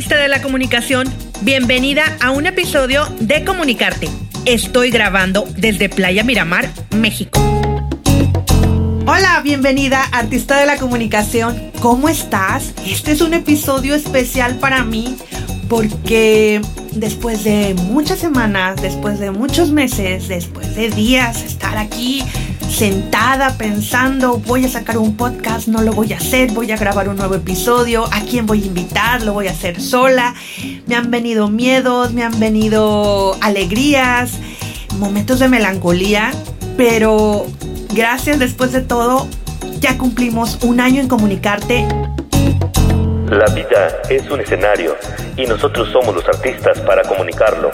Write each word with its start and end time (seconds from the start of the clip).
artista 0.00 0.16
de 0.16 0.28
la 0.28 0.40
comunicación, 0.40 1.06
bienvenida 1.42 2.16
a 2.22 2.30
un 2.30 2.46
episodio 2.46 3.04
de 3.20 3.44
Comunicarte. 3.44 4.08
Estoy 4.46 4.90
grabando 4.90 5.44
desde 5.58 5.90
Playa 5.90 6.24
Miramar, 6.24 6.70
México. 6.96 7.38
Hola, 9.06 9.42
bienvenida 9.44 10.02
artista 10.04 10.58
de 10.58 10.64
la 10.64 10.78
comunicación. 10.78 11.70
¿Cómo 11.82 12.08
estás? 12.08 12.72
Este 12.86 13.12
es 13.12 13.20
un 13.20 13.34
episodio 13.34 13.94
especial 13.94 14.56
para 14.56 14.84
mí 14.84 15.18
porque 15.68 16.62
después 16.92 17.44
de 17.44 17.74
muchas 17.74 18.20
semanas, 18.20 18.80
después 18.80 19.20
de 19.20 19.32
muchos 19.32 19.70
meses, 19.70 20.28
después 20.28 20.74
de 20.76 20.88
días 20.88 21.42
estar 21.42 21.76
aquí 21.76 22.24
sentada 22.70 23.56
pensando, 23.58 24.38
voy 24.38 24.64
a 24.64 24.68
sacar 24.68 24.96
un 24.96 25.16
podcast, 25.16 25.66
no 25.66 25.82
lo 25.82 25.92
voy 25.92 26.12
a 26.12 26.16
hacer, 26.16 26.52
voy 26.52 26.70
a 26.70 26.76
grabar 26.76 27.08
un 27.08 27.16
nuevo 27.16 27.34
episodio, 27.34 28.04
a 28.04 28.20
quién 28.20 28.46
voy 28.46 28.62
a 28.62 28.66
invitar, 28.66 29.22
lo 29.22 29.32
voy 29.32 29.48
a 29.48 29.50
hacer 29.50 29.80
sola. 29.80 30.34
Me 30.86 30.94
han 30.94 31.10
venido 31.10 31.48
miedos, 31.48 32.12
me 32.12 32.22
han 32.22 32.38
venido 32.38 33.36
alegrías, 33.42 34.38
momentos 34.98 35.40
de 35.40 35.48
melancolía, 35.48 36.30
pero 36.76 37.46
gracias 37.92 38.38
después 38.38 38.72
de 38.72 38.80
todo, 38.80 39.26
ya 39.80 39.98
cumplimos 39.98 40.58
un 40.62 40.80
año 40.80 41.00
en 41.00 41.08
comunicarte. 41.08 41.86
La 43.28 43.46
vida 43.52 44.00
es 44.08 44.30
un 44.30 44.40
escenario 44.40 44.96
y 45.36 45.44
nosotros 45.46 45.88
somos 45.92 46.14
los 46.14 46.26
artistas 46.26 46.78
para 46.80 47.02
comunicarlo. 47.02 47.70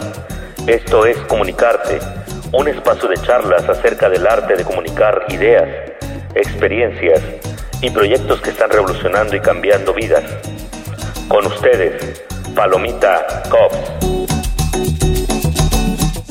Esto 0.67 1.06
es 1.06 1.17
comunicarte 1.28 2.01
un 2.56 2.69
espacio 2.69 3.09
de 3.09 3.16
charlas 3.19 3.69
acerca 3.69 4.09
del 4.09 4.27
arte 4.27 4.56
de 4.56 4.64
comunicar 4.64 5.27
ideas, 5.28 5.69
experiencias 6.34 7.20
y 7.83 7.91
proyectos 7.91 8.41
que 8.41 8.48
están 8.48 8.70
revolucionando 8.70 9.37
y 9.37 9.41
cambiando 9.41 9.92
vidas. 9.92 10.24
Con 11.28 11.45
ustedes, 11.47 12.22
Palomita 12.55 13.42
Cops. 13.50 13.77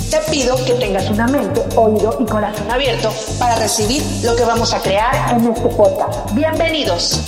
Te 0.09 0.31
pido 0.31 0.55
que 0.66 0.73
tengas 0.73 1.08
una 1.11 1.27
mente, 1.27 1.61
oído 1.75 2.17
y 2.19 2.25
corazón 2.25 2.72
abierto 2.72 3.13
para 3.38 3.57
recibir 3.57 4.02
lo 4.23 4.35
que 4.35 4.45
vamos 4.45 4.73
a 4.73 4.81
crear 4.81 5.38
en 5.38 5.53
este 5.53 5.69
podcast. 5.69 6.33
Bienvenidos. 6.33 7.23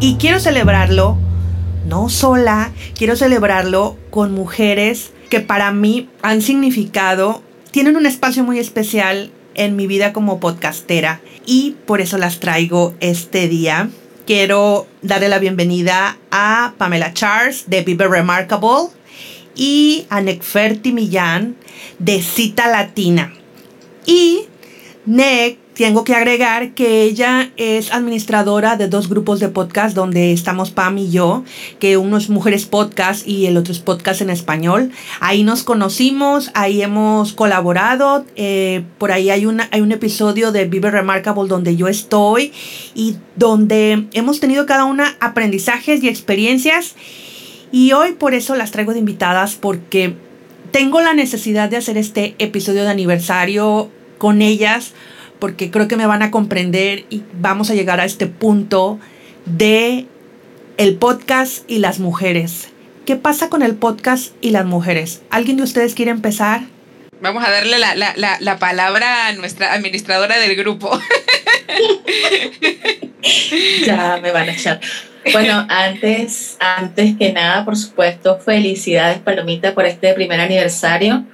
Y 0.00 0.16
quiero 0.18 0.38
celebrarlo 0.38 1.16
no 1.86 2.08
sola, 2.08 2.72
quiero 2.96 3.16
celebrarlo 3.16 3.96
con 4.10 4.32
mujeres 4.32 5.12
que 5.30 5.40
para 5.40 5.72
mí 5.72 6.08
han 6.22 6.42
significado, 6.42 7.42
tienen 7.70 7.96
un 7.96 8.06
espacio 8.06 8.44
muy 8.44 8.58
especial 8.58 9.30
en 9.54 9.76
mi 9.76 9.86
vida 9.86 10.12
como 10.12 10.40
podcastera 10.40 11.20
y 11.46 11.76
por 11.86 12.00
eso 12.00 12.18
las 12.18 12.40
traigo 12.40 12.94
este 13.00 13.48
día. 13.48 13.90
Quiero 14.26 14.86
darle 15.02 15.28
la 15.28 15.38
bienvenida 15.38 16.18
a 16.30 16.74
Pamela 16.78 17.14
Charles 17.14 17.70
de 17.70 17.82
Vive 17.82 18.08
Remarkable 18.08 18.88
y 19.54 20.06
a 20.10 20.20
Necferti 20.20 20.92
Millán 20.92 21.56
de 21.98 22.20
Cita 22.22 22.68
Latina. 22.68 23.32
Y 24.04 24.46
Nec 25.06 25.58
tengo 25.76 26.04
que 26.04 26.14
agregar 26.14 26.70
que 26.70 27.02
ella 27.02 27.50
es 27.58 27.92
administradora 27.92 28.76
de 28.76 28.88
dos 28.88 29.10
grupos 29.10 29.40
de 29.40 29.48
podcast 29.48 29.94
donde 29.94 30.32
estamos 30.32 30.70
Pam 30.70 30.96
y 30.96 31.10
yo, 31.10 31.44
que 31.78 31.98
uno 31.98 32.16
es 32.16 32.30
Mujeres 32.30 32.64
Podcast 32.64 33.28
y 33.28 33.46
el 33.46 33.58
otro 33.58 33.72
es 33.72 33.80
Podcast 33.80 34.22
en 34.22 34.30
Español. 34.30 34.90
Ahí 35.20 35.42
nos 35.42 35.64
conocimos, 35.64 36.50
ahí 36.54 36.80
hemos 36.80 37.34
colaborado, 37.34 38.24
eh, 38.36 38.84
por 38.96 39.12
ahí 39.12 39.28
hay, 39.28 39.44
una, 39.44 39.68
hay 39.70 39.82
un 39.82 39.92
episodio 39.92 40.50
de 40.50 40.64
Vive 40.64 40.90
Remarkable 40.90 41.46
donde 41.46 41.76
yo 41.76 41.88
estoy 41.88 42.52
y 42.94 43.16
donde 43.36 44.06
hemos 44.14 44.40
tenido 44.40 44.64
cada 44.64 44.86
una 44.86 45.16
aprendizajes 45.20 46.02
y 46.02 46.08
experiencias 46.08 46.94
y 47.70 47.92
hoy 47.92 48.12
por 48.12 48.32
eso 48.32 48.54
las 48.54 48.70
traigo 48.70 48.94
de 48.94 49.00
invitadas 49.00 49.56
porque 49.56 50.14
tengo 50.70 51.02
la 51.02 51.12
necesidad 51.12 51.68
de 51.68 51.76
hacer 51.76 51.98
este 51.98 52.34
episodio 52.38 52.82
de 52.84 52.88
aniversario 52.88 53.90
con 54.16 54.40
ellas 54.40 54.94
porque 55.38 55.70
creo 55.70 55.88
que 55.88 55.96
me 55.96 56.06
van 56.06 56.22
a 56.22 56.30
comprender 56.30 57.04
y 57.10 57.22
vamos 57.40 57.70
a 57.70 57.74
llegar 57.74 58.00
a 58.00 58.04
este 58.04 58.26
punto 58.26 58.98
de 59.44 60.06
el 60.76 60.96
podcast 60.96 61.68
y 61.70 61.78
las 61.78 61.98
mujeres. 61.98 62.68
¿Qué 63.04 63.16
pasa 63.16 63.48
con 63.48 63.62
el 63.62 63.76
podcast 63.76 64.32
y 64.40 64.50
las 64.50 64.64
mujeres? 64.64 65.22
¿Alguien 65.30 65.56
de 65.56 65.62
ustedes 65.62 65.94
quiere 65.94 66.10
empezar? 66.10 66.62
Vamos 67.20 67.46
a 67.46 67.50
darle 67.50 67.78
la, 67.78 67.94
la, 67.94 68.12
la, 68.16 68.36
la 68.40 68.58
palabra 68.58 69.28
a 69.28 69.32
nuestra 69.32 69.72
administradora 69.72 70.38
del 70.38 70.56
grupo. 70.56 70.90
ya 73.86 74.18
me 74.22 74.32
van 74.32 74.48
a 74.48 74.52
echar. 74.52 74.80
Bueno, 75.32 75.66
antes, 75.68 76.56
antes 76.60 77.16
que 77.16 77.32
nada, 77.32 77.64
por 77.64 77.76
supuesto, 77.76 78.38
felicidades 78.38 79.18
Palomita 79.18 79.74
por 79.74 79.86
este 79.86 80.12
primer 80.14 80.40
aniversario. 80.40 81.24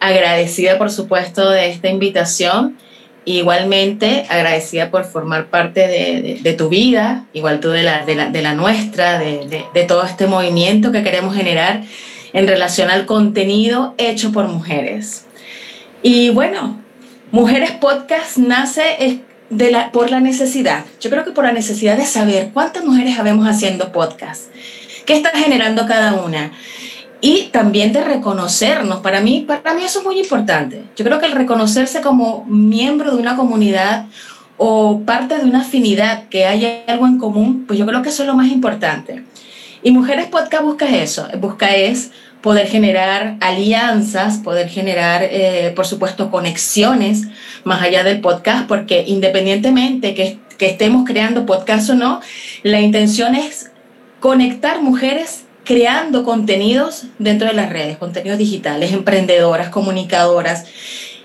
Agradecida, 0.00 0.78
por 0.78 0.90
supuesto, 0.90 1.50
de 1.50 1.70
esta 1.70 1.88
invitación 1.88 2.78
Igualmente 3.24 4.24
agradecida 4.28 4.90
por 4.90 5.04
formar 5.04 5.46
parte 5.46 5.86
de, 5.86 6.54
tu 6.54 6.68
vida, 6.68 7.26
igual 7.32 7.60
tú 7.60 7.68
de 7.68 7.82
la, 7.82 8.04
de 8.06 8.42
la, 8.42 8.54
nuestra, 8.54 9.18
de, 9.18 9.84
todo 9.86 10.04
este 10.04 10.26
movimiento 10.26 10.92
que 10.92 11.02
queremos 11.02 11.34
generar 11.34 11.82
en 12.32 12.48
relación 12.48 12.90
al 12.90 13.04
contenido 13.04 13.94
hecho 13.98 14.32
por 14.32 14.48
mujeres. 14.48 15.26
Y 16.02 16.30
bueno, 16.30 16.80
Mujeres 17.30 17.72
Podcast 17.72 18.38
nace 18.38 19.20
de 19.50 19.70
la, 19.70 19.92
por 19.92 20.10
la 20.10 20.20
necesidad. 20.20 20.84
Yo 21.00 21.10
creo 21.10 21.24
que 21.24 21.32
por 21.32 21.44
la 21.44 21.52
necesidad 21.52 21.98
de 21.98 22.06
saber 22.06 22.50
cuántas 22.54 22.84
mujeres 22.84 23.18
habemos 23.18 23.46
haciendo 23.46 23.92
podcast, 23.92 24.44
qué 25.04 25.14
está 25.14 25.30
generando 25.30 25.86
cada 25.86 26.14
una 26.14 26.52
y 27.20 27.48
también 27.52 27.92
de 27.92 28.04
reconocernos. 28.04 29.00
Para 29.00 29.20
mí, 29.20 29.44
para 29.46 29.74
mí 29.74 29.82
eso 29.84 30.00
es 30.00 30.04
muy 30.04 30.18
importante. 30.20 30.84
Yo 30.96 31.04
creo 31.04 31.18
que 31.18 31.26
el 31.26 31.32
reconocerse 31.32 32.00
como 32.00 32.44
miembro 32.46 33.14
de 33.14 33.20
una 33.20 33.36
comunidad 33.36 34.06
o 34.56 35.02
parte 35.06 35.38
de 35.38 35.44
una 35.44 35.60
afinidad, 35.60 36.28
que 36.28 36.44
haya 36.44 36.82
algo 36.88 37.06
en 37.06 37.18
común, 37.18 37.64
pues 37.66 37.78
yo 37.78 37.86
creo 37.86 38.02
que 38.02 38.08
eso 38.08 38.22
es 38.22 38.26
lo 38.26 38.34
más 38.34 38.48
importante. 38.48 39.24
Y 39.82 39.92
Mujeres 39.92 40.26
Podcast 40.26 40.64
busca 40.64 40.88
eso, 40.88 41.28
busca 41.38 41.76
es 41.76 42.10
poder 42.42 42.66
generar 42.66 43.36
alianzas, 43.40 44.38
poder 44.38 44.68
generar, 44.68 45.22
eh, 45.22 45.72
por 45.74 45.86
supuesto, 45.86 46.30
conexiones 46.30 47.28
más 47.64 47.82
allá 47.82 48.04
del 48.04 48.20
podcast, 48.20 48.66
porque 48.66 49.04
independientemente 49.06 50.14
que, 50.14 50.38
que 50.56 50.66
estemos 50.66 51.04
creando 51.06 51.46
podcast 51.46 51.90
o 51.90 51.94
no, 51.94 52.20
la 52.62 52.80
intención 52.80 53.34
es 53.34 53.70
conectar 54.20 54.82
mujeres 54.82 55.44
creando 55.68 56.24
contenidos 56.24 57.04
dentro 57.18 57.46
de 57.46 57.52
las 57.52 57.68
redes, 57.68 57.98
contenidos 57.98 58.38
digitales, 58.38 58.90
emprendedoras, 58.90 59.68
comunicadoras. 59.68 60.64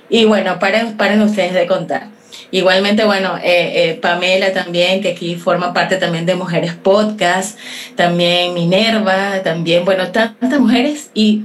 Y 0.10 0.26
bueno, 0.26 0.60
paren, 0.60 0.98
paren 0.98 1.22
ustedes 1.22 1.54
de 1.54 1.66
contar. 1.66 2.10
Igualmente, 2.52 3.06
bueno, 3.06 3.38
eh, 3.38 3.42
eh, 3.46 4.00
Pamela 4.02 4.52
también, 4.52 5.00
que 5.00 5.12
aquí 5.12 5.38
forma 5.38 5.74
parte 5.74 5.96
también 5.96 6.26
de 6.26 6.36
Mujeres 6.36 6.74
Podcast, 6.74 7.58
también 7.96 8.54
Minerva, 8.54 9.42
también, 9.46 9.86
bueno, 9.86 10.12
tantas 10.12 10.60
mujeres 10.60 11.10
y 11.14 11.44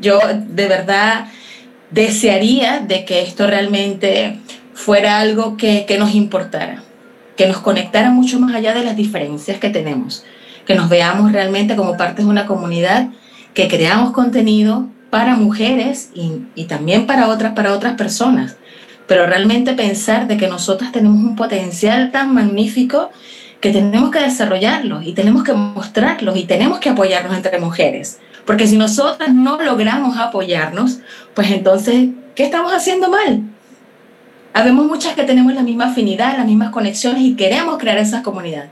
yo 0.00 0.18
de 0.48 0.66
verdad 0.66 1.26
desearía 1.92 2.80
de 2.80 3.04
que 3.04 3.22
esto 3.22 3.46
realmente 3.46 4.38
fuera 4.74 5.20
algo 5.20 5.56
que, 5.56 5.84
que 5.86 5.98
nos 5.98 6.16
importara, 6.16 6.82
que 7.36 7.46
nos 7.46 7.58
conectara 7.58 8.10
mucho 8.10 8.40
más 8.40 8.56
allá 8.56 8.74
de 8.74 8.82
las 8.82 8.96
diferencias 8.96 9.60
que 9.60 9.70
tenemos 9.70 10.24
que 10.70 10.76
nos 10.76 10.88
veamos 10.88 11.32
realmente 11.32 11.74
como 11.74 11.96
parte 11.96 12.22
de 12.22 12.28
una 12.28 12.46
comunidad, 12.46 13.08
que 13.54 13.66
creamos 13.66 14.12
contenido 14.12 14.86
para 15.10 15.34
mujeres 15.34 16.10
y, 16.14 16.64
también 16.66 17.08
para 17.08 17.26
otras, 17.26 17.54
para 17.54 17.74
otras 17.74 17.94
personas. 17.94 18.56
Pero 19.08 19.26
realmente 19.26 19.72
pensar 19.72 20.28
de 20.28 20.36
que 20.36 20.46
nosotras 20.46 20.92
tenemos 20.92 21.18
un 21.18 21.34
potencial 21.34 22.12
tan 22.12 22.32
magnífico 22.32 23.10
que 23.60 23.72
tenemos 23.72 24.12
que 24.12 24.20
desarrollarlo 24.20 25.02
y 25.02 25.12
tenemos 25.12 25.42
que 25.42 25.54
mostrarlo 25.54 26.36
y 26.36 26.44
tenemos 26.44 26.78
que 26.78 26.90
apoyarnos 26.90 27.36
entre 27.36 27.58
mujeres. 27.58 28.20
Porque 28.46 28.68
si 28.68 28.78
nosotras 28.78 29.34
no 29.34 29.60
logramos 29.60 30.18
apoyarnos, 30.18 31.00
pues 31.34 31.50
entonces, 31.50 32.10
¿qué 32.36 32.44
estamos 32.44 32.72
haciendo 32.72 33.10
mal? 33.10 33.42
Habemos 34.54 34.86
muchas 34.86 35.14
que 35.14 35.24
tenemos 35.24 35.52
la 35.52 35.62
misma 35.62 35.86
afinidad, 35.86 36.36
las 36.36 36.46
mismas 36.46 36.70
conexiones 36.70 37.22
y 37.22 37.34
queremos 37.34 37.76
crear 37.78 37.98
esas 37.98 38.22
comunidades 38.22 38.70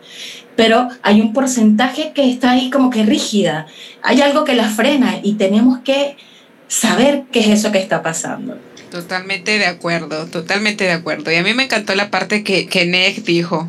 pero 0.58 0.88
hay 1.02 1.20
un 1.20 1.32
porcentaje 1.32 2.10
que 2.12 2.28
está 2.28 2.50
ahí 2.50 2.68
como 2.68 2.90
que 2.90 3.04
rígida, 3.04 3.66
hay 4.02 4.22
algo 4.22 4.42
que 4.42 4.56
la 4.56 4.68
frena 4.68 5.20
y 5.22 5.34
tenemos 5.34 5.78
que 5.84 6.16
saber 6.66 7.22
qué 7.30 7.38
es 7.38 7.46
eso 7.46 7.70
que 7.70 7.78
está 7.78 8.02
pasando. 8.02 8.58
Totalmente 8.90 9.56
de 9.56 9.66
acuerdo, 9.66 10.26
totalmente 10.26 10.82
de 10.82 10.90
acuerdo. 10.90 11.30
Y 11.30 11.36
a 11.36 11.44
mí 11.44 11.54
me 11.54 11.62
encantó 11.62 11.94
la 11.94 12.10
parte 12.10 12.42
que, 12.42 12.66
que 12.66 12.86
Neg 12.86 13.22
dijo, 13.22 13.68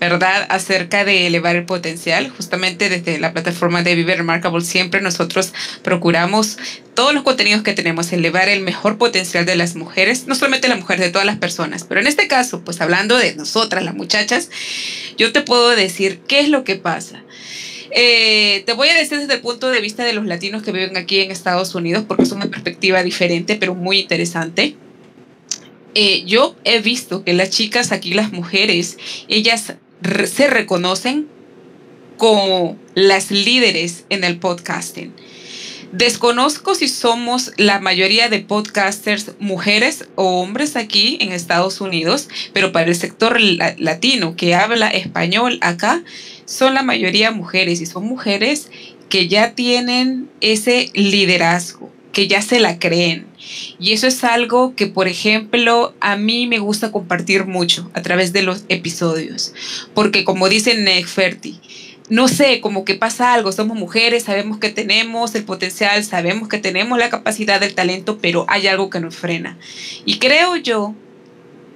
¿verdad? 0.00 0.46
Acerca 0.48 1.04
de 1.04 1.26
elevar 1.26 1.56
el 1.56 1.64
potencial. 1.64 2.30
Justamente 2.30 2.88
desde 2.88 3.18
la 3.18 3.32
plataforma 3.32 3.82
de 3.82 3.94
Vive 3.94 4.16
Remarkable 4.16 4.64
siempre 4.64 5.00
nosotros 5.00 5.52
procuramos 5.82 6.58
todos 6.94 7.14
los 7.14 7.22
contenidos 7.22 7.62
que 7.62 7.72
tenemos, 7.72 8.12
elevar 8.12 8.48
el 8.48 8.60
mejor 8.60 8.98
potencial 8.98 9.46
de 9.46 9.56
las 9.56 9.76
mujeres, 9.76 10.26
no 10.26 10.34
solamente 10.34 10.68
las 10.68 10.78
mujeres, 10.78 11.04
de 11.04 11.10
todas 11.10 11.26
las 11.26 11.38
personas. 11.38 11.84
Pero 11.84 12.00
en 12.00 12.06
este 12.06 12.28
caso, 12.28 12.62
pues 12.64 12.80
hablando 12.80 13.16
de 13.16 13.34
nosotras, 13.34 13.82
las 13.82 13.94
muchachas, 13.94 14.50
yo 15.16 15.32
te 15.32 15.40
puedo 15.40 15.70
decir 15.70 16.20
qué 16.26 16.40
es 16.40 16.48
lo 16.48 16.64
que 16.64 16.76
pasa. 16.76 17.22
Eh, 17.94 18.62
te 18.64 18.72
voy 18.72 18.88
a 18.88 18.94
decir 18.94 19.18
desde 19.18 19.34
el 19.34 19.40
punto 19.40 19.70
de 19.70 19.80
vista 19.80 20.04
de 20.04 20.14
los 20.14 20.24
latinos 20.24 20.62
que 20.62 20.72
viven 20.72 20.96
aquí 20.96 21.20
en 21.20 21.30
Estados 21.30 21.74
Unidos, 21.74 22.04
porque 22.06 22.22
es 22.22 22.32
una 22.32 22.46
perspectiva 22.46 23.02
diferente, 23.02 23.56
pero 23.56 23.74
muy 23.74 24.00
interesante. 24.00 24.76
Eh, 25.94 26.24
yo 26.26 26.56
he 26.64 26.80
visto 26.80 27.24
que 27.24 27.34
las 27.34 27.50
chicas 27.50 27.92
aquí, 27.92 28.14
las 28.14 28.32
mujeres, 28.32 28.98
ellas 29.28 29.74
se 30.24 30.46
reconocen 30.48 31.28
como 32.16 32.76
las 32.94 33.30
líderes 33.30 34.04
en 34.08 34.24
el 34.24 34.38
podcasting. 34.38 35.12
Desconozco 35.92 36.74
si 36.74 36.88
somos 36.88 37.52
la 37.58 37.78
mayoría 37.78 38.30
de 38.30 38.40
podcasters 38.40 39.32
mujeres 39.38 40.08
o 40.14 40.40
hombres 40.40 40.74
aquí 40.74 41.18
en 41.20 41.32
Estados 41.32 41.82
Unidos, 41.82 42.30
pero 42.54 42.72
para 42.72 42.86
el 42.86 42.96
sector 42.96 43.38
latino 43.40 44.34
que 44.34 44.54
habla 44.54 44.88
español 44.88 45.58
acá, 45.60 46.02
son 46.46 46.72
la 46.72 46.82
mayoría 46.82 47.30
mujeres 47.30 47.82
y 47.82 47.86
son 47.86 48.06
mujeres 48.06 48.70
que 49.10 49.28
ya 49.28 49.54
tienen 49.54 50.30
ese 50.40 50.90
liderazgo, 50.94 51.90
que 52.12 52.28
ya 52.28 52.42
se 52.42 52.60
la 52.60 52.78
creen. 52.78 53.26
Y 53.78 53.92
eso 53.92 54.06
es 54.06 54.22
algo 54.24 54.74
que, 54.74 54.86
por 54.86 55.08
ejemplo, 55.08 55.94
a 56.00 56.16
mí 56.16 56.46
me 56.46 56.58
gusta 56.58 56.92
compartir 56.92 57.46
mucho 57.46 57.90
a 57.94 58.02
través 58.02 58.32
de 58.32 58.42
los 58.42 58.64
episodios, 58.68 59.52
porque 59.94 60.24
como 60.24 60.48
dice 60.48 60.76
Neferti, 60.76 61.60
no 62.08 62.28
sé, 62.28 62.60
como 62.60 62.84
que 62.84 62.94
pasa 62.94 63.32
algo, 63.32 63.52
somos 63.52 63.76
mujeres, 63.76 64.24
sabemos 64.24 64.58
que 64.58 64.68
tenemos 64.68 65.34
el 65.34 65.44
potencial, 65.44 66.04
sabemos 66.04 66.48
que 66.48 66.58
tenemos 66.58 66.98
la 66.98 67.08
capacidad, 67.08 67.62
el 67.62 67.74
talento, 67.74 68.18
pero 68.20 68.44
hay 68.48 68.66
algo 68.66 68.90
que 68.90 69.00
nos 69.00 69.16
frena. 69.16 69.56
Y 70.04 70.18
creo 70.18 70.56
yo 70.56 70.94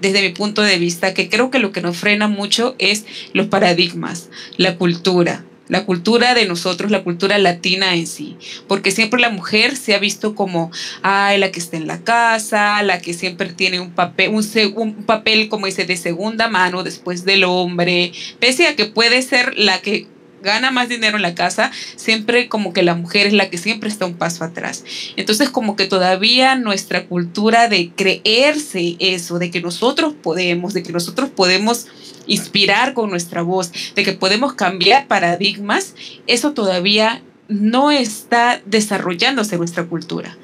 desde 0.00 0.22
mi 0.22 0.30
punto 0.30 0.62
de 0.62 0.78
vista, 0.78 1.14
que 1.14 1.28
creo 1.28 1.50
que 1.50 1.58
lo 1.58 1.72
que 1.72 1.80
nos 1.80 1.96
frena 1.96 2.28
mucho 2.28 2.74
es 2.78 3.06
los 3.32 3.46
paradigmas, 3.46 4.28
la 4.56 4.76
cultura, 4.76 5.44
la 5.68 5.84
cultura 5.84 6.34
de 6.34 6.46
nosotros, 6.46 6.90
la 6.90 7.02
cultura 7.02 7.38
latina 7.38 7.94
en 7.94 8.06
sí, 8.06 8.36
porque 8.68 8.90
siempre 8.90 9.20
la 9.20 9.30
mujer 9.30 9.76
se 9.76 9.94
ha 9.94 9.98
visto 9.98 10.34
como, 10.34 10.70
ay, 11.02 11.38
la 11.38 11.50
que 11.50 11.60
está 11.60 11.76
en 11.76 11.86
la 11.86 12.02
casa, 12.02 12.82
la 12.82 13.00
que 13.00 13.14
siempre 13.14 13.52
tiene 13.52 13.80
un 13.80 13.90
papel, 13.90 14.30
un, 14.30 14.44
un, 14.74 14.94
papel, 15.04 15.48
como 15.48 15.66
dice, 15.66 15.84
de 15.84 15.96
segunda 15.96 16.48
mano 16.48 16.82
después 16.82 17.24
del 17.24 17.44
hombre, 17.44 18.12
pese 18.38 18.66
a 18.68 18.76
que 18.76 18.86
puede 18.86 19.22
ser 19.22 19.54
la 19.56 19.80
que 19.80 20.06
gana 20.46 20.70
más 20.70 20.88
dinero 20.88 21.16
en 21.16 21.22
la 21.22 21.34
casa, 21.34 21.70
siempre 21.96 22.48
como 22.48 22.72
que 22.72 22.82
la 22.82 22.94
mujer 22.94 23.26
es 23.26 23.34
la 23.34 23.50
que 23.50 23.58
siempre 23.58 23.90
está 23.90 24.06
un 24.06 24.14
paso 24.14 24.44
atrás. 24.44 24.84
Entonces 25.16 25.50
como 25.50 25.76
que 25.76 25.86
todavía 25.86 26.56
nuestra 26.56 27.04
cultura 27.04 27.68
de 27.68 27.90
creerse 27.94 28.96
eso, 28.98 29.38
de 29.38 29.50
que 29.50 29.60
nosotros 29.60 30.14
podemos, 30.22 30.72
de 30.72 30.82
que 30.82 30.92
nosotros 30.92 31.28
podemos 31.28 31.88
inspirar 32.26 32.94
con 32.94 33.10
nuestra 33.10 33.42
voz, 33.42 33.70
de 33.94 34.02
que 34.02 34.12
podemos 34.12 34.54
cambiar 34.54 35.06
paradigmas, 35.06 35.94
eso 36.26 36.52
todavía 36.52 37.22
no 37.48 37.90
está 37.90 38.62
desarrollándose 38.64 39.58
nuestra 39.58 39.84
cultura. 39.84 40.36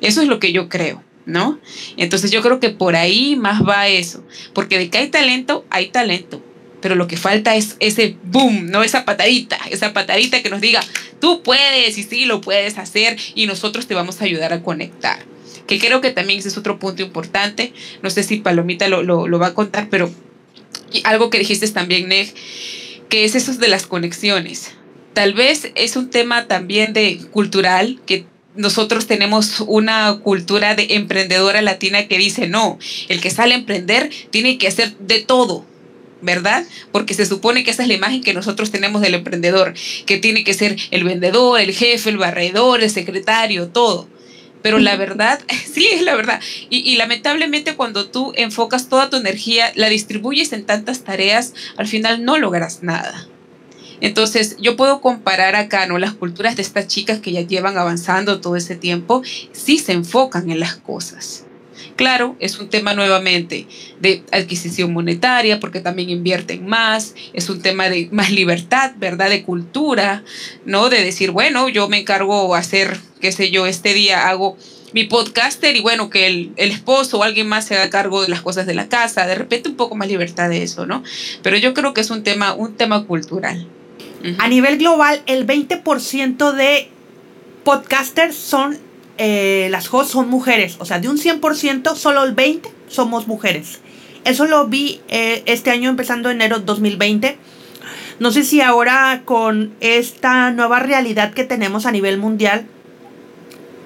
Eso 0.00 0.22
es 0.22 0.28
lo 0.28 0.40
que 0.40 0.52
yo 0.52 0.68
creo. 0.68 1.04
¿No? 1.26 1.60
Entonces 1.96 2.32
yo 2.32 2.40
creo 2.40 2.58
que 2.58 2.70
por 2.70 2.96
ahí 2.96 3.36
más 3.36 3.62
va 3.62 3.86
eso, 3.86 4.24
porque 4.52 4.78
de 4.78 4.90
que 4.90 4.98
hay 4.98 5.08
talento, 5.10 5.64
hay 5.70 5.90
talento, 5.90 6.42
pero 6.80 6.94
lo 6.94 7.06
que 7.06 7.16
falta 7.16 7.54
es 7.56 7.76
ese 7.80 8.16
boom, 8.24 8.70
¿no? 8.70 8.82
Esa 8.82 9.04
patadita, 9.04 9.58
esa 9.70 9.92
patadita 9.92 10.42
que 10.42 10.50
nos 10.50 10.60
diga, 10.60 10.80
tú 11.20 11.42
puedes 11.42 11.98
y 11.98 12.02
sí 12.02 12.24
lo 12.24 12.40
puedes 12.40 12.78
hacer 12.78 13.18
y 13.34 13.46
nosotros 13.46 13.86
te 13.86 13.94
vamos 13.94 14.20
a 14.20 14.24
ayudar 14.24 14.52
a 14.52 14.62
conectar. 14.62 15.24
Que 15.66 15.78
creo 15.78 16.00
que 16.00 16.10
también 16.10 16.40
ese 16.40 16.48
es 16.48 16.56
otro 16.56 16.78
punto 16.78 17.02
importante. 17.02 17.72
No 18.02 18.10
sé 18.10 18.22
si 18.22 18.38
Palomita 18.38 18.88
lo, 18.88 19.02
lo, 19.02 19.38
va 19.38 19.48
a 19.48 19.54
contar, 19.54 19.88
pero 19.88 20.10
algo 21.04 21.30
que 21.30 21.38
dijiste 21.38 21.68
también, 21.68 22.08
Neg, 22.08 22.34
que 23.08 23.24
es 23.24 23.34
eso 23.34 23.52
de 23.54 23.68
las 23.68 23.86
conexiones. 23.86 24.72
Tal 25.12 25.34
vez 25.34 25.70
es 25.74 25.96
un 25.96 26.10
tema 26.10 26.46
también 26.46 26.92
de 26.92 27.18
cultural 27.30 28.00
que 28.06 28.26
nosotros 28.56 29.06
tenemos 29.06 29.60
una 29.66 30.18
cultura 30.22 30.74
de 30.74 30.94
emprendedora 30.94 31.62
latina 31.62 32.08
que 32.08 32.18
dice, 32.18 32.48
no, 32.48 32.78
el 33.08 33.20
que 33.20 33.30
sale 33.30 33.54
a 33.54 33.58
emprender 33.58 34.10
tiene 34.30 34.58
que 34.58 34.68
hacer 34.68 34.96
de 34.98 35.20
todo, 35.20 35.64
¿verdad? 36.22 36.64
Porque 36.92 37.14
se 37.14 37.26
supone 37.26 37.64
que 37.64 37.70
esa 37.70 37.82
es 37.82 37.88
la 37.88 37.94
imagen 37.94 38.22
que 38.22 38.34
nosotros 38.34 38.70
tenemos 38.70 39.02
del 39.02 39.14
emprendedor, 39.14 39.74
que 40.06 40.18
tiene 40.18 40.44
que 40.44 40.54
ser 40.54 40.76
el 40.90 41.04
vendedor, 41.04 41.60
el 41.60 41.72
jefe, 41.72 42.10
el 42.10 42.18
barredor, 42.18 42.82
el 42.82 42.90
secretario, 42.90 43.68
todo. 43.68 44.08
Pero 44.62 44.78
la 44.78 44.96
verdad, 44.96 45.40
sí, 45.72 45.88
es 45.90 46.02
la 46.02 46.14
verdad. 46.14 46.40
Y, 46.68 46.96
lamentablemente 46.96 47.76
cuando 47.76 48.08
tú 48.08 48.32
enfocas 48.36 48.88
toda 48.88 49.10
tu 49.10 49.16
energía, 49.16 49.72
la 49.74 49.88
distribuyes 49.88 50.52
en 50.52 50.64
tantas 50.64 51.04
tareas, 51.04 51.54
al 51.76 51.86
final 51.86 52.24
no 52.24 52.38
logras 52.38 52.82
nada. 52.82 53.26
Entonces, 54.02 54.56
yo 54.58 54.76
puedo 54.76 55.02
comparar 55.02 55.56
acá, 55.56 55.84
¿no? 55.86 55.98
Las 55.98 56.14
culturas 56.14 56.56
de 56.56 56.62
estas 56.62 56.86
chicas 56.86 57.20
que 57.20 57.32
ya 57.32 57.42
llevan 57.42 57.76
avanzando 57.76 58.40
todo 58.40 58.56
ese 58.56 58.74
tiempo, 58.74 59.22
sí 59.52 59.78
se 59.78 59.92
enfocan 59.92 60.50
en 60.50 60.58
las 60.58 60.76
cosas. 60.76 61.44
Claro, 61.96 62.36
es 62.40 62.58
un 62.58 62.68
tema 62.68 62.94
nuevamente 62.94 63.66
de 64.00 64.22
adquisición 64.32 64.92
monetaria, 64.92 65.60
porque 65.60 65.80
también 65.80 66.10
invierten 66.10 66.66
más, 66.66 67.14
es 67.32 67.48
un 67.50 67.60
tema 67.62 67.88
de 67.88 68.08
más 68.12 68.30
libertad, 68.30 68.92
¿verdad? 68.98 69.30
De 69.30 69.42
cultura, 69.42 70.24
¿no? 70.64 70.88
De 70.88 71.04
decir, 71.04 71.30
bueno, 71.30 71.68
yo 71.68 71.88
me 71.88 71.98
encargo 71.98 72.54
hacer, 72.54 72.98
qué 73.20 73.32
sé 73.32 73.50
yo, 73.50 73.66
este 73.66 73.94
día 73.94 74.28
hago 74.28 74.56
mi 74.92 75.04
podcaster 75.04 75.76
y 75.76 75.80
bueno, 75.80 76.10
que 76.10 76.26
el, 76.26 76.52
esposo 76.56 77.18
o 77.18 77.22
alguien 77.22 77.48
más 77.48 77.66
se 77.66 77.76
haga 77.76 77.90
cargo 77.90 78.22
de 78.22 78.28
las 78.28 78.40
cosas 78.40 78.66
de 78.66 78.74
la 78.74 78.88
casa, 78.88 79.26
de 79.26 79.34
repente 79.34 79.68
un 79.68 79.76
poco 79.76 79.94
más 79.94 80.08
libertad 80.08 80.48
de 80.48 80.62
eso, 80.62 80.86
¿no? 80.86 81.02
Pero 81.42 81.56
yo 81.56 81.74
creo 81.74 81.94
que 81.94 82.00
es 82.00 82.10
un 82.10 82.22
tema, 82.22 82.54
un 82.54 82.74
tema 82.74 83.04
cultural. 83.06 83.66
A 84.38 84.48
nivel 84.48 84.78
global, 84.78 85.22
el 85.26 85.46
20% 85.46 86.52
de 86.52 86.88
podcasters 87.64 88.34
son 88.34 88.78
eh, 89.22 89.68
las 89.70 89.92
hosts 89.92 90.12
son 90.12 90.30
mujeres. 90.30 90.76
O 90.78 90.86
sea, 90.86 90.98
de 90.98 91.10
un 91.10 91.18
100%, 91.18 91.94
solo 91.94 92.24
el 92.24 92.34
20% 92.34 92.62
somos 92.88 93.28
mujeres. 93.28 93.80
Eso 94.24 94.46
lo 94.46 94.66
vi 94.66 95.02
eh, 95.08 95.42
este 95.44 95.70
año 95.70 95.90
empezando 95.90 96.30
enero 96.30 96.58
2020. 96.58 97.36
No 98.18 98.30
sé 98.30 98.44
si 98.44 98.62
ahora 98.62 99.20
con 99.26 99.74
esta 99.80 100.50
nueva 100.52 100.80
realidad 100.80 101.34
que 101.34 101.44
tenemos 101.44 101.84
a 101.84 101.92
nivel 101.92 102.16
mundial, 102.16 102.66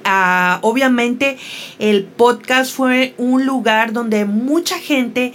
ah, 0.04 0.60
obviamente 0.62 1.36
el 1.80 2.04
podcast 2.04 2.72
fue 2.72 3.14
un 3.18 3.44
lugar 3.44 3.92
donde 3.92 4.26
mucha 4.26 4.78
gente 4.78 5.32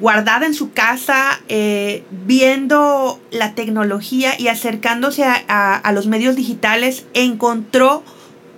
guardada 0.00 0.44
en 0.44 0.52
su 0.52 0.72
casa, 0.72 1.40
eh, 1.48 2.04
viendo 2.10 3.18
la 3.30 3.54
tecnología 3.54 4.38
y 4.38 4.48
acercándose 4.48 5.24
a 5.24 5.92
los 5.94 6.06
medios 6.06 6.36
digitales, 6.36 7.06
encontró 7.14 8.02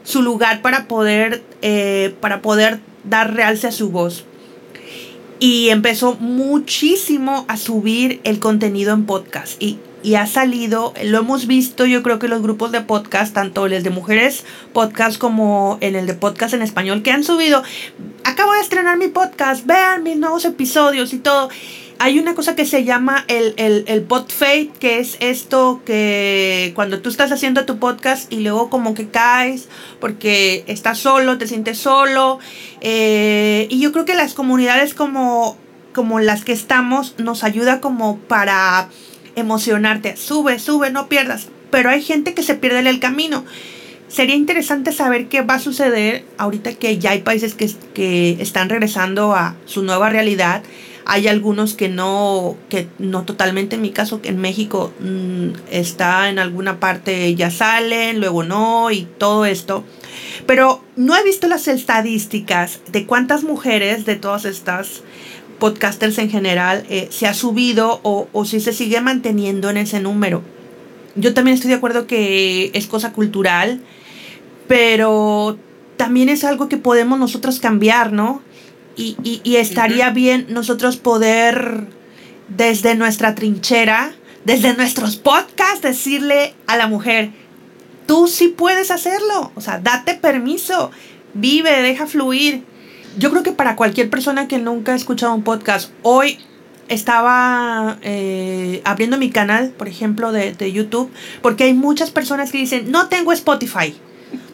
su 0.05 0.23
lugar 0.23 0.63
para 0.63 0.87
poder, 0.89 1.43
eh, 1.63 2.15
para 2.21 2.43
poder 2.43 2.81
dar 3.05 3.35
realce 3.35 3.67
a 3.67 3.73
su 3.73 3.91
voz. 3.91 4.25
Y 5.39 5.71
empezó 5.71 6.15
muchísimo 6.21 7.45
a 7.49 7.57
subir 7.57 8.21
el 8.25 8.39
contenido 8.39 8.93
en 8.93 9.07
podcast. 9.07 9.61
Y, 9.61 9.79
y 10.03 10.15
ha 10.15 10.27
salido, 10.27 10.95
lo 11.05 11.19
hemos 11.19 11.47
visto 11.47 11.85
yo 11.85 12.03
creo 12.03 12.19
que 12.19 12.29
los 12.29 12.43
grupos 12.43 12.73
de 12.73 12.81
podcast, 12.81 13.35
tanto 13.35 13.67
el 13.67 13.83
de 13.83 13.91
mujeres 13.91 14.45
podcast 14.73 15.19
como 15.19 15.79
en 15.81 15.97
el 15.97 16.07
de 16.07 16.15
podcast 16.15 16.55
en 16.55 16.63
español, 16.63 17.03
que 17.03 17.11
han 17.11 17.25
subido, 17.25 17.63
acabo 18.25 18.53
de 18.53 18.61
estrenar 18.61 18.99
mi 18.99 19.09
podcast, 19.09 19.67
vean 19.67 20.03
mis 20.03 20.17
nuevos 20.17 20.45
episodios 20.45 21.13
y 21.13 21.19
todo 21.19 21.49
hay 22.03 22.19
una 22.19 22.35
cosa 22.35 22.57
que 22.57 22.67
se 22.67 22.83
llama 22.83 23.25
el, 23.29 23.55
el, 23.59 23.85
el 23.87 24.05
que 24.81 24.99
es 24.99 25.17
esto 25.21 25.83
que 25.87 26.73
cuando 26.75 27.01
tú 27.01 27.09
estás 27.09 27.31
haciendo 27.31 27.65
tu 27.65 27.79
podcast 27.79 28.33
y 28.33 28.41
luego 28.41 28.71
como 28.71 28.93
que 28.93 29.07
caes 29.07 29.69
porque 30.01 30.65
estás 30.67 30.99
solo, 30.99 31.39
te 31.39 31.47
sientes 31.47 31.79
solo. 31.79 32.41
Eh, 32.81 33.69
y 33.71 33.79
yo 33.79 33.93
creo 33.93 34.05
que 34.05 34.15
las 34.15 34.35
comunidades 34.35 34.95
como, 34.95 35.57
como 35.95 36.19
las 36.19 36.45
que 36.45 36.51
estamos 36.51 37.15
nos 37.19 37.45
ayuda 37.45 37.81
como 37.81 38.19
para 38.19 38.89
emocionarte. 39.37 40.17
Sube, 40.17 40.59
sube, 40.59 40.91
no 40.91 41.07
pierdas. 41.09 41.47
Pero 41.71 41.89
hay 41.89 42.03
gente 42.03 42.35
que 42.35 42.43
se 42.43 42.57
pierde 42.57 42.81
en 42.81 42.89
el 42.89 42.99
camino. 42.99 43.45
Sería 44.09 44.35
interesante 44.35 44.91
saber 44.91 45.29
qué 45.29 45.43
va 45.43 45.55
a 45.55 45.61
suceder 45.61 46.25
ahorita 46.37 46.75
que 46.75 46.99
ya 46.99 47.13
hay 47.13 47.21
países 47.21 47.55
que, 47.55 47.71
que 47.95 48.39
están 48.41 48.71
regresando 48.71 49.37
a 49.37 49.55
su 49.67 49.85
nueva 49.85 50.11
realidad 50.11 50.65
Hay 51.05 51.29
algunos 51.29 51.75
que 51.75 51.89
no, 51.89 52.57
que 52.69 52.89
no 52.99 53.23
totalmente, 53.25 53.77
en 53.77 53.83
mi 53.83 53.91
caso, 53.91 54.23
que 54.23 54.29
en 54.29 54.39
México 54.39 54.93
mm, 55.01 55.49
está 55.71 56.29
en 56.29 56.39
alguna 56.39 56.81
parte 56.81 57.35
ya 57.35 57.51
salen, 57.51 58.21
luego 58.21 58.45
no, 58.45 58.91
y 58.91 59.07
todo 59.19 59.45
esto. 59.45 59.85
Pero 60.47 60.83
no 60.97 61.17
he 61.17 61.25
visto 61.25 61.49
las 61.49 61.69
estadísticas 61.69 62.81
de 62.91 63.07
cuántas 63.07 63.45
mujeres 63.45 64.05
de 64.05 64.17
todas 64.17 64.45
estas 64.45 65.03
podcasters 65.59 66.19
en 66.19 66.31
general 66.31 66.85
eh, 66.89 67.09
se 67.11 67.27
ha 67.27 67.35
subido 67.35 68.01
o, 68.03 68.29
o 68.33 68.45
si 68.45 68.61
se 68.61 68.73
sigue 68.73 69.01
manteniendo 69.01 69.71
en 69.71 69.77
ese 69.77 70.01
número. 70.01 70.43
Yo 71.15 71.35
también 71.35 71.55
estoy 71.55 71.71
de 71.71 71.77
acuerdo 71.77 72.07
que 72.07 72.71
es 72.75 72.87
cosa 72.87 73.13
cultural, 73.13 73.81
pero 74.67 75.59
también 75.97 76.29
es 76.29 76.45
algo 76.45 76.69
que 76.69 76.79
podemos 76.79 77.19
nosotros 77.19 77.61
cambiar, 77.61 78.13
¿no? 78.13 78.43
Y, 78.97 79.17
y, 79.23 79.57
estaría 79.57 80.11
bien 80.11 80.47
nosotros 80.51 80.97
poder, 80.97 81.87
desde 82.49 82.95
nuestra 82.95 83.35
trinchera, 83.35 84.13
desde 84.45 84.75
nuestros 84.75 85.17
podcasts, 85.17 85.81
decirle 85.83 86.55
a 86.67 86.77
la 86.77 86.89
mujer, 86.89 87.31
tú 88.07 88.29
sí 88.29 88.49
puedes 88.49 88.91
hacerlo, 88.91 89.53
o 89.55 89.61
sea, 89.61 89.79
date 89.79 90.15
permiso, 90.15 90.91
vive, 91.35 91.83
deja 91.83 92.07
fluir. 92.07 92.65
Yo 93.19 93.31
creo 93.31 93.43
que 93.43 93.53
para 93.53 93.77
cualquier 93.77 94.11
persona 94.11 94.49
que 94.49 94.59
nunca 94.59 94.93
ha 94.93 94.97
escuchado 94.97 95.35
un 95.35 95.43
podcast, 95.43 95.91
hoy 96.03 96.39
estaba 96.89 97.99
eh, 98.03 98.83
abriendo 98.85 99.17
mi 99.17 99.31
canal, 99.31 99.71
por 99.71 99.89
ejemplo, 99.89 100.33
de, 100.33 100.53
de, 100.53 100.73
YouTube, 100.73 101.11
porque 101.41 101.65
hay 101.65 101.75
muchas 101.75 102.11
personas 102.11 102.53
que 102.53 102.59
dicen, 102.59 102.91
no 102.91 103.09
tengo 103.09 103.33
Spotify, 103.33 103.95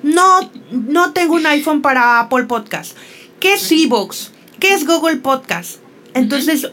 no, 0.03 0.51
no 0.71 1.13
tengo 1.13 1.35
un 1.35 1.47
iPhone 1.47 1.83
para 1.83 2.21
Apple 2.21 2.45
Podcast. 2.45 2.97
¿Qué 3.41 3.55
es 3.55 3.71
Evox? 3.71 4.33
¿Qué 4.59 4.75
es 4.75 4.85
Google 4.85 5.17
Podcast? 5.19 5.79
Entonces, 6.15 6.73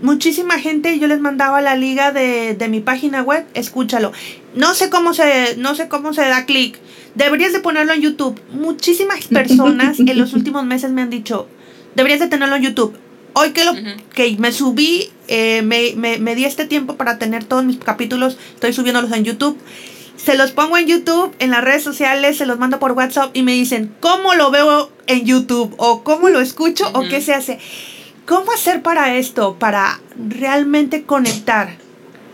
muchísima 0.00 0.58
gente, 0.58 0.98
yo 0.98 1.06
les 1.08 1.20
mandaba 1.20 1.60
la 1.60 1.76
liga 1.76 2.10
de, 2.10 2.54
de, 2.54 2.68
mi 2.68 2.80
página 2.80 3.22
web, 3.22 3.44
escúchalo. 3.52 4.12
No 4.54 4.74
sé 4.74 4.88
cómo 4.88 5.12
se, 5.12 5.56
no 5.58 5.74
sé 5.74 5.88
cómo 5.88 6.14
se 6.14 6.22
da 6.22 6.46
clic. 6.46 6.78
Deberías 7.14 7.52
de 7.52 7.60
ponerlo 7.60 7.92
en 7.92 8.00
YouTube. 8.00 8.40
Muchísimas 8.52 9.26
personas 9.28 10.00
en 10.00 10.18
los 10.18 10.32
últimos 10.32 10.64
meses 10.64 10.90
me 10.90 11.02
han 11.02 11.10
dicho, 11.10 11.48
deberías 11.94 12.20
de 12.20 12.28
tenerlo 12.28 12.56
en 12.56 12.62
YouTube. 12.62 12.96
Hoy 13.34 13.50
que, 13.50 13.64
lo, 13.64 13.72
que 14.14 14.36
me 14.38 14.52
subí, 14.52 15.10
eh, 15.28 15.60
me, 15.62 15.94
me, 15.96 16.18
me 16.18 16.34
di 16.34 16.44
este 16.44 16.64
tiempo 16.64 16.96
para 16.96 17.18
tener 17.18 17.44
todos 17.44 17.64
mis 17.64 17.78
capítulos, 17.78 18.38
estoy 18.54 18.72
subiéndolos 18.72 19.12
en 19.12 19.24
YouTube 19.24 19.58
se 20.24 20.36
los 20.36 20.52
pongo 20.52 20.78
en 20.78 20.86
YouTube, 20.86 21.34
en 21.38 21.50
las 21.50 21.62
redes 21.62 21.82
sociales, 21.82 22.38
se 22.38 22.46
los 22.46 22.58
mando 22.58 22.78
por 22.78 22.92
WhatsApp 22.92 23.30
y 23.34 23.42
me 23.42 23.52
dicen, 23.52 23.94
¿cómo 24.00 24.34
lo 24.34 24.50
veo 24.50 24.90
en 25.06 25.26
YouTube? 25.26 25.74
¿O 25.76 26.02
cómo 26.02 26.30
lo 26.30 26.40
escucho? 26.40 26.90
¿O 26.94 27.02
qué 27.02 27.20
se 27.20 27.34
hace? 27.34 27.58
¿Cómo 28.24 28.52
hacer 28.52 28.80
para 28.80 29.16
esto? 29.16 29.56
Para 29.58 30.00
realmente 30.16 31.02
conectar. 31.02 31.68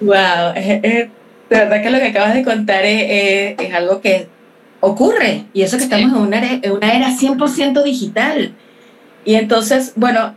Wow, 0.01 0.55
de 0.55 1.11
verdad 1.49 1.83
que 1.83 1.91
lo 1.91 1.99
que 1.99 2.07
acabas 2.07 2.35
de 2.35 2.45
contar 2.45 2.85
es, 2.85 3.75
algo 3.75 4.01
que 4.01 4.29
ocurre. 4.79 5.47
Y 5.53 5.63
eso 5.63 5.77
que 5.77 5.83
estamos 5.83 6.13
en 6.13 6.17
una, 6.17 6.53
en 6.63 6.71
una 6.71 6.95
era 6.95 7.09
100% 7.09 7.83
digital. 7.83 8.55
Y 9.25 9.35
entonces, 9.35 9.95
bueno, 9.97 10.37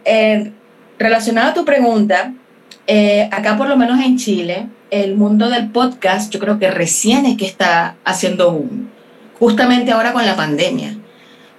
relacionado 0.97 1.51
a 1.51 1.53
tu 1.53 1.65
pregunta, 1.65 2.33
eh, 2.87 3.29
acá 3.31 3.57
por 3.57 3.67
lo 3.67 3.77
menos 3.77 3.99
en 3.99 4.17
Chile, 4.17 4.67
el 4.91 5.15
mundo 5.15 5.49
del 5.49 5.69
podcast 5.69 6.31
yo 6.31 6.39
creo 6.39 6.59
que 6.59 6.69
recién 6.69 7.25
es 7.25 7.37
que 7.37 7.45
está 7.45 7.95
haciendo 8.03 8.51
un, 8.51 8.89
justamente 9.39 9.91
ahora 9.91 10.13
con 10.13 10.25
la 10.25 10.35
pandemia, 10.35 10.97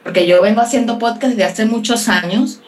porque 0.03 0.27
yo 0.27 0.43
vengo 0.43 0.61
haciendo 0.61 0.99
podcast 0.99 1.35
desde 1.35 1.45
hace 1.45 1.65
muchos 1.67 2.09
años 2.09 2.61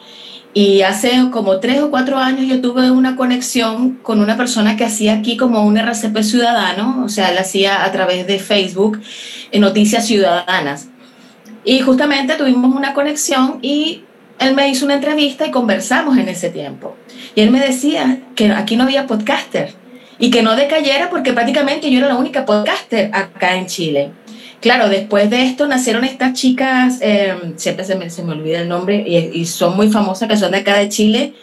y 0.53 0.81
hace 0.81 1.29
como 1.31 1.59
tres 1.59 1.81
o 1.81 1.91
cuatro 1.91 2.17
años 2.17 2.47
yo 2.47 2.61
tuve 2.61 2.89
una 2.89 3.15
conexión 3.15 3.99
con 4.01 4.19
una 4.19 4.37
persona 4.37 4.75
que 4.75 4.85
hacía 4.85 5.13
aquí 5.13 5.37
como 5.37 5.63
un 5.63 5.77
RCP 5.77 6.23
ciudadano, 6.23 7.03
o 7.05 7.09
sea, 7.09 7.29
él 7.29 7.37
hacía 7.37 7.83
a 7.83 7.91
través 7.91 8.25
de 8.25 8.39
Facebook 8.39 8.99
noticias 9.53 10.05
ciudadanas. 10.05 10.87
Y 11.63 11.81
justamente 11.81 12.35
tuvimos 12.35 12.75
una 12.75 12.93
conexión 12.93 13.59
y 13.61 14.03
él 14.39 14.55
me 14.55 14.69
hizo 14.69 14.85
una 14.85 14.95
entrevista 14.95 15.45
y 15.45 15.51
conversamos 15.51 16.17
en 16.17 16.29
ese 16.29 16.49
tiempo. 16.49 16.95
Y 17.37 17.41
él 17.41 17.51
me 17.51 17.59
decía 17.59 18.21
que 18.33 18.51
aquí 18.51 18.77
no 18.77 18.85
había 18.85 19.05
podcaster 19.05 19.71
y 20.17 20.31
que 20.31 20.41
no 20.41 20.55
decayera 20.55 21.11
porque 21.11 21.33
prácticamente 21.33 21.91
yo 21.91 21.99
era 21.99 22.07
la 22.07 22.15
única 22.15 22.47
podcaster 22.47 23.11
acá 23.13 23.55
en 23.57 23.67
Chile. 23.67 24.09
Claro, 24.59 24.89
después 24.89 25.29
de 25.29 25.43
esto 25.43 25.67
nacieron 25.67 26.03
estas 26.03 26.33
chicas, 26.33 26.97
eh, 26.99 27.35
siempre 27.57 27.85
se 27.85 27.93
me, 27.93 28.09
se 28.09 28.23
me, 28.23 28.31
olvida 28.31 28.61
el 28.61 28.67
nombre, 28.67 29.05
y, 29.07 29.45
son 29.45 29.75
muy 29.75 29.91
famosas, 29.91 30.27
que 30.27 30.35
son 30.35 30.51
de 30.51 30.57
acá 30.57 30.79
de 30.79 30.89
Chile. 30.89 31.35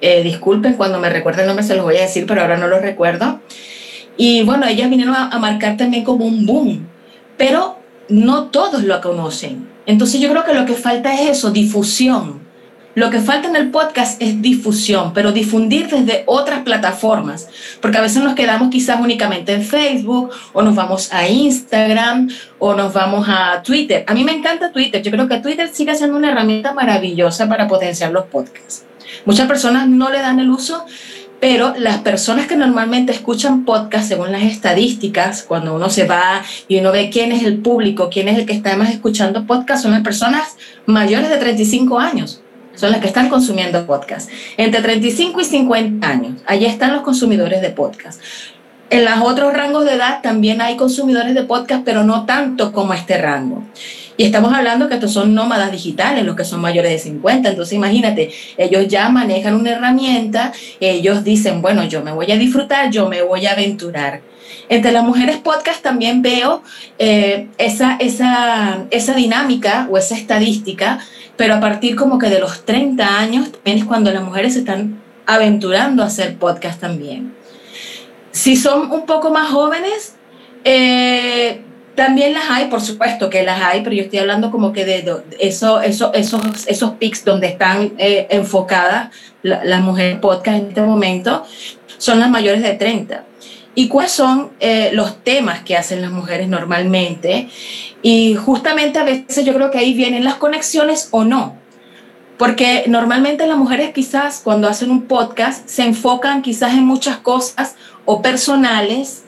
Eh, 0.00 0.22
disculpen, 0.22 0.74
cuando 0.74 1.00
me 1.00 1.10
recuerden 1.10 1.40
el 1.40 1.46
nombre 1.48 1.66
se 1.66 1.74
los 1.74 1.84
voy 1.84 1.96
a 1.96 2.02
decir, 2.02 2.26
pero 2.28 2.40
ahora 2.42 2.56
no 2.56 2.68
los 2.68 2.80
recuerdo. 2.80 3.40
Y 4.16 4.44
bueno, 4.44 4.68
ellas 4.68 4.88
vinieron 4.88 5.16
a, 5.16 5.30
a 5.30 5.38
marcar 5.40 5.76
también 5.76 6.04
como 6.04 6.26
un 6.26 6.46
boom, 6.46 6.86
pero 7.36 7.80
no 8.08 8.50
todos 8.50 8.84
lo 8.84 9.00
conocen. 9.00 9.66
Entonces 9.84 10.20
yo 10.20 10.30
creo 10.30 10.44
que 10.44 10.54
lo 10.54 10.64
que 10.64 10.74
falta 10.74 11.12
es 11.12 11.28
eso, 11.28 11.50
difusión 11.50 12.43
lo 12.94 13.10
que 13.10 13.20
falta 13.20 13.48
en 13.48 13.56
el 13.56 13.70
podcast 13.70 14.22
es 14.22 14.40
difusión, 14.40 15.12
pero 15.12 15.32
difundir 15.32 15.88
desde 15.88 16.22
otras 16.26 16.60
plataformas, 16.60 17.48
porque 17.80 17.98
a 17.98 18.00
veces 18.00 18.22
nos 18.22 18.34
quedamos 18.34 18.70
quizás 18.70 19.00
únicamente 19.00 19.52
en 19.52 19.64
Facebook 19.64 20.30
o 20.52 20.62
nos 20.62 20.76
vamos 20.76 21.12
a 21.12 21.26
Instagram 21.28 22.30
o 22.58 22.74
nos 22.74 22.92
vamos 22.92 23.26
a 23.28 23.62
Twitter. 23.62 24.04
A 24.06 24.14
mí 24.14 24.22
me 24.22 24.32
encanta 24.32 24.70
Twitter, 24.70 25.02
yo 25.02 25.10
creo 25.10 25.28
que 25.28 25.38
Twitter 25.38 25.68
sigue 25.72 25.94
siendo 25.96 26.16
una 26.16 26.30
herramienta 26.30 26.72
maravillosa 26.72 27.48
para 27.48 27.66
potenciar 27.66 28.12
los 28.12 28.26
podcasts. 28.26 28.84
Muchas 29.24 29.48
personas 29.48 29.88
no 29.88 30.10
le 30.10 30.20
dan 30.20 30.38
el 30.38 30.50
uso, 30.50 30.84
pero 31.40 31.74
las 31.76 31.98
personas 31.98 32.46
que 32.46 32.56
normalmente 32.56 33.12
escuchan 33.12 33.64
podcast, 33.64 34.08
según 34.08 34.30
las 34.30 34.44
estadísticas, 34.44 35.42
cuando 35.42 35.74
uno 35.74 35.90
se 35.90 36.06
va 36.06 36.42
y 36.68 36.78
uno 36.78 36.92
ve 36.92 37.10
quién 37.10 37.32
es 37.32 37.42
el 37.42 37.58
público, 37.58 38.08
quién 38.08 38.28
es 38.28 38.38
el 38.38 38.46
que 38.46 38.52
está 38.52 38.76
más 38.76 38.90
escuchando 38.90 39.46
podcast, 39.46 39.82
son 39.82 39.92
las 39.92 40.02
personas 40.02 40.56
mayores 40.86 41.28
de 41.28 41.36
35 41.36 41.98
años 41.98 42.43
son 42.74 42.90
las 42.90 43.00
que 43.00 43.06
están 43.06 43.28
consumiendo 43.28 43.86
podcast. 43.86 44.30
Entre 44.56 44.80
35 44.80 45.40
y 45.40 45.44
50 45.44 46.08
años, 46.08 46.42
allí 46.46 46.66
están 46.66 46.92
los 46.92 47.02
consumidores 47.02 47.60
de 47.60 47.70
podcast. 47.70 48.20
En 48.90 49.04
los 49.04 49.14
otros 49.22 49.52
rangos 49.52 49.84
de 49.84 49.94
edad 49.94 50.20
también 50.22 50.60
hay 50.60 50.76
consumidores 50.76 51.34
de 51.34 51.42
podcast, 51.42 51.82
pero 51.84 52.04
no 52.04 52.26
tanto 52.26 52.72
como 52.72 52.92
este 52.94 53.18
rango. 53.18 53.64
Y 54.16 54.24
estamos 54.24 54.54
hablando 54.54 54.88
que 54.88 54.94
estos 54.94 55.12
son 55.12 55.34
nómadas 55.34 55.72
digitales, 55.72 56.24
los 56.24 56.36
que 56.36 56.44
son 56.44 56.60
mayores 56.60 56.92
de 56.92 56.98
50. 56.98 57.48
Entonces, 57.48 57.74
imagínate, 57.74 58.30
ellos 58.56 58.86
ya 58.86 59.08
manejan 59.08 59.54
una 59.54 59.72
herramienta, 59.72 60.52
ellos 60.78 61.24
dicen, 61.24 61.60
bueno, 61.60 61.84
yo 61.84 62.02
me 62.02 62.12
voy 62.12 62.30
a 62.30 62.36
disfrutar, 62.36 62.90
yo 62.90 63.08
me 63.08 63.22
voy 63.22 63.46
a 63.46 63.52
aventurar. 63.52 64.20
Entre 64.68 64.92
las 64.92 65.02
mujeres 65.02 65.38
podcast 65.38 65.82
también 65.82 66.22
veo 66.22 66.62
eh, 66.98 67.48
esa, 67.58 67.96
esa, 67.98 68.84
esa 68.90 69.14
dinámica 69.14 69.88
o 69.90 69.98
esa 69.98 70.16
estadística 70.16 71.00
pero 71.36 71.54
a 71.54 71.60
partir 71.60 71.96
como 71.96 72.18
que 72.18 72.28
de 72.28 72.38
los 72.38 72.64
30 72.64 73.18
años 73.18 73.52
también 73.52 73.78
es 73.78 73.84
cuando 73.84 74.10
las 74.12 74.22
mujeres 74.22 74.54
se 74.54 74.60
están 74.60 75.00
aventurando 75.26 76.02
a 76.02 76.06
hacer 76.06 76.36
podcast 76.36 76.80
también. 76.80 77.34
Si 78.30 78.56
son 78.56 78.90
un 78.90 79.06
poco 79.06 79.30
más 79.30 79.50
jóvenes, 79.50 80.16
eh, 80.64 81.62
también 81.94 82.34
las 82.34 82.50
hay, 82.50 82.66
por 82.66 82.80
supuesto 82.80 83.30
que 83.30 83.42
las 83.42 83.62
hay, 83.62 83.82
pero 83.82 83.94
yo 83.94 84.02
estoy 84.02 84.18
hablando 84.18 84.50
como 84.50 84.72
que 84.72 84.84
de, 84.84 85.22
eso, 85.38 85.80
eso, 85.80 86.12
esos, 86.12 86.66
esos 86.66 86.92
pics 86.92 87.24
donde 87.24 87.46
están 87.48 87.92
eh, 87.98 88.26
enfocadas 88.30 89.10
las 89.42 89.82
mujeres 89.82 90.18
podcast 90.18 90.58
en 90.58 90.68
este 90.68 90.80
momento, 90.80 91.44
son 91.98 92.18
las 92.18 92.30
mayores 92.30 92.62
de 92.62 92.72
30 92.72 93.24
y 93.74 93.88
cuáles 93.88 94.12
son 94.12 94.50
eh, 94.60 94.90
los 94.92 95.22
temas 95.24 95.62
que 95.62 95.76
hacen 95.76 96.00
las 96.00 96.10
mujeres 96.10 96.48
normalmente. 96.48 97.48
Y 98.02 98.34
justamente 98.34 98.98
a 98.98 99.04
veces 99.04 99.44
yo 99.44 99.54
creo 99.54 99.70
que 99.70 99.78
ahí 99.78 99.94
vienen 99.94 100.24
las 100.24 100.34
conexiones 100.34 101.08
o 101.10 101.24
no. 101.24 101.56
Porque 102.38 102.84
normalmente 102.88 103.46
las 103.46 103.56
mujeres 103.56 103.92
quizás 103.92 104.40
cuando 104.42 104.68
hacen 104.68 104.90
un 104.90 105.02
podcast 105.02 105.68
se 105.68 105.84
enfocan 105.84 106.42
quizás 106.42 106.74
en 106.74 106.84
muchas 106.84 107.18
cosas 107.18 107.76
o 108.04 108.22
personales 108.22 109.24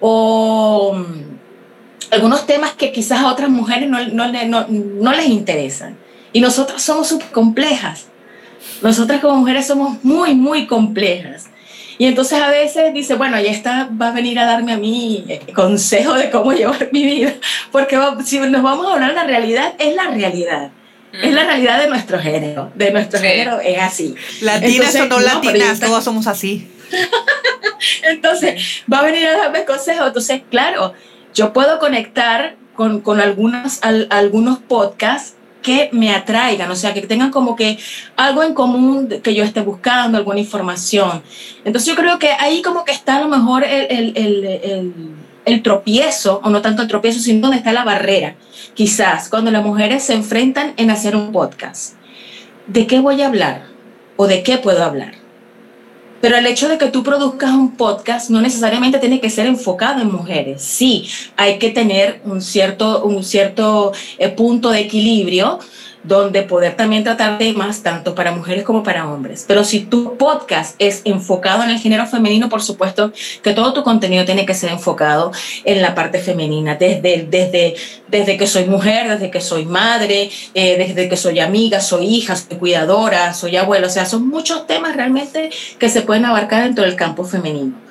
o 0.00 0.94
mm, 0.94 2.12
algunos 2.12 2.46
temas 2.46 2.72
que 2.72 2.92
quizás 2.92 3.20
a 3.20 3.30
otras 3.30 3.50
mujeres 3.50 3.88
no, 3.88 4.04
no, 4.08 4.32
no, 4.46 4.66
no 4.68 5.12
les 5.12 5.28
interesan. 5.28 5.96
Y 6.32 6.40
nosotras 6.40 6.82
somos 6.82 7.08
súper 7.08 7.28
complejas. 7.30 8.06
Nosotras 8.82 9.20
como 9.20 9.36
mujeres 9.36 9.66
somos 9.66 10.02
muy, 10.04 10.34
muy 10.34 10.66
complejas. 10.66 11.48
Y 11.98 12.06
entonces 12.06 12.40
a 12.40 12.48
veces 12.48 12.94
dice, 12.94 13.14
bueno, 13.14 13.40
ya 13.40 13.50
está, 13.50 13.88
va 14.00 14.08
a 14.08 14.12
venir 14.12 14.38
a 14.38 14.46
darme 14.46 14.72
a 14.72 14.78
mí 14.78 15.24
eh, 15.28 15.52
consejo 15.52 16.14
de 16.14 16.30
cómo 16.30 16.52
llevar 16.54 16.88
mi 16.92 17.04
vida, 17.04 17.34
porque 17.72 17.98
si 18.24 18.38
nos 18.38 18.62
vamos 18.62 18.86
a 18.86 18.94
hablar 18.94 19.10
de 19.10 19.16
la 19.16 19.24
realidad, 19.24 19.74
es 19.78 19.94
la 19.94 20.08
realidad. 20.08 20.70
Es 21.12 21.32
la 21.32 21.44
realidad 21.44 21.80
de 21.80 21.88
nuestro 21.88 22.18
género, 22.18 22.70
de 22.74 22.90
nuestro 22.92 23.18
género 23.18 23.60
es 23.60 23.78
así. 23.80 24.14
Latinas 24.42 24.94
o 24.94 25.06
no, 25.06 25.18
latinas, 25.18 25.80
todos 25.80 26.04
somos 26.04 26.26
así. 26.26 26.70
entonces, 28.02 28.84
va 28.92 29.00
a 29.00 29.02
venir 29.02 29.26
a 29.26 29.38
darme 29.38 29.64
consejo. 29.64 30.06
Entonces, 30.06 30.42
claro, 30.50 30.92
yo 31.34 31.54
puedo 31.54 31.78
conectar 31.78 32.56
con, 32.74 33.00
con 33.00 33.20
algunas, 33.20 33.80
algunos 33.82 34.58
podcasts 34.58 35.37
que 35.62 35.90
me 35.92 36.14
atraigan, 36.14 36.70
o 36.70 36.76
sea, 36.76 36.94
que 36.94 37.02
tengan 37.02 37.30
como 37.30 37.56
que 37.56 37.78
algo 38.16 38.42
en 38.42 38.54
común 38.54 39.08
que 39.22 39.34
yo 39.34 39.44
esté 39.44 39.60
buscando, 39.60 40.18
alguna 40.18 40.40
información. 40.40 41.22
Entonces 41.64 41.86
yo 41.88 41.94
creo 41.94 42.18
que 42.18 42.30
ahí 42.32 42.62
como 42.62 42.84
que 42.84 42.92
está 42.92 43.16
a 43.16 43.20
lo 43.20 43.28
mejor 43.28 43.64
el, 43.64 44.12
el, 44.16 45.14
el, 45.44 45.62
tropiezo, 45.62 46.40
o 46.44 46.50
no 46.50 46.62
tanto 46.62 46.82
el 46.82 46.88
tropiezo, 46.88 47.20
sino 47.20 47.42
donde 47.42 47.58
está 47.58 47.72
la 47.72 47.84
barrera. 47.84 48.36
Quizás 48.74 49.28
cuando 49.28 49.50
las 49.50 49.64
mujeres 49.64 50.04
se 50.04 50.14
enfrentan 50.14 50.74
en 50.76 50.90
hacer 50.90 51.16
un 51.16 51.32
podcast. 51.32 51.94
¿De 52.66 52.86
qué 52.86 53.00
voy 53.00 53.22
a 53.22 53.26
hablar? 53.26 53.66
¿O 54.16 54.26
de 54.26 54.42
qué 54.42 54.58
puedo 54.58 54.84
hablar? 54.84 55.17
Pero 56.20 56.36
el 56.36 56.46
hecho 56.46 56.68
de 56.68 56.78
que 56.78 56.88
tú 56.88 57.02
produzcas 57.02 57.52
un 57.52 57.76
podcast 57.76 58.30
no 58.30 58.40
necesariamente 58.40 58.98
tiene 58.98 59.20
que 59.20 59.30
ser 59.30 59.46
enfocado 59.46 60.02
en 60.02 60.10
mujeres. 60.10 60.62
Sí, 60.62 61.08
hay 61.36 61.58
que 61.58 61.70
tener 61.70 62.20
un 62.24 62.40
cierto, 62.40 63.04
un 63.04 63.22
cierto 63.22 63.92
eh, 64.18 64.28
punto 64.28 64.70
de 64.70 64.80
equilibrio 64.80 65.60
donde 66.04 66.42
poder 66.42 66.76
también 66.76 67.04
tratar 67.04 67.38
temas 67.38 67.82
tanto 67.82 68.14
para 68.14 68.32
mujeres 68.32 68.64
como 68.64 68.82
para 68.82 69.08
hombres. 69.08 69.44
Pero 69.46 69.64
si 69.64 69.80
tu 69.80 70.16
podcast 70.16 70.74
es 70.78 71.02
enfocado 71.04 71.62
en 71.62 71.70
el 71.70 71.78
género 71.78 72.06
femenino, 72.06 72.48
por 72.48 72.62
supuesto 72.62 73.12
que 73.42 73.52
todo 73.52 73.72
tu 73.72 73.82
contenido 73.82 74.24
tiene 74.24 74.46
que 74.46 74.54
ser 74.54 74.70
enfocado 74.70 75.32
en 75.64 75.82
la 75.82 75.94
parte 75.94 76.18
femenina, 76.18 76.76
desde, 76.76 77.26
desde, 77.28 77.74
desde 78.08 78.36
que 78.36 78.46
soy 78.46 78.64
mujer, 78.64 79.08
desde 79.08 79.30
que 79.30 79.40
soy 79.40 79.64
madre, 79.64 80.30
eh, 80.54 80.76
desde 80.78 81.08
que 81.08 81.16
soy 81.16 81.40
amiga, 81.40 81.80
soy 81.80 82.06
hija, 82.06 82.36
soy 82.36 82.56
cuidadora, 82.56 83.34
soy 83.34 83.56
abuela. 83.56 83.86
O 83.86 83.90
sea, 83.90 84.06
son 84.06 84.28
muchos 84.28 84.66
temas 84.66 84.96
realmente 84.96 85.50
que 85.78 85.88
se 85.88 86.02
pueden 86.02 86.24
abarcar 86.24 86.64
dentro 86.64 86.84
del 86.84 86.96
campo 86.96 87.24
femenino. 87.24 87.87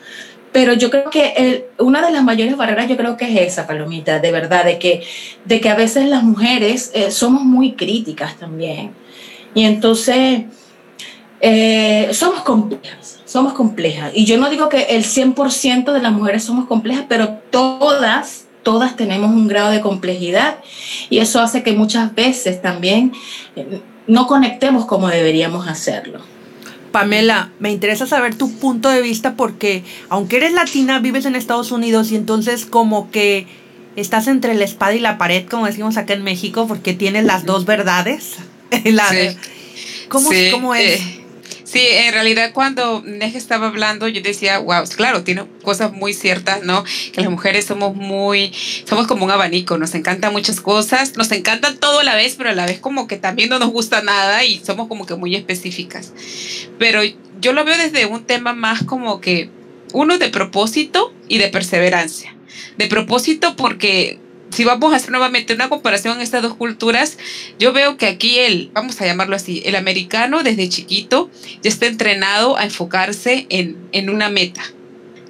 Pero 0.58 0.74
yo 0.74 0.90
creo 0.90 1.12
que 1.12 1.70
una 1.78 2.04
de 2.04 2.12
las 2.12 2.24
mayores 2.24 2.58
barreras 2.58 2.90
yo 2.90 2.98
creo 2.98 3.16
que 3.16 3.26
es 3.26 3.54
esa, 3.54 3.68
Palomita, 3.68 4.18
de 4.18 4.32
verdad, 4.32 4.66
de 4.66 4.80
que, 4.80 5.04
de 5.46 5.62
que 5.62 5.70
a 5.70 5.76
veces 5.76 6.10
las 6.10 6.24
mujeres 6.24 6.90
eh, 6.96 7.12
somos 7.12 7.44
muy 7.44 7.74
críticas 7.74 8.38
también. 8.38 8.90
Y 9.54 9.66
entonces 9.66 10.46
eh, 11.42 12.10
somos 12.12 12.42
complejas, 12.42 13.20
somos 13.24 13.54
complejas. 13.54 14.12
Y 14.16 14.26
yo 14.26 14.40
no 14.40 14.50
digo 14.50 14.68
que 14.68 14.82
el 14.96 15.04
100% 15.04 15.94
de 15.94 16.02
las 16.02 16.12
mujeres 16.12 16.44
somos 16.44 16.66
complejas, 16.66 17.06
pero 17.08 17.38
todas, 17.52 18.48
todas 18.64 18.96
tenemos 18.96 19.30
un 19.30 19.48
grado 19.48 19.70
de 19.70 19.82
complejidad. 19.82 20.58
Y 21.12 21.20
eso 21.20 21.40
hace 21.40 21.62
que 21.62 21.74
muchas 21.74 22.16
veces 22.16 22.64
también 22.64 23.14
eh, 23.56 23.80
no 24.08 24.26
conectemos 24.26 24.88
como 24.88 25.08
deberíamos 25.08 25.68
hacerlo. 25.68 26.22
Pamela, 26.98 27.52
me 27.60 27.72
interesa 27.72 28.08
saber 28.08 28.34
tu 28.34 28.52
punto 28.58 28.90
de 28.90 29.04
vista 29.04 29.36
porque 29.36 29.84
aunque 30.10 30.38
eres 30.38 30.54
latina, 30.54 30.98
vives 30.98 31.26
en 31.26 31.36
Estados 31.36 31.72
Unidos 31.72 32.12
y 32.12 32.16
entonces 32.16 32.66
como 32.66 33.12
que 33.12 33.46
estás 33.96 34.28
entre 34.28 34.56
la 34.56 34.64
espada 34.64 34.96
y 34.96 35.00
la 35.00 35.20
pared, 35.20 35.46
como 35.46 35.68
decimos 35.68 35.96
acá 35.98 36.16
en 36.16 36.24
México, 36.24 36.68
porque 36.68 36.96
tienes 36.96 37.24
las 37.24 37.46
dos 37.46 37.66
verdades. 37.66 38.38
sí. 38.84 39.38
¿Cómo, 40.10 40.32
¿Cómo, 40.52 40.74
es? 40.74 41.00
Eh, 41.00 41.17
Sí, 41.68 41.82
en 41.82 42.14
realidad 42.14 42.52
cuando 42.54 43.04
Neje 43.06 43.38
estaba 43.38 43.68
hablando, 43.68 44.08
yo 44.08 44.22
decía, 44.22 44.58
wow, 44.60 44.86
claro, 44.96 45.24
tiene 45.24 45.46
cosas 45.64 45.92
muy 45.92 46.14
ciertas, 46.14 46.64
¿no? 46.64 46.86
Que 47.12 47.20
las 47.20 47.30
mujeres 47.30 47.66
somos 47.66 47.94
muy, 47.94 48.54
somos 48.86 49.06
como 49.06 49.26
un 49.26 49.32
abanico, 49.32 49.78
nos 49.78 49.94
encantan 49.94 50.32
muchas 50.32 50.62
cosas, 50.62 51.18
nos 51.18 51.30
encantan 51.34 51.78
todo 51.78 52.00
a 52.00 52.04
la 52.06 52.16
vez, 52.16 52.36
pero 52.38 52.52
a 52.52 52.54
la 52.54 52.66
vez 52.66 52.80
como 52.80 53.06
que 53.06 53.18
también 53.18 53.50
no 53.50 53.60
nos 53.60 53.70
gusta 53.70 54.02
nada 54.02 54.46
y 54.46 54.62
somos 54.64 54.88
como 54.88 55.06
que 55.06 55.16
muy 55.16 55.36
específicas. 55.36 56.14
Pero 56.80 57.02
yo 57.42 57.52
lo 57.52 57.66
veo 57.66 57.78
desde 57.78 58.06
un 58.06 58.24
tema 58.24 58.54
más 58.54 58.84
como 58.84 59.20
que 59.20 59.50
uno 59.92 60.18
de 60.18 60.30
propósito 60.30 61.14
y 61.28 61.38
de 61.38 61.50
perseverancia. 61.50 62.34
De 62.78 62.88
propósito 62.88 63.58
porque 63.58 64.22
si 64.58 64.64
vamos 64.64 64.92
a 64.92 64.96
hacer 64.96 65.12
nuevamente 65.12 65.54
una 65.54 65.70
comparación 65.70 66.16
en 66.16 66.24
estas 66.24 66.42
dos 66.42 66.56
culturas, 66.56 67.20
yo 67.60 67.74
veo 67.74 67.96
que 67.96 68.08
aquí 68.08 68.40
el, 68.40 68.72
vamos 68.74 69.00
a 69.00 69.06
llamarlo 69.06 69.36
así, 69.36 69.62
el 69.66 69.76
americano 69.76 70.42
desde 70.42 70.68
chiquito 70.68 71.30
ya 71.62 71.70
está 71.70 71.86
entrenado 71.86 72.58
a 72.58 72.64
enfocarse 72.64 73.46
en, 73.50 73.78
en 73.92 74.10
una 74.10 74.30
meta. 74.30 74.64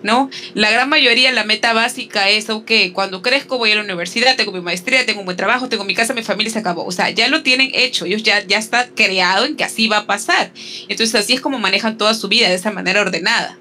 ¿No? 0.01 0.29
La 0.53 0.71
gran 0.71 0.87
mayoría, 0.87 1.29
la 1.33 1.43
meta 1.43 1.73
básica 1.73 2.29
es, 2.29 2.49
ok, 2.49 2.71
cuando 2.93 3.21
crezco 3.21 3.57
voy 3.57 3.71
a 3.71 3.75
la 3.75 3.81
universidad, 3.81 4.37
tengo 4.37 4.53
mi 4.53 4.61
maestría, 4.61 5.05
tengo 5.05 5.19
un 5.19 5.25
buen 5.25 5.35
trabajo, 5.35 5.67
tengo 5.67 5.83
mi 5.83 5.95
casa, 5.95 6.13
mi 6.13 6.23
familia 6.23 6.53
se 6.53 6.59
acabó. 6.59 6.85
O 6.85 6.91
sea, 6.93 7.09
ya 7.09 7.27
lo 7.27 7.43
tienen 7.43 7.71
hecho, 7.73 8.05
ellos 8.05 8.23
ya, 8.23 8.45
ya 8.45 8.59
está 8.59 8.87
creado 8.95 9.43
en 9.43 9.57
que 9.57 9.65
así 9.65 9.89
va 9.89 9.97
a 9.97 10.05
pasar. 10.05 10.51
Entonces 10.87 11.15
así 11.15 11.33
es 11.33 11.41
como 11.41 11.59
manejan 11.59 11.97
toda 11.97 12.13
su 12.13 12.29
vida, 12.29 12.47
de 12.47 12.55
esa 12.55 12.71
manera 12.71 13.01
ordenada. 13.01 13.57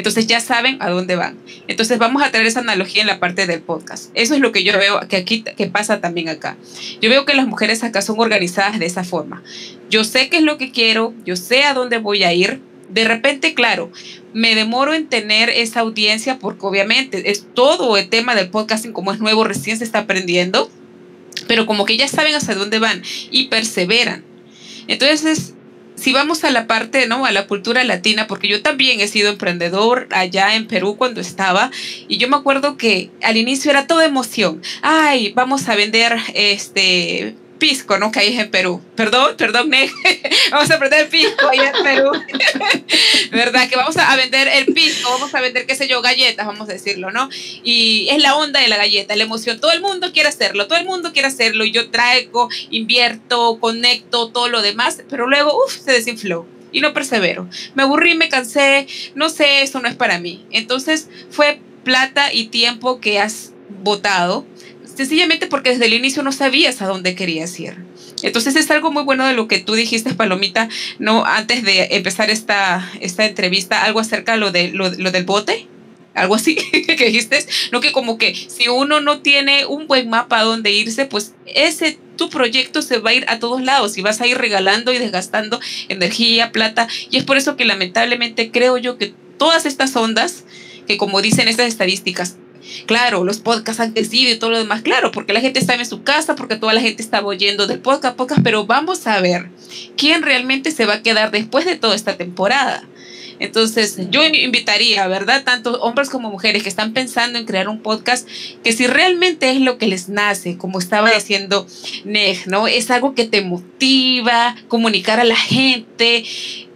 Entonces 0.00 0.26
ya 0.26 0.40
saben 0.40 0.78
a 0.80 0.88
dónde 0.88 1.14
van. 1.14 1.36
Entonces 1.68 1.98
vamos 1.98 2.22
a 2.22 2.30
traer 2.30 2.46
esa 2.46 2.60
analogía 2.60 3.02
en 3.02 3.06
la 3.06 3.20
parte 3.20 3.46
del 3.46 3.60
podcast. 3.60 4.10
Eso 4.14 4.32
es 4.32 4.40
lo 4.40 4.50
que 4.50 4.64
yo 4.64 4.72
veo 4.78 4.98
que 5.10 5.18
aquí 5.18 5.42
que 5.42 5.66
pasa 5.66 6.00
también 6.00 6.30
acá. 6.30 6.56
Yo 7.02 7.10
veo 7.10 7.26
que 7.26 7.34
las 7.34 7.46
mujeres 7.46 7.84
acá 7.84 8.00
son 8.00 8.18
organizadas 8.18 8.78
de 8.78 8.86
esa 8.86 9.04
forma. 9.04 9.42
Yo 9.90 10.04
sé 10.04 10.30
qué 10.30 10.38
es 10.38 10.42
lo 10.42 10.56
que 10.56 10.72
quiero, 10.72 11.12
yo 11.26 11.36
sé 11.36 11.64
a 11.64 11.74
dónde 11.74 11.98
voy 11.98 12.24
a 12.24 12.32
ir. 12.32 12.62
De 12.88 13.04
repente, 13.04 13.52
claro, 13.52 13.92
me 14.32 14.54
demoro 14.54 14.94
en 14.94 15.06
tener 15.06 15.50
esa 15.50 15.80
audiencia 15.80 16.38
porque 16.38 16.64
obviamente 16.64 17.30
es 17.30 17.44
todo 17.52 17.98
el 17.98 18.08
tema 18.08 18.34
del 18.34 18.48
podcasting 18.48 18.94
como 18.94 19.12
es 19.12 19.20
nuevo, 19.20 19.44
recién 19.44 19.76
se 19.76 19.84
está 19.84 19.98
aprendiendo, 19.98 20.70
pero 21.46 21.66
como 21.66 21.84
que 21.84 21.98
ya 21.98 22.08
saben 22.08 22.34
hacia 22.34 22.54
dónde 22.54 22.78
van 22.78 23.02
y 23.30 23.48
perseveran. 23.48 24.24
Entonces, 24.88 25.52
si 26.00 26.12
vamos 26.14 26.44
a 26.44 26.50
la 26.50 26.66
parte, 26.66 27.06
¿no? 27.06 27.26
A 27.26 27.30
la 27.30 27.46
cultura 27.46 27.84
latina, 27.84 28.26
porque 28.26 28.48
yo 28.48 28.62
también 28.62 29.00
he 29.00 29.08
sido 29.08 29.28
emprendedor 29.28 30.08
allá 30.10 30.54
en 30.54 30.66
Perú 30.66 30.96
cuando 30.96 31.20
estaba, 31.20 31.70
y 32.08 32.16
yo 32.16 32.28
me 32.28 32.36
acuerdo 32.36 32.78
que 32.78 33.10
al 33.22 33.36
inicio 33.36 33.70
era 33.70 33.86
toda 33.86 34.06
emoción. 34.06 34.62
Ay, 34.80 35.32
vamos 35.34 35.68
a 35.68 35.76
vender 35.76 36.16
este 36.34 37.34
pisco, 37.60 37.98
¿no? 37.98 38.10
Que 38.10 38.26
en 38.26 38.50
Perú. 38.50 38.82
Perdón, 38.96 39.36
perdón, 39.36 39.70
vamos 40.50 40.68
a 40.68 40.78
vender 40.78 41.08
pisco 41.08 41.48
allá 41.48 41.72
en 41.76 41.84
Perú. 41.84 42.10
¿Verdad? 43.30 43.68
Que 43.68 43.76
vamos 43.76 43.96
a 43.96 44.16
vender 44.16 44.48
el 44.48 44.66
pisco, 44.74 45.08
vamos 45.10 45.32
a 45.32 45.40
vender, 45.40 45.66
qué 45.66 45.76
sé 45.76 45.86
yo, 45.86 46.02
galletas, 46.02 46.46
vamos 46.46 46.68
a 46.68 46.72
decirlo, 46.72 47.12
¿no? 47.12 47.28
Y 47.62 48.08
es 48.10 48.20
la 48.20 48.34
onda 48.36 48.58
de 48.60 48.66
la 48.66 48.76
galleta, 48.76 49.14
la 49.14 49.22
emoción. 49.22 49.60
Todo 49.60 49.70
el 49.70 49.80
mundo 49.80 50.10
quiere 50.12 50.28
hacerlo, 50.28 50.66
todo 50.66 50.78
el 50.78 50.86
mundo 50.86 51.12
quiere 51.12 51.28
hacerlo. 51.28 51.64
Y 51.64 51.70
yo 51.70 51.90
traigo, 51.90 52.48
invierto, 52.70 53.60
conecto, 53.60 54.30
todo 54.30 54.48
lo 54.48 54.62
demás, 54.62 55.02
pero 55.08 55.28
luego, 55.28 55.56
uff, 55.64 55.78
se 55.78 55.92
desinfló 55.92 56.46
y 56.72 56.80
no 56.80 56.92
persevero. 56.92 57.48
Me 57.74 57.84
aburrí, 57.84 58.14
me 58.14 58.28
cansé, 58.28 58.86
no 59.14 59.28
sé, 59.28 59.62
eso 59.62 59.80
no 59.80 59.88
es 59.88 59.94
para 59.94 60.18
mí. 60.18 60.44
Entonces 60.50 61.08
fue 61.30 61.60
plata 61.84 62.32
y 62.32 62.46
tiempo 62.46 63.00
que 63.00 63.20
has 63.20 63.52
votado 63.82 64.46
sencillamente 65.00 65.46
porque 65.46 65.70
desde 65.70 65.86
el 65.86 65.94
inicio 65.94 66.22
no 66.22 66.30
sabías 66.30 66.82
a 66.82 66.86
dónde 66.86 67.14
querías 67.14 67.58
ir. 67.58 67.74
Entonces 68.22 68.54
es 68.54 68.70
algo 68.70 68.92
muy 68.92 69.02
bueno 69.02 69.26
de 69.26 69.32
lo 69.32 69.48
que 69.48 69.58
tú 69.58 69.72
dijiste, 69.72 70.12
Palomita, 70.12 70.68
no 70.98 71.24
antes 71.24 71.62
de 71.62 71.88
empezar 71.92 72.28
esta, 72.28 72.86
esta 73.00 73.24
entrevista, 73.24 73.82
algo 73.82 74.00
acerca 74.00 74.32
de 74.32 74.38
lo, 74.38 74.50
de, 74.50 74.68
lo, 74.68 74.90
del 74.90 75.24
bote, 75.24 75.66
algo 76.12 76.34
así 76.34 76.54
que 76.86 77.06
dijiste, 77.06 77.46
no 77.72 77.80
que 77.80 77.92
como 77.92 78.18
que 78.18 78.34
si 78.34 78.68
uno 78.68 79.00
no 79.00 79.20
tiene 79.20 79.64
un 79.64 79.86
buen 79.86 80.10
mapa 80.10 80.40
a 80.40 80.44
dónde 80.44 80.70
irse, 80.70 81.06
pues 81.06 81.32
ese 81.46 81.98
tu 82.18 82.28
proyecto 82.28 82.82
se 82.82 82.98
va 82.98 83.08
a 83.08 83.14
ir 83.14 83.24
a 83.28 83.38
todos 83.38 83.62
lados 83.62 83.96
y 83.96 84.02
vas 84.02 84.20
a 84.20 84.26
ir 84.26 84.36
regalando 84.36 84.92
y 84.92 84.98
desgastando 84.98 85.60
energía, 85.88 86.52
plata, 86.52 86.88
y 87.10 87.16
es 87.16 87.24
por 87.24 87.38
eso 87.38 87.56
que 87.56 87.64
lamentablemente 87.64 88.50
creo 88.50 88.76
yo 88.76 88.98
que 88.98 89.14
todas 89.38 89.64
estas 89.64 89.96
ondas, 89.96 90.44
que 90.86 90.98
como 90.98 91.22
dicen 91.22 91.48
estas 91.48 91.68
estadísticas, 91.68 92.36
Claro, 92.86 93.24
los 93.24 93.38
podcasts 93.38 93.80
han 93.80 93.92
crecido 93.92 94.30
y 94.30 94.38
todo 94.38 94.50
lo 94.50 94.58
demás, 94.58 94.82
claro, 94.82 95.10
porque 95.12 95.32
la 95.32 95.40
gente 95.40 95.58
estaba 95.60 95.80
en 95.80 95.86
su 95.86 96.02
casa, 96.02 96.36
porque 96.36 96.56
toda 96.56 96.72
la 96.72 96.80
gente 96.80 97.02
estaba 97.02 97.26
oyendo 97.26 97.66
del 97.66 97.80
podcast, 97.80 98.16
podcast, 98.16 98.42
pero 98.42 98.66
vamos 98.66 99.06
a 99.06 99.20
ver 99.20 99.48
quién 99.96 100.22
realmente 100.22 100.70
se 100.70 100.86
va 100.86 100.94
a 100.94 101.02
quedar 101.02 101.30
después 101.30 101.64
de 101.64 101.76
toda 101.76 101.94
esta 101.94 102.16
temporada. 102.16 102.84
Entonces, 103.40 103.96
yo 104.10 104.22
invitaría, 104.24 105.08
¿verdad? 105.08 105.42
Tanto 105.44 105.80
hombres 105.80 106.10
como 106.10 106.30
mujeres 106.30 106.62
que 106.62 106.68
están 106.68 106.92
pensando 106.92 107.38
en 107.38 107.46
crear 107.46 107.68
un 107.68 107.80
podcast, 107.80 108.28
que 108.62 108.72
si 108.72 108.86
realmente 108.86 109.50
es 109.50 109.60
lo 109.60 109.78
que 109.78 109.86
les 109.86 110.10
nace, 110.10 110.58
como 110.58 110.78
estaba 110.78 111.10
diciendo 111.10 111.66
Neg, 112.04 112.46
¿no? 112.46 112.68
Es 112.68 112.90
algo 112.90 113.14
que 113.14 113.24
te 113.24 113.40
motiva, 113.40 114.56
comunicar 114.68 115.20
a 115.20 115.24
la 115.24 115.36
gente, 115.36 116.24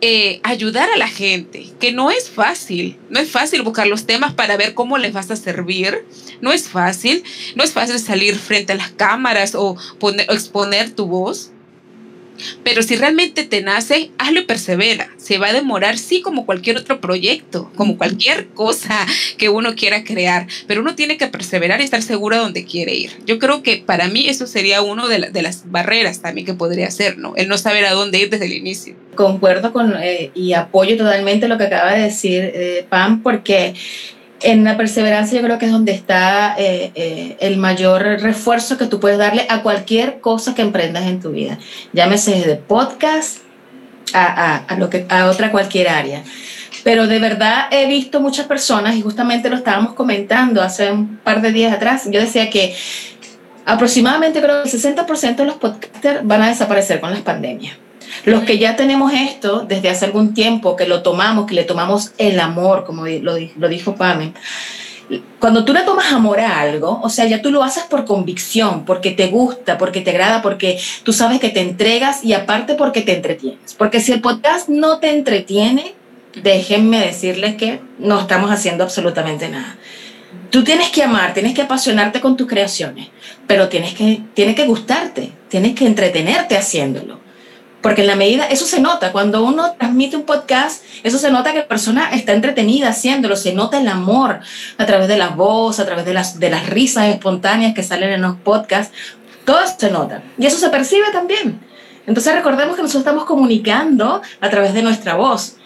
eh, 0.01 0.41
ayudar 0.43 0.89
a 0.91 0.97
la 0.97 1.09
gente, 1.09 1.67
que 1.79 1.93
no 1.93 2.11
es 2.11 2.31
fácil, 2.31 2.99
no 3.11 3.21
es 3.21 3.31
fácil 3.31 3.63
buscar 3.63 3.87
los 3.87 4.07
temas 4.07 4.33
para 4.33 4.57
ver 4.57 4.75
cómo 4.75 4.97
les 4.99 5.13
vas 5.13 5.31
a 5.31 5.37
servir, 5.37 6.05
no 6.41 6.53
es 6.53 6.69
fácil, 6.69 7.25
no 7.55 7.63
es 7.63 7.73
fácil 7.73 7.99
salir 7.99 8.37
frente 8.37 8.73
a 8.73 8.77
las 8.77 8.91
cámaras 8.91 9.55
o, 9.55 9.77
poner, 9.99 10.31
o 10.31 10.35
exponer 10.35 10.91
tu 10.91 11.07
voz. 11.07 11.51
Pero 12.63 12.83
si 12.83 12.97
realmente 12.97 13.45
te 13.45 13.63
nace, 13.63 14.11
hazlo 14.19 14.41
y 14.41 14.45
persevera. 14.45 15.09
Se 15.17 15.39
va 15.39 15.49
a 15.49 15.53
demorar, 15.53 15.99
sí, 15.99 16.21
como 16.21 16.47
cualquier 16.47 16.77
otro 16.77 17.01
proyecto, 17.01 17.71
como 17.77 17.97
cualquier 17.97 18.49
cosa 18.49 19.07
que 19.39 19.49
uno 19.49 19.75
quiera 19.75 20.05
crear, 20.05 20.47
pero 20.67 20.81
uno 20.81 20.95
tiene 20.95 21.17
que 21.17 21.27
perseverar 21.27 21.81
y 21.81 21.85
estar 21.85 22.03
seguro 22.03 22.37
de 22.37 22.43
dónde 22.43 22.65
quiere 22.65 22.95
ir. 22.95 23.13
Yo 23.27 23.39
creo 23.39 23.63
que 23.63 23.83
para 23.85 24.09
mí 24.09 24.29
eso 24.29 24.47
sería 24.47 24.83
uno 24.83 25.09
de, 25.09 25.43
las 25.43 25.71
barreras 25.71 26.21
también 26.21 26.47
que 26.47 26.55
podría 26.55 26.91
ser, 26.91 27.19
¿no? 27.19 27.35
El 27.37 27.49
no 27.49 27.59
saber 27.59 27.85
a 27.85 27.93
dónde 27.93 28.19
ir 28.19 28.31
desde 28.31 28.47
el 28.47 28.53
inicio. 28.55 28.95
Concuerdo 29.15 29.73
con 29.73 29.95
eh, 30.03 30.31
y 30.35 30.55
apoyo 30.55 30.97
totalmente 30.97 31.49
lo 31.49 31.59
que 31.59 31.65
acaba 31.65 31.93
de 31.93 32.03
decir 32.03 32.51
eh, 32.55 32.87
Pam, 32.89 33.23
porque 33.23 33.75
en 34.45 34.63
la 34.63 34.77
perseverancia 34.77 35.41
yo 35.41 35.45
creo 35.45 35.59
que 35.59 35.67
es 35.67 35.73
donde 35.73 35.93
está 35.93 36.55
eh, 36.59 36.93
eh, 36.95 37.37
el 37.41 37.57
mayor 37.57 38.03
refuerzo 38.21 38.77
que 38.77 38.87
tú 38.87 39.01
puedes 39.01 39.19
darle 39.19 39.47
a 39.49 39.63
cualquier 39.63 40.21
cosa 40.21 40.55
que 40.55 40.63
emprendas 40.63 41.07
en 41.07 41.21
tu 41.21 41.31
vida. 41.31 41.59
Llámese 41.93 42.33
desde 42.33 42.57
podcast 42.57 43.39
a, 44.13 44.57
a, 44.57 44.77
lo 44.77 44.91
que, 44.91 45.07
a 45.09 45.27
otra 45.27 45.51
cualquier 45.51 45.89
área. 45.89 46.23
Pero 46.85 47.07
de 47.07 47.19
verdad 47.19 47.69
he 47.71 47.87
visto 47.87 48.21
muchas 48.21 48.47
personas, 48.47 48.95
y 48.97 49.01
justamente 49.01 49.49
lo 49.49 49.57
estábamos 49.57 49.95
comentando 49.95 50.63
hace 50.63 50.93
un 50.93 51.17
par 51.17 51.41
de 51.41 51.51
días 51.51 51.73
atrás, 51.73 52.05
yo 52.11 52.21
decía 52.21 52.51
que 52.51 52.77
aproximadamente 53.65 54.43
creo 54.43 54.63
que 54.63 54.69
el 54.69 54.83
60% 54.83 55.37
de 55.37 55.45
los 55.47 55.57
podcasters 55.57 56.21
van 56.23 56.43
a 56.43 56.49
desaparecer 56.49 57.01
con 57.01 57.11
las 57.11 57.23
pandemias. 57.23 57.79
Los 58.25 58.45
que 58.45 58.59
ya 58.59 58.77
tenemos 58.77 59.13
esto 59.13 59.65
desde 59.67 59.91
hace 59.91 60.05
algún 60.07 60.35
tiempo, 60.35 60.77
que 60.77 60.87
lo 60.87 61.03
tomamos, 61.03 61.47
que 61.47 61.55
le 61.55 61.65
tomamos 61.65 62.13
el 62.19 62.41
amor, 62.41 62.85
como 62.85 63.07
lo, 63.07 63.69
dijo 63.69 63.97
Pame, 63.97 64.33
cuando 65.39 65.65
tú 65.65 65.73
le 65.75 65.83
tomas 65.83 66.13
amor 66.13 66.41
a 66.41 66.61
algo, 66.61 67.01
o 67.03 67.11
sea, 67.11 67.27
ya 67.27 67.43
tú 67.43 67.51
lo 67.51 67.63
haces 67.63 67.85
por 67.85 68.05
convicción, 68.07 68.85
porque 68.85 69.11
te 69.11 69.27
gusta, 69.29 69.77
porque 69.77 70.01
te 70.01 70.11
agrada, 70.11 70.41
porque 70.41 70.81
tú 71.03 71.13
sabes 71.13 71.41
que 71.41 71.51
te 71.51 71.61
entregas 71.61 72.25
y 72.25 72.33
aparte 72.33 72.75
porque 72.75 73.03
te 73.03 73.15
entretienes. 73.15 73.75
Porque 73.75 74.01
si 74.01 74.13
el 74.13 74.23
podcast 74.23 74.69
no 74.69 74.99
te 74.99 75.11
entretiene, 75.11 75.95
déjenme 76.43 77.01
decirles 77.01 77.57
que 77.57 77.81
no 77.99 78.21
estamos 78.21 78.51
haciendo 78.51 78.85
absolutamente 78.85 79.49
nada. 79.49 79.77
Tú 80.51 80.65
tienes 80.65 80.91
que 80.91 81.03
amar, 81.03 81.35
tienes 81.35 81.53
que 81.53 81.63
apasionarte 81.63 82.21
con 82.21 82.37
tus 82.37 82.47
creaciones, 82.47 83.09
pero 83.47 83.69
tienes 83.69 83.95
que, 83.95 84.23
tienes 84.35 84.55
que 84.55 84.67
gustarte, 84.67 85.33
tienes 85.49 85.75
que 85.75 85.87
entretenerte 85.87 86.57
haciéndolo. 86.57 87.24
Porque 87.85 88.01
en 88.01 88.07
la 88.07 88.17
medida, 88.17 88.47
eso 88.47 88.65
se 88.65 88.81
nota, 88.81 89.13
cuando 89.13 89.45
uno 89.45 89.73
transmite 89.73 90.17
un 90.17 90.23
podcast, 90.23 90.83
eso 91.03 91.19
se 91.19 91.31
nota 91.31 91.53
que 91.53 91.59
la 91.59 91.69
persona 91.69 92.15
está 92.15 92.33
entretenida 92.33 92.89
haciéndolo, 92.89 93.37
se 93.37 93.53
nota 93.53 93.79
el 93.79 93.89
amor 93.89 94.41
a 94.79 94.87
través 94.87 95.07
de 95.07 95.19
la 95.19 95.29
voz, 95.29 95.81
a 95.81 95.85
través 95.85 96.07
de 96.07 96.15
las, 96.15 96.41
de 96.41 96.49
las 96.49 96.71
risas 96.71 97.09
espontáneas 97.09 97.75
que 97.75 97.83
salen 97.83 98.11
en 98.15 98.23
los 98.23 98.37
podcasts, 98.37 98.91
todo 99.45 99.59
se 99.79 99.91
nota. 99.91 100.23
Y 100.39 100.47
eso 100.47 100.57
se 100.57 100.71
percibe 100.71 101.11
también. 101.13 101.61
Entonces 102.07 102.35
recordemos 102.35 102.75
que 102.75 102.81
nosotros 102.81 103.03
estamos 103.03 103.27
comunicando 103.27 104.23
a 104.41 104.49
través 104.49 104.73
de 104.73 104.81
nuestra 104.81 105.17
voz. 105.17 105.57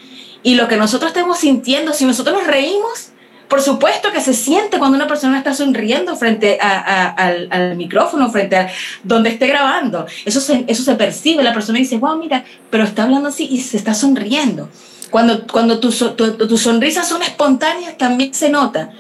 Y 0.42 0.57
lo 0.57 0.66
que 0.66 0.76
nosotros 0.76 1.12
estemos 1.12 1.38
sintiendo, 1.38 1.92
si 1.92 2.04
nosotros 2.04 2.37
nos 2.37 2.48
reímos, 2.48 3.11
por 3.49 3.63
supuesto 3.63 4.13
que 4.13 4.21
se 4.21 4.35
siente 4.35 4.79
cuando 4.79 4.97
una 4.97 5.07
persona 5.07 5.39
está 5.39 5.55
sonriendo 5.55 6.15
frente 6.17 6.59
al, 6.61 7.77
micrófono, 7.77 8.31
frente 8.31 8.57
a 8.57 8.71
donde 9.03 9.31
esté 9.31 9.47
grabando. 9.47 10.07
Eso 10.27 10.41
se, 10.41 10.65
eso 10.69 10.83
se 10.83 10.95
percibe, 10.95 11.43
la 11.43 11.55
persona 11.55 11.79
dice, 11.79 11.97
wow, 11.97 12.19
mira, 12.19 12.45
pero 12.71 12.85
está 12.85 13.05
hablando 13.05 13.31
así 13.31 13.49
y 13.51 13.61
se 13.61 13.79
está 13.79 13.95
sonriendo. 13.95 14.69
Cuando, 15.11 15.47
cuando 15.47 15.81
tus 15.81 16.15
tu, 16.15 16.59
sonrisas 16.59 17.09
son 17.09 17.23
espontáneas, 17.23 17.97
también 17.97 18.35
se 18.35 18.51
nota. 18.51 18.91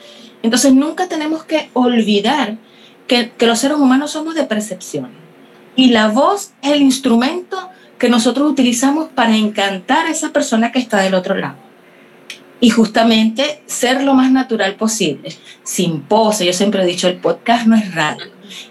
Entonces 0.42 0.72
nunca 0.72 1.08
tenemos 1.08 1.44
que 1.44 1.68
olvidar 1.74 2.56
que, 3.06 3.32
que 3.32 3.46
los 3.46 3.58
seres 3.58 3.76
humanos 3.76 4.12
somos 4.12 4.34
de 4.34 4.44
percepción. 4.44 5.10
Y 5.76 5.90
la 5.90 6.08
voz 6.08 6.52
es 6.62 6.72
el 6.72 6.80
instrumento 6.80 7.68
que 7.98 8.08
nosotros 8.08 8.50
utilizamos 8.50 9.10
para 9.10 9.36
encantar 9.36 10.06
a 10.06 10.10
esa 10.10 10.30
persona 10.30 10.72
que 10.72 10.78
está 10.78 11.02
del 11.02 11.14
otro 11.14 11.34
lado 11.34 11.67
y 12.60 12.70
justamente 12.70 13.62
ser 13.66 14.02
lo 14.02 14.14
más 14.14 14.30
natural 14.30 14.74
posible, 14.74 15.30
sin 15.62 16.00
pose. 16.00 16.44
Yo 16.44 16.52
siempre 16.52 16.82
he 16.82 16.86
dicho, 16.86 17.08
el 17.08 17.18
podcast 17.18 17.66
no 17.66 17.76
es 17.76 17.94
raro 17.94 18.24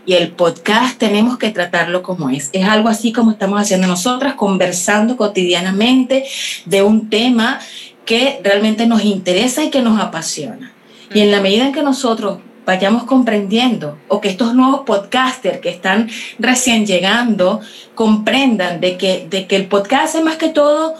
y 0.06 0.13
el 0.13 0.32
podcast 0.32 0.97
tenemos 0.97 1.38
que 1.38 1.50
tratarlo 1.50 2.04
como 2.04 2.30
es. 2.30 2.50
Es 2.54 2.67
algo 2.67 2.89
así 2.89 3.12
como 3.12 3.32
estamos 3.32 3.62
haciendo 3.62 3.88
nosotras, 3.88 4.36
conversando 4.36 5.17
cotidianamente 5.17 6.26
de 6.65 6.82
un 6.82 7.10
tema 7.10 7.60
que 8.06 8.39
realmente 8.43 8.88
nos 8.88 9.04
interesa 9.04 9.63
y 9.63 9.69
que 9.69 9.82
nos 9.82 10.00
apasiona. 10.00 10.73
Y 11.13 11.21
en 11.21 11.32
la 11.32 11.41
medida 11.41 11.67
en 11.67 11.73
que 11.73 11.84
nosotros 11.84 12.39
vayamos 12.65 13.06
comprendiendo 13.06 13.97
o 14.10 14.19
que 14.19 14.28
estos 14.28 14.54
nuevos 14.54 14.82
podcasters 14.82 15.60
que 15.60 15.69
están 15.69 16.10
recién 16.38 16.86
llegando 16.86 17.62
comprendan 17.95 18.82
de 18.82 18.97
que, 18.97 19.26
de 19.30 19.47
que 19.47 19.56
el 19.56 19.67
podcast 19.67 20.15
es 20.15 20.23
más 20.23 20.36
que 20.36 20.50
todo 20.50 20.95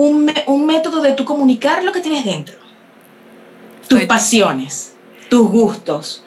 un, 0.00 0.66
método 0.66 1.02
de 1.02 1.12
tú 1.12 1.26
comunicar 1.26 1.84
lo 1.84 1.92
que 1.92 2.00
tienes 2.00 2.24
dentro, 2.24 2.54
tus 3.86 4.04
pasiones, 4.04 4.94
tus 5.28 5.46
gustos. 5.48 6.24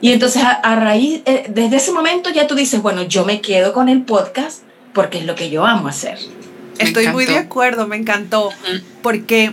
Y 0.00 0.12
entonces 0.12 0.42
a, 0.44 0.76
raíz, 0.76 1.22
eh, 1.26 1.46
desde 1.48 1.76
ese 1.76 1.92
momento 1.92 2.30
ya 2.30 2.46
tú 2.46 2.54
dices, 2.54 2.80
bueno, 2.80 3.02
yo 3.02 3.24
me 3.24 3.40
quedo 3.40 3.72
con 3.72 3.88
el 3.88 4.02
podcast 4.02 4.62
porque 4.94 5.18
es 5.18 5.26
lo 5.26 5.34
que 5.34 5.50
yo 5.50 5.66
amo 5.66 5.88
hacer. 5.88 6.18
Estoy 6.78 7.08
muy 7.08 7.26
de 7.26 7.36
acuerdo, 7.36 7.86
me 7.86 7.96
encantó, 7.96 8.50
porque, 9.02 9.52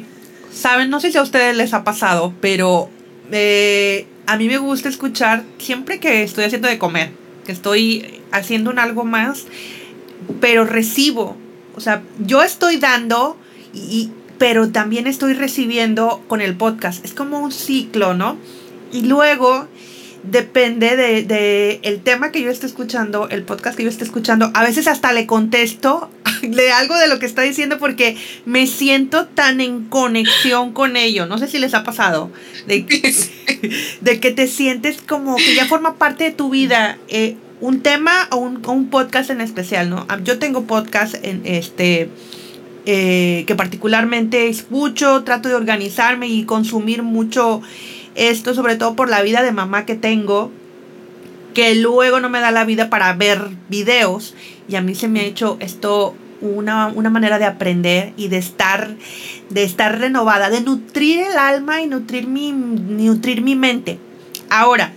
saben, 0.54 0.90
no 0.90 1.00
sé 1.00 1.12
si 1.12 1.18
a 1.18 1.24
ustedes 1.24 1.58
les 1.58 1.74
ha 1.74 1.84
pasado, 1.84 2.34
pero 2.40 2.90
eh, 3.32 4.06
a 4.28 4.38
mí 4.38 4.48
me 4.48 4.60
gusta 4.60 4.88
escuchar 4.88 5.44
siempre 5.58 6.00
que 6.00 6.24
estoy 6.24 6.46
haciendo 6.46 6.70
de 6.70 6.78
comer, 6.78 7.10
que 7.44 7.52
estoy 7.52 8.22
haciendo 8.32 8.70
un 8.70 8.80
algo 8.80 9.04
más, 9.04 9.46
pero 10.40 10.64
recibo, 10.64 11.36
o 11.76 11.82
sea, 11.82 12.02
yo 12.20 12.44
estoy 12.44 12.78
dando 12.78 13.38
y, 13.78 14.12
pero 14.38 14.70
también 14.70 15.08
estoy 15.08 15.34
recibiendo 15.34 16.24
con 16.28 16.42
el 16.42 16.56
podcast. 16.56 17.04
Es 17.04 17.14
como 17.14 17.40
un 17.40 17.52
ciclo, 17.52 18.14
¿no? 18.14 18.38
Y 18.92 19.02
luego 19.02 19.68
depende 20.24 20.96
de, 20.96 21.80
el 21.84 22.02
tema 22.02 22.32
que 22.32 22.42
yo 22.42 22.50
esté 22.50 22.66
escuchando, 22.66 23.30
el 23.30 23.44
podcast 23.44 23.78
que 23.78 23.84
yo 23.84 23.90
esté 23.90 24.04
escuchando. 24.04 24.52
A 24.54 24.64
veces 24.64 24.88
hasta 24.88 25.14
le 25.14 25.26
contesto 25.26 26.10
de 26.42 26.72
algo 26.72 26.96
de 26.98 27.08
lo 27.08 27.20
que 27.20 27.26
está 27.26 27.42
diciendo 27.42 27.78
porque 27.78 28.18
me 28.46 28.68
siento 28.68 29.26
tan 29.28 29.62
en 29.62 29.86
conexión 29.86 30.74
con 30.74 30.98
ello. 30.98 31.26
No 31.26 31.38
sé 31.38 31.48
si 31.48 31.60
les 31.60 31.74
ha 31.74 31.84
pasado. 31.84 32.32
De, 32.68 32.86
de 34.02 34.20
que 34.20 34.32
te 34.32 34.48
sientes 34.48 35.02
como 35.02 35.36
que 35.38 35.56
ya 35.56 35.66
forma 35.66 35.96
parte 35.96 36.26
de 36.26 36.32
tu 36.32 36.50
vida. 36.50 36.98
Eh, 37.08 37.36
un 37.60 37.82
tema 37.82 38.28
o 38.30 38.38
un, 38.38 38.64
un, 38.68 38.90
podcast 38.92 39.32
en 39.32 39.42
especial, 39.42 39.90
¿no? 39.90 40.06
Yo 40.24 40.38
tengo 40.38 40.66
podcast 40.66 41.16
en 41.24 41.42
este 41.44 42.08
eh, 42.90 43.44
que 43.46 43.54
particularmente 43.54 44.48
escucho, 44.48 45.26
trato 45.26 45.50
de 45.50 45.56
organizarme 45.56 46.30
y 46.30 46.46
consumir 46.46 47.04
mucho 47.04 47.62
esto, 48.16 48.54
sobre 48.54 48.78
todo 48.78 48.96
por 48.96 49.10
la 49.10 49.22
vida 49.22 49.44
de 49.44 49.52
mamá 49.52 49.86
que 49.86 49.96
tengo, 49.96 50.52
que 51.54 51.76
luego 51.76 52.22
no 52.22 52.30
me 52.30 52.40
da 52.40 52.50
la 52.52 52.64
vida 52.64 52.90
para 52.90 53.12
ver 53.12 53.42
videos 53.68 54.36
y 54.70 54.78
a 54.78 54.82
mí 54.82 54.96
se 54.96 55.10
me 55.10 55.20
ha 55.20 55.24
hecho 55.24 55.58
esto 55.60 56.16
una, 56.40 56.88
manera 57.10 57.40
de 57.40 57.44
aprender 57.44 58.14
y 58.16 58.30
de 58.30 58.38
estar, 58.38 58.96
de 59.50 59.64
estar 59.64 60.00
renovada, 60.00 60.50
de 60.50 60.62
nutrir 60.62 61.20
el 61.20 61.38
alma 61.38 61.82
y 61.82 61.88
nutrir 61.88 62.26
mi, 62.26 62.54
nutrir 62.54 63.42
mi 63.42 63.56
mente. 63.56 64.00
Ahora, 64.50 64.94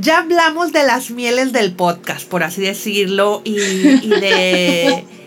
ya 0.00 0.20
hablamos 0.20 0.72
de 0.72 0.82
las 0.82 1.10
mieles 1.10 1.52
del 1.52 1.72
podcast, 1.72 2.26
por 2.26 2.42
así 2.42 2.62
decirlo, 2.62 3.42
y 3.44 3.52
de 3.52 5.04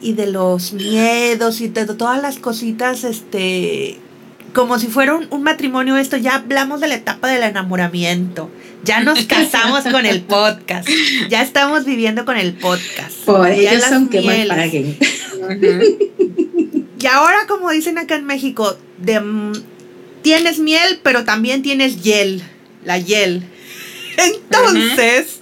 y 0.00 0.12
de 0.12 0.26
los 0.26 0.72
miedos 0.72 1.60
y 1.60 1.68
de 1.68 1.86
todas 1.86 2.22
las 2.22 2.38
cositas, 2.38 3.04
este, 3.04 3.98
como 4.52 4.78
si 4.78 4.86
fuera 4.86 5.16
un, 5.16 5.42
matrimonio 5.42 5.96
esto, 5.96 6.16
ya 6.16 6.36
hablamos 6.36 6.80
de 6.80 6.88
la 6.88 6.94
etapa 6.94 7.28
del 7.28 7.42
enamoramiento, 7.42 8.50
ya 8.84 9.00
nos 9.00 9.22
casamos 9.26 9.84
con 9.84 10.06
el 10.06 10.22
podcast, 10.22 10.88
ya 11.28 11.42
estamos 11.42 11.84
viviendo 11.84 12.24
con 12.24 12.36
el 12.36 12.54
podcast. 12.54 13.16
Por 13.24 13.50
ellos 13.50 13.84
son 13.84 14.08
que 14.08 14.20
me 14.22 14.46
paguen. 14.46 14.96
Y 17.00 17.06
ahora, 17.06 17.46
como 17.46 17.70
dicen 17.70 17.96
acá 17.98 18.16
en 18.16 18.24
México, 18.24 18.76
de, 18.98 19.20
mm, 19.20 19.52
tienes 20.22 20.58
miel, 20.58 21.00
pero 21.02 21.24
también 21.24 21.62
tienes 21.62 22.02
hiel, 22.02 22.42
la 22.84 22.98
hiel. 22.98 23.44
Entonces, 24.16 25.38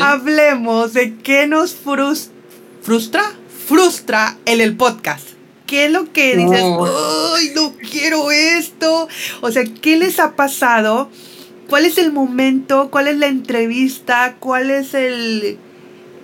hablemos 0.00 0.92
de 0.92 1.14
qué 1.16 1.46
nos 1.46 1.74
frustra 1.74 2.36
frustra 2.86 3.24
en 4.44 4.60
el 4.60 4.76
podcast? 4.76 5.30
¿Qué 5.66 5.86
es 5.86 5.90
lo 5.90 6.12
que 6.12 6.36
dices? 6.36 6.62
¡Ay, 6.62 7.50
no 7.56 7.72
quiero 7.90 8.30
esto! 8.30 9.08
O 9.40 9.50
sea, 9.50 9.64
¿qué 9.82 9.96
les 9.96 10.20
ha 10.20 10.36
pasado? 10.36 11.10
¿Cuál 11.68 11.84
es 11.84 11.98
el 11.98 12.12
momento? 12.12 12.90
¿Cuál 12.92 13.08
es 13.08 13.18
la 13.18 13.26
entrevista? 13.26 14.36
¿Cuál 14.38 14.70
es 14.70 14.94
el 14.94 15.58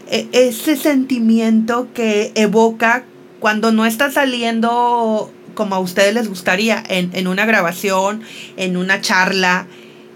e, 0.09 0.29
ese 0.31 0.77
sentimiento 0.77 1.89
que 1.93 2.31
evoca 2.37 3.05
cuando 3.41 3.73
no 3.73 3.87
está 3.87 4.13
saliendo 4.13 5.33
como 5.55 5.75
a 5.75 5.81
ustedes 5.81 6.15
les 6.15 6.29
gustaría 6.29 6.83
en, 6.89 7.11
en 7.13 7.27
una 7.27 7.45
grabación, 7.45 8.23
en 8.57 8.77
una 8.77 9.01
charla? 9.01 9.67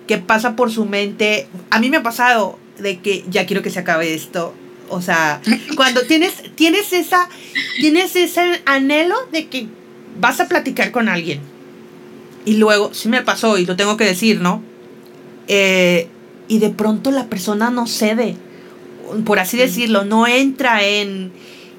¿Qué 0.07 0.19
pasa 0.19 0.55
por 0.55 0.71
su 0.71 0.85
mente? 0.85 1.49
A 1.71 1.81
mí 1.81 1.91
me 1.91 1.97
ha 1.97 2.03
pasado 2.05 2.57
de 2.79 3.01
que 3.01 3.25
ya 3.29 3.47
quiero 3.47 3.62
que 3.62 3.71
se 3.71 3.81
acabe 3.81 4.15
esto 4.15 4.55
o 4.88 5.01
sea, 5.01 5.40
cuando 5.77 6.03
tienes, 6.03 6.35
tienes 6.55 6.92
esa, 6.92 7.29
tienes 7.79 8.16
ese 8.16 8.62
anhelo 8.64 9.16
de 9.33 9.46
que 9.46 9.66
vas 10.20 10.40
a 10.40 10.49
platicar 10.49 10.90
con 10.92 11.09
alguien. 11.09 11.40
Y 12.44 12.57
luego, 12.59 12.94
sí 12.94 13.09
me 13.09 13.22
pasó, 13.22 13.59
y 13.59 13.66
lo 13.66 13.77
tengo 13.77 13.96
que 13.96 14.05
decir, 14.05 14.40
¿no? 14.40 14.62
Eh, 15.49 16.09
y 16.49 16.59
de 16.59 16.70
pronto 16.70 17.11
la 17.11 17.27
persona 17.27 17.70
no 17.70 17.87
cede, 17.87 18.37
por 19.25 19.38
así 19.38 19.57
decirlo, 19.57 20.05
no 20.05 20.27
entra 20.27 20.85
en, 20.85 21.33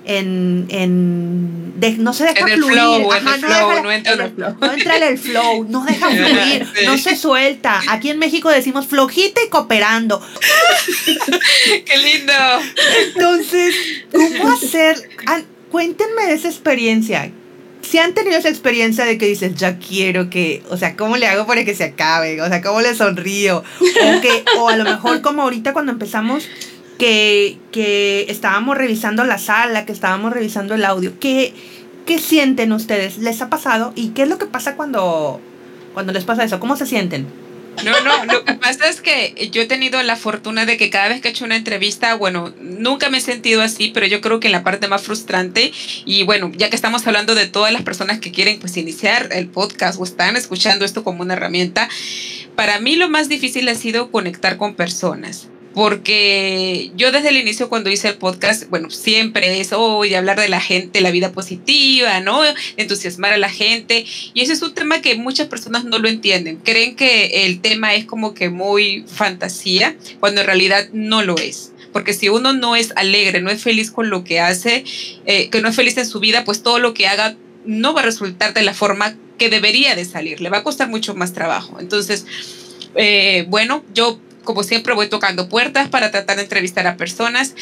en, 0.08 0.66
en 0.70 1.74
no 2.04 2.14
se 2.14 2.24
deja 2.24 2.40
en 2.40 2.48
el 2.50 2.56
fluir. 2.60 2.74
Flow, 2.74 3.12
Ajá, 3.14 3.20
en 3.20 3.28
el 3.36 3.42
no, 3.42 3.48
flow, 3.48 3.70
deja- 3.70 3.82
no 3.84 3.92
entra 3.92 4.14
en 4.14 4.20
en 4.20 4.26
el 4.26 4.32
flow. 4.34 4.58
no 4.60 4.72
entra 4.74 4.98
en 4.98 5.04
el 5.04 5.18
flow, 5.20 5.64
no 5.70 5.86
deja 5.86 6.10
fluir, 6.10 6.68
Sí. 6.76 6.86
no 6.86 6.98
se 6.98 7.16
suelta. 7.16 7.82
Aquí 7.90 8.10
en 8.10 8.18
México 8.20 8.50
decimos 8.50 8.88
flojita 8.88 9.42
y 9.46 9.50
cooperando. 9.50 10.20
¡Qué 11.86 11.98
lindo! 11.98 12.34
Entonces, 13.14 13.76
¿cómo 14.12 14.50
hacer? 14.54 14.98
Ah, 15.26 15.42
cuéntenme 15.72 16.26
de 16.28 16.34
esa 16.34 16.48
experiencia. 16.48 17.32
Si 17.82 18.00
han 18.00 18.14
tenido 18.14 18.38
esa 18.38 18.50
experiencia 18.50 19.06
de 19.06 19.18
que 19.18 19.28
dices, 19.28 19.56
ya 19.56 19.78
quiero 19.78 20.30
que, 20.30 20.62
o 20.70 20.76
sea, 20.78 20.96
¿cómo 20.98 21.16
le 21.16 21.28
hago 21.28 21.46
para 21.48 21.64
que 21.64 21.74
se 21.76 21.86
acabe? 21.86 22.42
O 22.42 22.48
sea, 22.48 22.62
¿cómo 22.62 22.82
le 22.82 22.94
sonrío? 22.96 23.64
O, 23.80 24.22
que, 24.22 24.44
o 24.58 24.68
a 24.68 24.76
lo 24.76 24.84
mejor 24.84 25.22
como 25.22 25.44
ahorita 25.44 25.72
cuando 25.74 25.92
empezamos, 25.94 26.50
que, 26.98 27.58
que 27.72 28.26
estábamos 28.30 28.78
revisando 28.78 29.24
la 29.24 29.38
sala, 29.38 29.86
que 29.86 29.92
estábamos 29.92 30.34
revisando 30.34 30.76
el 30.76 30.86
audio. 30.86 31.20
¿Qué, 31.20 31.54
¿Qué 32.06 32.20
sienten 32.20 32.72
ustedes? 32.72 33.18
¿Les 33.18 33.42
ha 33.42 33.50
pasado? 33.50 33.94
¿Y 33.96 34.10
qué 34.10 34.24
es 34.24 34.30
lo 34.30 34.38
que 34.38 34.46
pasa 34.46 34.76
cuando, 34.76 35.42
cuando 35.94 36.14
les 36.14 36.24
pasa 36.24 36.44
eso? 36.44 36.60
¿Cómo 36.60 36.76
se 36.76 36.86
sienten? 36.86 37.28
No, 37.84 37.92
no, 38.02 38.26
lo 38.26 38.44
que 38.44 38.54
pasa 38.54 38.88
es 38.88 39.02
que 39.02 39.50
yo 39.52 39.62
he 39.62 39.66
tenido 39.66 40.02
la 40.02 40.16
fortuna 40.16 40.66
de 40.66 40.78
que 40.78 40.90
cada 40.90 41.10
vez 41.10 41.22
que 41.22 41.28
he 41.28 41.32
hecho 41.32 41.46
una 41.46 41.56
entrevista, 41.56 42.16
bueno, 42.16 42.54
nunca 42.60 43.10
me 43.10 43.20
he 43.20 43.22
sentido 43.22 43.62
así, 43.62 43.92
pero 43.94 44.08
yo 44.08 44.20
creo 44.20 44.40
que 44.40 44.48
en 44.48 44.54
la 44.54 44.64
parte 44.64 44.88
más 44.88 45.04
frustrante, 45.04 45.72
y 46.06 46.24
bueno, 46.24 46.52
ya 46.56 46.70
que 46.70 46.76
estamos 46.76 47.06
hablando 47.06 47.36
de 47.36 47.48
todas 47.48 47.72
las 47.72 47.84
personas 47.84 48.20
que 48.20 48.32
quieren 48.32 48.60
pues 48.60 48.78
iniciar 48.78 49.30
el 49.32 49.48
podcast 49.48 50.00
o 50.00 50.04
están 50.04 50.36
escuchando 50.36 50.86
esto 50.86 51.04
como 51.04 51.22
una 51.22 51.36
herramienta, 51.36 51.88
para 52.56 52.80
mí 52.80 52.96
lo 52.96 53.10
más 53.10 53.30
difícil 53.30 53.70
ha 53.70 53.76
sido 53.76 54.10
conectar 54.10 54.58
con 54.58 54.74
personas. 54.74 55.50
Porque 55.78 56.90
yo 56.96 57.12
desde 57.12 57.30
el 57.30 57.38
inicio 57.38 57.70
cuando 57.70 57.92
hice 57.92 58.08
el 58.08 58.16
podcast, 58.16 58.68
bueno, 58.68 58.90
siempre 58.90 59.62
es 59.62 59.74
hoy 59.74 60.16
hablar 60.16 60.40
de 60.40 60.50
la 60.50 60.60
gente, 60.60 61.02
la 61.02 61.12
vida 61.12 61.32
positiva, 61.34 62.20
¿no? 62.20 62.42
Entusiasmar 62.78 63.34
a 63.34 63.38
la 63.38 63.52
gente. 63.52 64.04
Y 64.34 64.42
ese 64.42 64.54
es 64.54 64.64
un 64.64 64.74
tema 64.74 65.02
que 65.02 65.14
muchas 65.18 65.46
personas 65.50 65.86
no 65.86 66.00
lo 66.00 66.10
entienden. 66.10 66.58
Creen 66.64 66.96
que 66.96 67.46
el 67.46 67.62
tema 67.62 67.94
es 67.94 68.06
como 68.06 68.34
que 68.34 68.50
muy 68.50 69.06
fantasía, 69.06 69.96
cuando 70.20 70.42
en 70.42 70.48
realidad 70.48 70.90
no 70.94 71.22
lo 71.22 71.38
es. 71.38 71.74
Porque 71.94 72.14
si 72.14 72.28
uno 72.28 72.54
no 72.54 72.76
es 72.76 72.92
alegre, 72.96 73.40
no 73.40 73.52
es 73.52 73.62
feliz 73.62 73.92
con 73.92 74.10
lo 74.10 74.24
que 74.24 74.40
hace, 74.40 74.84
eh, 75.28 75.50
que 75.52 75.62
no 75.62 75.70
es 75.70 75.76
feliz 75.76 75.96
en 75.98 76.08
su 76.08 76.20
vida, 76.20 76.44
pues 76.44 76.64
todo 76.64 76.80
lo 76.80 76.96
que 76.96 77.06
haga 77.06 77.38
no 77.66 77.94
va 77.94 78.02
a 78.02 78.06
resultar 78.06 78.56
de 78.56 78.64
la 78.64 78.74
forma 78.74 79.16
que 79.38 79.50
debería 79.52 79.94
de 79.94 80.06
salir. 80.06 80.42
Le 80.42 80.50
va 80.50 80.58
a 80.58 80.64
costar 80.64 80.90
mucho 80.90 81.14
más 81.14 81.34
trabajo. 81.34 81.78
Entonces, 81.80 82.26
eh, 82.96 83.46
bueno, 83.48 83.84
yo 83.94 84.20
como 84.48 84.64
siempre 84.64 84.94
voy 84.94 85.10
tocando 85.10 85.50
puertas 85.50 85.90
para 85.90 86.10
tratar 86.10 86.38
de 86.38 86.44
entrevistar 86.44 86.88
a 86.88 86.96
personas. 86.96 87.54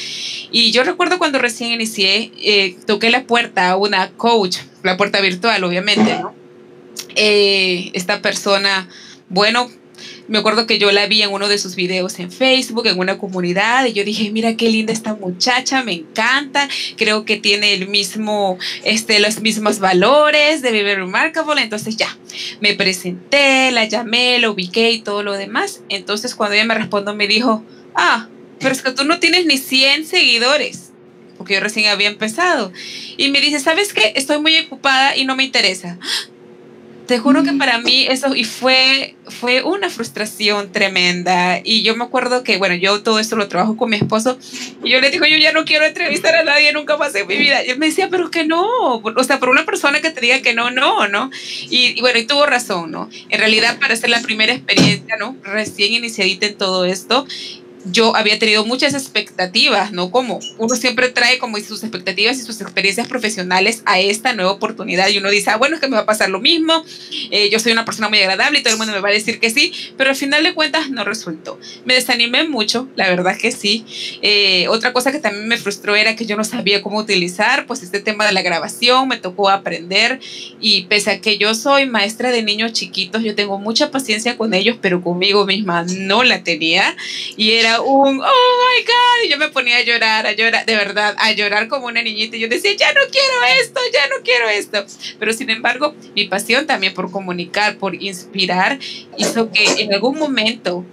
Y 0.51 0.71
yo 0.71 0.83
recuerdo 0.83 1.17
cuando 1.17 1.39
recién 1.39 1.71
inicié, 1.71 2.31
eh, 2.39 2.77
toqué 2.85 3.09
la 3.09 3.23
puerta 3.23 3.71
a 3.71 3.75
una 3.75 4.11
coach, 4.11 4.57
la 4.83 4.95
puerta 4.95 5.19
virtual, 5.19 5.63
obviamente. 5.63 6.21
Eh, 7.15 7.89
esta 7.93 8.21
persona, 8.21 8.87
bueno, 9.29 9.71
me 10.27 10.37
acuerdo 10.37 10.65
que 10.65 10.79
yo 10.79 10.91
la 10.91 11.05
vi 11.07 11.21
en 11.21 11.31
uno 11.31 11.47
de 11.47 11.57
sus 11.57 11.75
videos 11.75 12.19
en 12.19 12.31
Facebook, 12.31 12.87
en 12.87 12.97
una 12.99 13.17
comunidad, 13.17 13.85
y 13.85 13.93
yo 13.93 14.03
dije, 14.03 14.31
mira 14.31 14.55
qué 14.55 14.69
linda 14.69 14.93
esta 14.93 15.15
muchacha, 15.15 15.83
me 15.83 15.93
encanta, 15.93 16.67
creo 16.97 17.25
que 17.25 17.37
tiene 17.37 17.73
el 17.73 17.87
mismo, 17.87 18.57
este, 18.83 19.19
los 19.19 19.41
mismos 19.41 19.79
valores 19.79 20.61
de 20.61 20.71
Vivir 20.71 20.97
Remarkable, 20.97 21.61
entonces 21.61 21.97
ya, 21.97 22.17
me 22.59 22.73
presenté, 22.73 23.71
la 23.71 23.85
llamé, 23.85 24.39
la 24.39 24.49
ubiqué 24.49 24.91
y 24.91 25.01
todo 25.01 25.23
lo 25.23 25.33
demás. 25.33 25.81
Entonces 25.89 26.35
cuando 26.35 26.55
ella 26.55 26.65
me 26.65 26.75
respondió 26.75 27.13
me 27.13 27.27
dijo, 27.27 27.63
ah, 27.95 28.27
pero 28.59 28.73
es 28.73 28.81
que 28.81 28.91
tú 28.91 29.03
no 29.03 29.19
tienes 29.19 29.45
ni 29.45 29.57
100 29.57 30.05
seguidores, 30.05 30.91
porque 31.37 31.55
yo 31.55 31.59
recién 31.59 31.87
había 31.87 32.09
empezado. 32.09 32.71
Y 33.17 33.29
me 33.29 33.41
dice, 33.41 33.59
¿sabes 33.59 33.93
qué? 33.93 34.13
Estoy 34.15 34.39
muy 34.39 34.57
ocupada 34.57 35.15
y 35.15 35.25
no 35.25 35.35
me 35.35 35.43
interesa. 35.43 35.97
Te 37.07 37.19
juro 37.19 37.43
que 37.43 37.53
para 37.53 37.77
mí 37.77 38.07
eso 38.09 38.35
y 38.35 38.43
fue, 38.45 39.15
fue 39.27 39.61
una 39.61 39.89
frustración 39.89 40.71
tremenda. 40.71 41.59
Y 41.63 41.83
yo 41.83 41.95
me 41.95 42.03
acuerdo 42.03 42.43
que, 42.43 42.57
bueno, 42.57 42.75
yo 42.75 43.03
todo 43.03 43.19
esto 43.19 43.35
lo 43.35 43.47
trabajo 43.47 43.77
con 43.77 43.89
mi 43.89 43.97
esposo 43.97 44.37
y 44.83 44.91
yo 44.91 44.99
le 44.99 45.11
digo, 45.11 45.25
yo 45.25 45.37
ya 45.37 45.51
no 45.51 45.65
quiero 45.65 45.85
entrevistar 45.85 46.35
a 46.35 46.43
nadie 46.43 46.73
nunca 46.73 46.97
más 46.97 47.13
en 47.15 47.27
mi 47.27 47.37
vida. 47.37 47.63
Y 47.63 47.69
él 47.69 47.77
me 47.77 47.87
decía, 47.87 48.09
pero 48.09 48.31
que 48.31 48.45
no. 48.45 48.65
O 48.97 49.23
sea, 49.23 49.39
por 49.39 49.49
una 49.49 49.65
persona 49.65 50.01
que 50.01 50.09
te 50.09 50.21
diga 50.21 50.41
que 50.41 50.53
no, 50.53 50.71
no, 50.71 51.07
¿no? 51.07 51.29
Y, 51.69 51.97
y 51.97 52.01
bueno, 52.01 52.19
y 52.19 52.25
tuvo 52.25 52.45
razón, 52.45 52.91
¿no? 52.91 53.09
En 53.29 53.39
realidad, 53.39 53.79
para 53.79 53.95
ser 53.95 54.09
la 54.09 54.21
primera 54.21 54.53
experiencia, 54.53 55.17
¿no? 55.17 55.35
Recién 55.43 55.93
iniciadita 55.93 56.47
en 56.47 56.57
todo 56.57 56.85
esto, 56.85 57.27
yo 57.85 58.15
había 58.15 58.39
tenido 58.39 58.65
muchas 58.65 58.93
expectativas, 58.93 59.91
¿no? 59.91 60.11
Como 60.11 60.39
uno 60.57 60.75
siempre 60.75 61.09
trae 61.09 61.37
como 61.37 61.57
sus 61.59 61.83
expectativas 61.83 62.37
y 62.37 62.41
sus 62.41 62.59
experiencias 62.61 63.07
profesionales 63.07 63.81
a 63.85 63.99
esta 63.99 64.33
nueva 64.33 64.51
oportunidad 64.51 65.09
y 65.09 65.17
uno 65.17 65.29
dice, 65.29 65.51
ah, 65.51 65.57
bueno, 65.57 65.75
es 65.75 65.81
que 65.81 65.87
me 65.87 65.95
va 65.95 66.01
a 66.01 66.05
pasar 66.05 66.29
lo 66.29 66.39
mismo, 66.39 66.83
eh, 67.31 67.49
yo 67.49 67.59
soy 67.59 67.71
una 67.71 67.85
persona 67.85 68.09
muy 68.09 68.19
agradable 68.19 68.59
y 68.59 68.63
todo 68.63 68.73
el 68.73 68.79
mundo 68.79 68.93
me 68.93 68.99
va 68.99 69.09
a 69.09 69.13
decir 69.13 69.39
que 69.39 69.49
sí, 69.49 69.71
pero 69.97 70.09
al 70.09 70.15
final 70.15 70.43
de 70.43 70.53
cuentas 70.53 70.89
no 70.89 71.03
resultó. 71.03 71.59
Me 71.85 71.93
desanimé 71.93 72.47
mucho, 72.47 72.87
la 72.95 73.09
verdad 73.09 73.37
que 73.37 73.51
sí. 73.51 73.85
Eh, 74.21 74.67
otra 74.69 74.93
cosa 74.93 75.11
que 75.11 75.19
también 75.19 75.47
me 75.47 75.57
frustró 75.57 75.95
era 75.95 76.15
que 76.15 76.25
yo 76.25 76.35
no 76.35 76.43
sabía 76.43 76.81
cómo 76.81 76.97
utilizar, 76.97 77.65
pues 77.65 77.83
este 77.83 77.99
tema 77.99 78.25
de 78.25 78.31
la 78.31 78.41
grabación, 78.41 79.07
me 79.07 79.17
tocó 79.17 79.49
aprender 79.49 80.19
y 80.59 80.83
pese 80.83 81.11
a 81.11 81.21
que 81.21 81.37
yo 81.37 81.53
soy 81.55 81.85
maestra 81.85 82.31
de 82.31 82.43
niños 82.43 82.73
chiquitos, 82.73 83.23
yo 83.23 83.35
tengo 83.35 83.59
mucha 83.59 83.91
paciencia 83.91 84.37
con 84.37 84.53
ellos, 84.53 84.77
pero 84.81 85.01
conmigo 85.01 85.45
misma 85.45 85.83
no 85.83 86.23
la 86.23 86.43
tenía 86.43 86.95
y 87.37 87.51
un, 87.81 88.21
oh 88.21 88.23
my 88.23 88.83
God, 88.83 89.25
y 89.25 89.29
yo 89.29 89.37
me 89.37 89.49
ponía 89.49 89.77
a 89.77 89.81
llorar, 89.81 90.25
a 90.25 90.33
llorar, 90.33 90.65
de 90.65 90.75
verdad, 90.75 91.15
a 91.17 91.31
llorar 91.31 91.67
como 91.67 91.87
una 91.87 92.01
niñita. 92.01 92.37
Y 92.37 92.41
yo 92.41 92.47
decía, 92.47 92.73
ya 92.75 92.93
no 92.93 93.01
quiero 93.11 93.61
esto, 93.61 93.79
ya 93.93 94.07
no 94.07 94.23
quiero 94.23 94.49
esto. 94.49 94.85
Pero 95.19 95.33
sin 95.33 95.49
embargo, 95.49 95.95
mi 96.15 96.25
pasión 96.25 96.67
también 96.67 96.93
por 96.93 97.11
comunicar, 97.11 97.77
por 97.77 97.95
inspirar, 97.95 98.79
hizo 99.17 99.51
que 99.51 99.63
en 99.81 99.93
algún 99.93 100.17
momento 100.17 100.83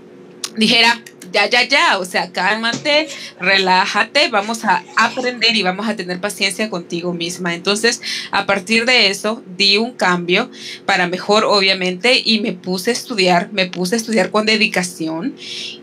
dijera, 0.57 1.03
ya, 1.33 1.49
ya, 1.49 1.63
ya, 1.65 1.99
o 1.99 2.05
sea, 2.05 2.31
cálmate, 2.31 3.09
relájate, 3.41 4.29
vamos 4.29 4.65
a 4.65 4.85
aprender 4.97 5.57
y 5.57 5.63
vamos 5.63 5.89
a 5.89 5.97
tener 5.97 6.21
paciencia 6.21 6.71
contigo 6.71 7.13
misma. 7.13 7.55
Entonces, 7.55 8.01
a 8.31 8.47
partir 8.47 8.85
de 8.85 9.09
eso, 9.09 9.43
di 9.57 9.79
un 9.79 9.93
cambio 9.93 10.51
para 10.87 11.07
mejor, 11.07 11.45
obviamente, 11.45 12.23
y 12.25 12.41
me 12.41 12.53
puse 12.53 12.91
a 12.91 12.93
estudiar, 12.93 13.51
me 13.53 13.67
puse 13.67 13.95
a 13.95 13.99
estudiar 13.99 14.31
con 14.31 14.47
dedicación 14.47 15.35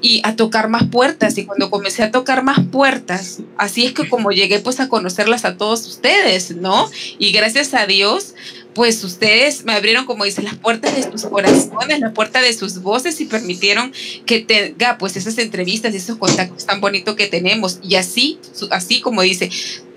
y 0.02 0.22
a 0.24 0.36
tocar 0.36 0.70
más 0.70 0.84
puertas. 0.86 1.38
Y 1.38 1.46
cuando 1.46 1.70
comencé 1.70 2.04
a 2.04 2.12
tocar 2.12 2.44
más 2.44 2.60
puertas, 2.72 3.40
así 3.58 3.86
es 3.86 3.94
que 3.94 4.08
como 4.08 4.32
llegué 4.32 4.60
pues 4.60 4.80
a 4.80 4.90
conocerlas 4.90 5.46
a 5.46 5.58
todos 5.58 5.86
ustedes, 5.88 6.56
¿no? 6.56 6.90
Y 7.18 7.32
gracias 7.32 7.74
a 7.74 7.86
Dios, 7.86 8.36
pues 8.74 9.04
ustedes 9.04 9.66
me 9.66 9.74
abrieron, 9.74 10.06
como 10.06 10.26
dicen, 10.26 10.46
las 10.46 10.56
puertas 10.56 10.96
de 10.96 11.04
sus 11.04 11.24
corazones, 11.26 12.00
la 12.00 12.14
puerta 12.14 12.42
de 12.42 12.54
sus 12.54 12.82
voces 12.82 13.20
y 13.20 13.26
permitieron 13.26 13.92
que 14.26 14.40
tenga 14.40 14.98
pues 14.98 15.16
esas 15.16 15.38
entrevistas 15.38 15.94
y 15.94 15.98
esos 15.98 16.18
contactos 16.18 16.66
tan 16.66 16.80
bonitos 16.80 17.16
que 17.16 17.28
tenemos. 17.28 17.80
Y 17.82 17.96
así, 17.96 18.40
así 18.72 19.02
como 19.02 19.22
dice, 19.22 19.50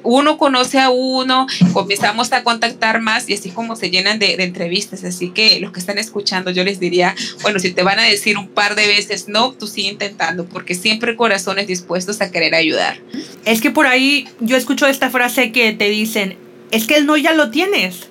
uno 0.02 0.38
conoce 0.38 0.78
a 0.78 0.90
uno, 0.90 1.46
comenzamos 1.72 2.32
a 2.32 2.42
contactar 2.42 3.00
más 3.00 3.28
y 3.28 3.34
así 3.34 3.50
como 3.50 3.76
se 3.76 3.90
llenan 3.90 4.18
de, 4.18 4.36
de, 4.36 4.44
entrevistas. 4.44 5.04
Así 5.04 5.30
que 5.30 5.60
los 5.60 5.72
que 5.72 5.80
están 5.80 5.98
escuchando, 5.98 6.50
yo 6.50 6.64
les 6.64 6.80
diría, 6.80 7.14
bueno, 7.42 7.58
si 7.58 7.72
te 7.72 7.82
van 7.82 7.98
a 7.98 8.04
decir 8.04 8.38
un 8.38 8.48
par 8.48 8.74
de 8.74 8.86
veces 8.86 9.28
no, 9.28 9.52
tú 9.52 9.66
sigue 9.66 9.90
intentando, 9.90 10.46
porque 10.46 10.74
siempre 10.74 11.16
corazones 11.16 11.66
dispuestos 11.66 12.20
a 12.20 12.30
querer 12.30 12.54
ayudar. 12.54 12.98
Es 13.44 13.60
que 13.60 13.70
por 13.70 13.86
ahí 13.86 14.28
yo 14.40 14.56
escucho 14.56 14.86
esta 14.86 15.10
frase 15.10 15.52
que 15.52 15.72
te 15.72 15.88
dicen, 15.88 16.36
es 16.70 16.86
que 16.86 16.96
el 16.96 17.06
no 17.06 17.16
ya 17.16 17.32
lo 17.32 17.50
tienes, 17.50 18.08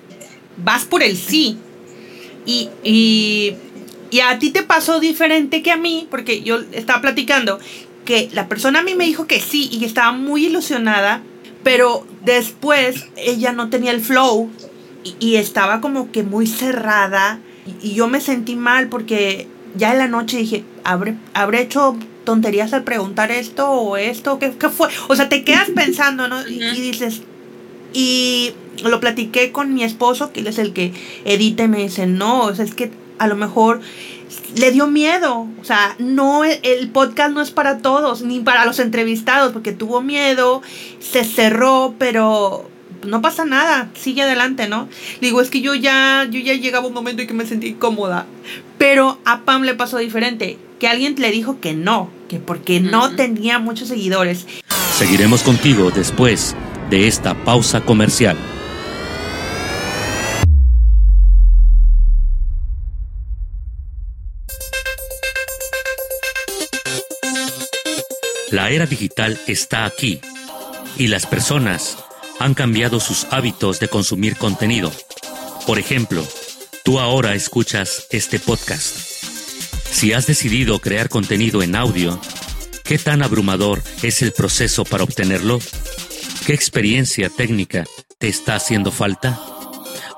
vas 0.56 0.84
por 0.84 1.02
el 1.02 1.16
sí. 1.16 1.56
Y, 2.44 2.68
y, 2.82 3.54
y 4.10 4.20
a 4.20 4.38
ti 4.38 4.50
te 4.50 4.62
pasó 4.62 5.00
diferente 5.00 5.62
que 5.62 5.70
a 5.70 5.76
mí, 5.76 6.06
porque 6.10 6.42
yo 6.42 6.60
estaba 6.72 7.00
platicando 7.00 7.58
que 8.04 8.28
la 8.32 8.48
persona 8.48 8.80
a 8.80 8.82
mí 8.82 8.94
me 8.94 9.04
dijo 9.04 9.26
que 9.26 9.40
sí 9.40 9.68
y 9.70 9.78
que 9.78 9.86
estaba 9.86 10.12
muy 10.12 10.46
ilusionada, 10.46 11.22
pero 11.62 12.06
después 12.24 13.06
ella 13.16 13.52
no 13.52 13.70
tenía 13.70 13.92
el 13.92 14.00
flow 14.00 14.50
y, 15.04 15.14
y 15.20 15.36
estaba 15.36 15.80
como 15.80 16.10
que 16.10 16.24
muy 16.24 16.46
cerrada 16.46 17.40
y, 17.82 17.94
yo 17.94 18.08
me 18.08 18.20
sentí 18.20 18.56
mal 18.56 18.88
porque 18.88 19.46
ya 19.76 19.92
en 19.92 19.98
la 19.98 20.08
noche 20.08 20.38
dije, 20.38 20.64
¿habré, 20.84 21.16
habré 21.34 21.62
hecho 21.62 21.96
tonterías 22.24 22.72
al 22.72 22.84
preguntar 22.84 23.30
esto 23.30 23.70
o 23.70 23.96
esto? 23.96 24.38
¿Qué, 24.38 24.52
qué 24.52 24.68
fue? 24.68 24.88
O 25.08 25.16
sea, 25.16 25.28
te 25.28 25.44
quedas 25.44 25.70
pensando, 25.74 26.28
¿no? 26.28 26.46
Y, 26.48 26.62
y 26.62 26.80
dices, 26.80 27.22
y 27.92 28.52
lo 28.82 29.00
platiqué 29.00 29.52
con 29.52 29.74
mi 29.74 29.84
esposo, 29.84 30.32
que 30.32 30.40
él 30.40 30.46
es 30.46 30.58
el 30.58 30.72
que 30.72 30.92
edita 31.24 31.64
y 31.64 31.68
me 31.68 31.78
dice, 31.78 32.06
no, 32.06 32.42
o 32.42 32.54
sea, 32.54 32.64
es 32.64 32.74
que 32.74 32.90
a 33.18 33.26
lo 33.26 33.36
mejor 33.36 33.80
le 34.56 34.70
dio 34.70 34.86
miedo. 34.86 35.46
O 35.60 35.64
sea, 35.64 35.94
no, 35.98 36.44
el 36.44 36.88
podcast 36.90 37.32
no 37.32 37.40
es 37.40 37.50
para 37.50 37.78
todos, 37.78 38.22
ni 38.22 38.40
para 38.40 38.64
los 38.64 38.78
entrevistados, 38.78 39.52
porque 39.52 39.72
tuvo 39.72 40.00
miedo, 40.00 40.62
se 41.00 41.24
cerró, 41.24 41.94
pero 41.98 42.68
no 43.06 43.20
pasa 43.20 43.44
nada, 43.44 43.90
sigue 43.94 44.22
adelante, 44.22 44.68
¿no? 44.68 44.88
Le 45.20 45.28
digo, 45.28 45.40
es 45.40 45.50
que 45.50 45.60
yo 45.60 45.74
ya, 45.74 46.26
yo 46.30 46.40
ya 46.40 46.54
llegaba 46.54 46.86
un 46.86 46.94
momento 46.94 47.22
en 47.22 47.28
que 47.28 47.34
me 47.34 47.46
sentí 47.46 47.68
incómoda. 47.68 48.26
Pero 48.78 49.18
a 49.24 49.42
Pam 49.42 49.62
le 49.62 49.74
pasó 49.74 49.98
diferente, 49.98 50.58
que 50.78 50.88
alguien 50.88 51.14
le 51.18 51.30
dijo 51.30 51.60
que 51.60 51.74
no, 51.74 52.10
que 52.28 52.38
porque 52.38 52.80
no 52.80 53.14
tenía 53.14 53.58
muchos 53.58 53.88
seguidores. 53.88 54.46
Seguiremos 54.96 55.42
contigo 55.42 55.90
después 55.90 56.54
de 56.92 57.08
esta 57.08 57.32
pausa 57.32 57.80
comercial. 57.80 58.36
La 68.50 68.68
era 68.68 68.84
digital 68.84 69.40
está 69.46 69.86
aquí 69.86 70.20
y 70.98 71.06
las 71.06 71.24
personas 71.24 71.96
han 72.38 72.52
cambiado 72.52 73.00
sus 73.00 73.26
hábitos 73.30 73.80
de 73.80 73.88
consumir 73.88 74.36
contenido. 74.36 74.92
Por 75.66 75.78
ejemplo, 75.78 76.22
tú 76.84 77.00
ahora 77.00 77.34
escuchas 77.34 78.06
este 78.10 78.38
podcast. 78.38 78.98
Si 79.90 80.12
has 80.12 80.26
decidido 80.26 80.78
crear 80.78 81.08
contenido 81.08 81.62
en 81.62 81.74
audio, 81.74 82.20
¿qué 82.84 82.98
tan 82.98 83.22
abrumador 83.22 83.82
es 84.02 84.20
el 84.20 84.32
proceso 84.32 84.84
para 84.84 85.04
obtenerlo? 85.04 85.58
¿Qué 86.46 86.54
experiencia 86.54 87.28
técnica 87.28 87.84
te 88.18 88.28
está 88.28 88.56
haciendo 88.56 88.90
falta? 88.90 89.38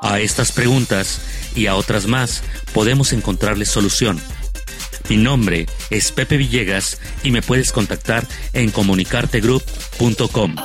A 0.03 0.21
estas 0.21 0.53
preguntas 0.53 1.21
y 1.55 1.67
a 1.67 1.77
otras 1.77 2.07
más 2.07 2.43
podemos 2.73 3.13
encontrarle 3.13 3.65
solución 3.65 4.21
mi 5.09 5.19
nombre 5.19 5.67
es 5.91 6.13
Pepe 6.13 6.39
Villegas 6.39 6.99
y 7.23 7.31
me 7.31 7.43
puedes 7.43 7.73
contactar 7.73 8.27
en 8.55 8.71
comunicartegroup.com. 8.71 10.57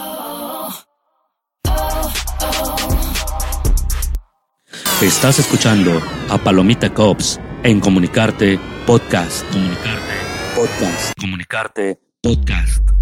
Estás 5.02 5.40
escuchando 5.40 6.02
a 6.30 6.38
Palomita 6.38 6.94
Cops 6.94 7.40
en 7.64 7.80
Comunicarte 7.80 8.60
Podcast. 8.86 9.46
Comunicarte 9.52 10.14
Podcast. 10.56 11.20
Comunicarte 11.20 12.00
Podcast. 12.22 12.99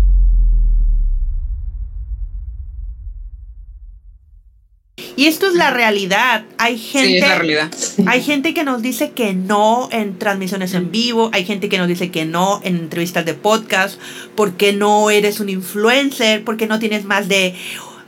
Y 5.17 5.25
esto 5.25 5.47
es 5.47 5.55
la 5.55 5.71
realidad. 5.71 6.45
Hay 6.59 6.77
gente. 6.77 7.07
Sí, 7.07 7.15
es 7.15 7.27
la 7.27 7.35
realidad. 7.35 7.71
Hay 8.05 8.21
gente 8.21 8.53
que 8.53 8.63
nos 8.63 8.83
dice 8.83 9.11
que 9.11 9.33
no 9.33 9.89
en 9.91 10.19
transmisiones 10.19 10.75
en 10.75 10.91
vivo. 10.91 11.31
Hay 11.33 11.43
gente 11.43 11.69
que 11.69 11.79
nos 11.79 11.87
dice 11.87 12.11
que 12.11 12.23
no 12.23 12.61
en 12.63 12.75
entrevistas 12.75 13.25
de 13.25 13.33
podcast. 13.33 13.99
Porque 14.35 14.73
no 14.73 15.09
eres 15.09 15.39
un 15.39 15.49
influencer. 15.49 16.43
Porque 16.43 16.67
no 16.67 16.77
tienes 16.77 17.03
más 17.03 17.27
de 17.27 17.55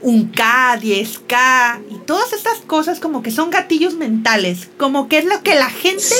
un 0.00 0.28
K, 0.28 0.78
10K. 0.80 1.80
Y 1.90 1.96
todas 2.06 2.32
estas 2.32 2.58
cosas 2.60 3.00
como 3.00 3.24
que 3.24 3.32
son 3.32 3.50
gatillos 3.50 3.94
mentales. 3.94 4.68
Como 4.76 5.08
que 5.08 5.18
es 5.18 5.24
lo 5.24 5.42
que 5.42 5.56
la 5.56 5.68
gente. 5.68 6.14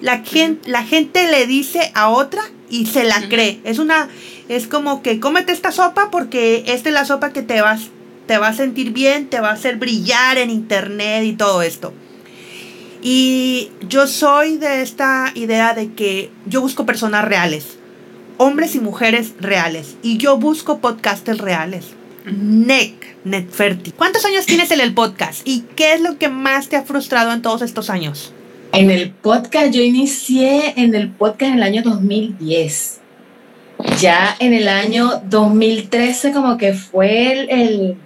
La, 0.00 0.20
gente 0.20 0.70
la 0.70 0.84
gente 0.84 1.30
le 1.30 1.46
dice 1.46 1.92
a 1.94 2.08
otra 2.08 2.42
y 2.70 2.86
se 2.86 3.04
la 3.04 3.28
cree. 3.28 3.60
Es 3.64 3.78
una. 3.78 4.08
Es 4.48 4.68
como 4.68 5.02
que 5.02 5.20
cómete 5.20 5.52
esta 5.52 5.70
sopa 5.70 6.10
porque 6.10 6.64
esta 6.66 6.88
es 6.88 6.94
la 6.94 7.04
sopa 7.04 7.34
que 7.34 7.42
te 7.42 7.60
vas 7.60 7.90
te 8.26 8.38
va 8.38 8.48
a 8.48 8.54
sentir 8.54 8.92
bien, 8.92 9.28
te 9.28 9.40
va 9.40 9.50
a 9.50 9.54
hacer 9.54 9.76
brillar 9.76 10.38
en 10.38 10.50
internet 10.50 11.24
y 11.24 11.32
todo 11.34 11.62
esto. 11.62 11.92
Y 13.02 13.70
yo 13.88 14.06
soy 14.06 14.56
de 14.56 14.80
esta 14.80 15.30
idea 15.34 15.74
de 15.74 15.92
que 15.92 16.30
yo 16.46 16.62
busco 16.62 16.86
personas 16.86 17.24
reales, 17.24 17.76
hombres 18.38 18.74
y 18.74 18.80
mujeres 18.80 19.34
reales, 19.40 19.96
y 20.02 20.16
yo 20.16 20.38
busco 20.38 20.78
podcasters 20.78 21.38
reales. 21.38 21.88
NEC, 22.24 23.16
Netferti. 23.24 23.90
¿Cuántos 23.90 24.24
años 24.24 24.46
tienes 24.46 24.70
en 24.70 24.80
el 24.80 24.94
podcast? 24.94 25.46
¿Y 25.46 25.64
qué 25.76 25.92
es 25.92 26.00
lo 26.00 26.16
que 26.16 26.30
más 26.30 26.68
te 26.68 26.76
ha 26.76 26.82
frustrado 26.82 27.32
en 27.32 27.42
todos 27.42 27.60
estos 27.60 27.90
años? 27.90 28.32
En 28.72 28.90
el 28.90 29.10
podcast, 29.10 29.72
yo 29.72 29.82
inicié 29.82 30.72
en 30.76 30.94
el 30.94 31.10
podcast 31.10 31.52
en 31.52 31.58
el 31.58 31.62
año 31.62 31.82
2010. 31.82 33.00
Ya 34.00 34.34
en 34.38 34.54
el 34.54 34.66
año 34.68 35.22
2013 35.28 36.32
como 36.32 36.56
que 36.56 36.72
fue 36.72 37.46
el 37.50 37.98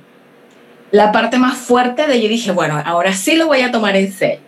la 0.91 1.13
parte 1.13 1.39
más 1.39 1.57
fuerte 1.57 2.07
de 2.07 2.21
yo 2.21 2.29
dije, 2.29 2.53
bueno, 2.53 2.81
ahora 2.85 3.13
sí 3.13 3.37
lo 3.37 3.47
voy 3.47 3.61
a 3.61 3.71
tomar 3.71 3.97
en 3.97 4.13
serio. 4.13 4.41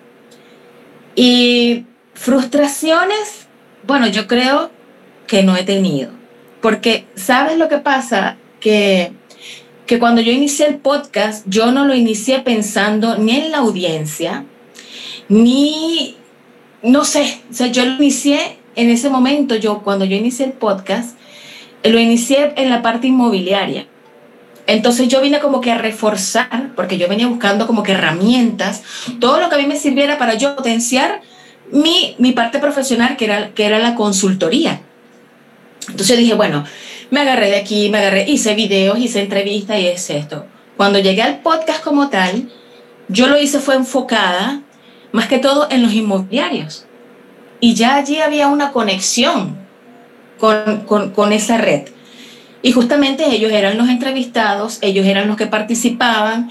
Y 1.14 1.85
frustraciones, 2.14 3.46
bueno, 3.87 4.07
yo 4.07 4.26
creo 4.26 4.70
que 5.26 5.42
no 5.42 5.57
he 5.57 5.64
tenido. 5.64 6.11
Porque, 6.61 7.07
¿sabes 7.14 7.59
lo 7.59 7.68
que 7.68 7.79
pasa? 7.79 8.37
Que, 8.61 9.12
que 9.87 9.98
cuando 9.98 10.20
yo 10.20 10.33
inicié 10.33 10.66
el 10.66 10.76
podcast, 10.76 11.44
yo 11.48 11.72
no 11.72 11.85
lo 11.85 11.94
inicié 11.94 12.40
pensando 12.40 13.16
ni 13.16 13.37
en 13.37 13.50
la 13.50 13.59
audiencia, 13.59 14.44
ni, 15.29 16.16
no 16.83 17.05
sé, 17.05 17.40
o 17.50 17.55
sea, 17.55 17.68
yo 17.68 17.85
lo 17.85 17.94
inicié 17.94 18.59
en 18.76 18.90
ese 18.90 19.09
momento, 19.09 19.57
yo 19.57 19.83
cuando 19.83 20.05
yo 20.05 20.16
inicié 20.16 20.46
el 20.46 20.53
podcast, 20.53 21.16
lo 21.85 21.98
inicié 21.98 22.53
en 22.57 22.70
la 22.70 22.83
parte 22.83 23.07
inmobiliaria. 23.07 23.87
Entonces 24.66 25.09
yo 25.09 25.20
vine 25.20 25.40
como 25.40 25.61
que 25.61 25.73
a 25.73 25.79
reforzar, 25.79 26.70
porque 26.77 26.99
yo 26.99 27.09
venía 27.09 27.27
buscando 27.27 27.66
como 27.66 27.83
que 27.83 27.92
herramientas, 27.92 28.83
todo 29.18 29.40
lo 29.40 29.49
que 29.49 29.57
a 29.57 29.59
mí 29.59 29.66
me 29.66 29.77
sirviera 29.77 30.18
para 30.18 30.35
yo 30.35 30.55
potenciar 30.55 31.23
mi, 31.73 32.14
mi 32.18 32.33
parte 32.33 32.59
profesional, 32.59 33.16
que 33.16 33.25
era, 33.25 33.51
que 33.51 33.64
era 33.64 33.79
la 33.79 33.94
consultoría. 33.94 34.81
Entonces 35.88 36.18
dije, 36.18 36.35
bueno, 36.35 36.64
me 37.11 37.20
agarré 37.20 37.51
de 37.51 37.57
aquí, 37.57 37.90
me 37.90 37.99
agarré, 37.99 38.29
hice 38.29 38.55
videos, 38.55 38.99
hice 38.99 39.20
entrevistas 39.20 39.79
y 39.79 39.88
es 39.88 40.09
esto. 40.11 40.46
Cuando 40.77 40.99
llegué 40.99 41.23
al 41.23 41.40
podcast 41.40 41.83
como 41.83 42.09
tal, 42.09 42.51
yo 43.09 43.27
lo 43.27 43.38
hice 43.38 43.59
fue 43.59 43.75
enfocada 43.75 44.62
más 45.12 45.27
que 45.27 45.38
todo 45.38 45.66
en 45.70 45.83
los 45.83 45.92
inmobiliarios. 45.92 46.87
Y 47.59 47.75
ya 47.75 47.96
allí 47.96 48.20
había 48.20 48.46
una 48.46 48.73
conexión 48.73 49.57
con, 50.38 50.85
con, 50.87 51.11
con 51.11 51.33
esa 51.33 51.59
red. 51.59 51.88
Y 52.62 52.73
justamente 52.73 53.27
ellos 53.27 53.53
eran 53.53 53.79
los 53.79 53.88
entrevistados, 53.88 54.79
ellos 54.83 55.07
eran 55.07 55.29
los 55.29 55.37
que 55.37 55.46
participaban 55.46 56.51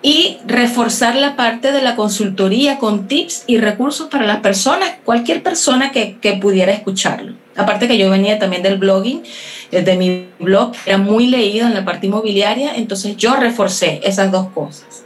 y 0.00 0.38
reforzar 0.46 1.16
la 1.16 1.34
parte 1.34 1.72
de 1.72 1.82
la 1.82 1.96
consultoría 1.96 2.78
con 2.78 3.08
tips 3.08 3.44
y 3.46 3.58
recursos 3.58 4.08
para 4.08 4.26
las 4.26 4.38
personas, 4.38 4.90
cualquier 5.04 5.42
persona 5.42 5.90
que, 5.90 6.18
que 6.18 6.34
pudiera 6.34 6.72
escucharlo. 6.72 7.34
Aparte 7.56 7.88
que 7.88 7.98
yo 7.98 8.08
venía 8.08 8.38
también 8.38 8.62
del 8.62 8.78
blogging, 8.78 9.22
eh, 9.72 9.82
de 9.82 9.96
mi 9.96 10.28
blog, 10.38 10.72
era 10.86 10.98
muy 10.98 11.26
leído 11.26 11.66
en 11.66 11.74
la 11.74 11.84
parte 11.84 12.06
inmobiliaria, 12.06 12.76
entonces 12.76 13.16
yo 13.16 13.34
reforcé 13.34 14.00
esas 14.04 14.30
dos 14.30 14.48
cosas. 14.50 15.04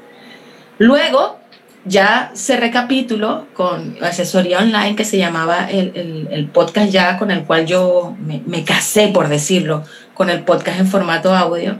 Luego 0.78 1.38
ya 1.84 2.30
se 2.34 2.56
recapituló 2.56 3.46
con 3.54 3.96
asesoría 4.02 4.58
online 4.58 4.94
que 4.94 5.04
se 5.04 5.18
llamaba 5.18 5.68
el, 5.68 6.28
el, 6.30 6.46
podcast 6.46 6.90
ya 6.90 7.18
con 7.18 7.30
el 7.30 7.42
cual 7.44 7.66
yo 7.66 8.14
me, 8.24 8.40
me, 8.46 8.62
casé, 8.62 9.08
por 9.08 9.28
decirlo, 9.28 9.82
con 10.14 10.30
el 10.30 10.44
podcast 10.44 10.80
en 10.80 10.86
formato 10.86 11.34
audio. 11.34 11.78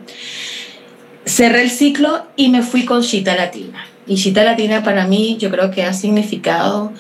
Cerré 1.24 1.62
el 1.62 1.70
ciclo 1.70 2.26
y 2.36 2.48
me 2.48 2.62
fui 2.62 2.84
con 2.84 3.02
Chita 3.02 3.34
Latina. 3.34 3.86
Y 4.06 4.16
Chita 4.16 4.44
Latina 4.44 4.82
para 4.82 5.06
mí 5.06 5.36
yo 5.38 5.50
creo 5.50 5.70
que 5.70 5.84
ha 5.84 5.92
significado 5.92 6.92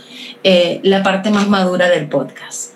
eh, 0.44 0.80
la 0.82 1.02
parte 1.02 1.30
más 1.30 1.48
madura 1.48 1.88
del 1.90 2.08
podcast. 2.08 2.72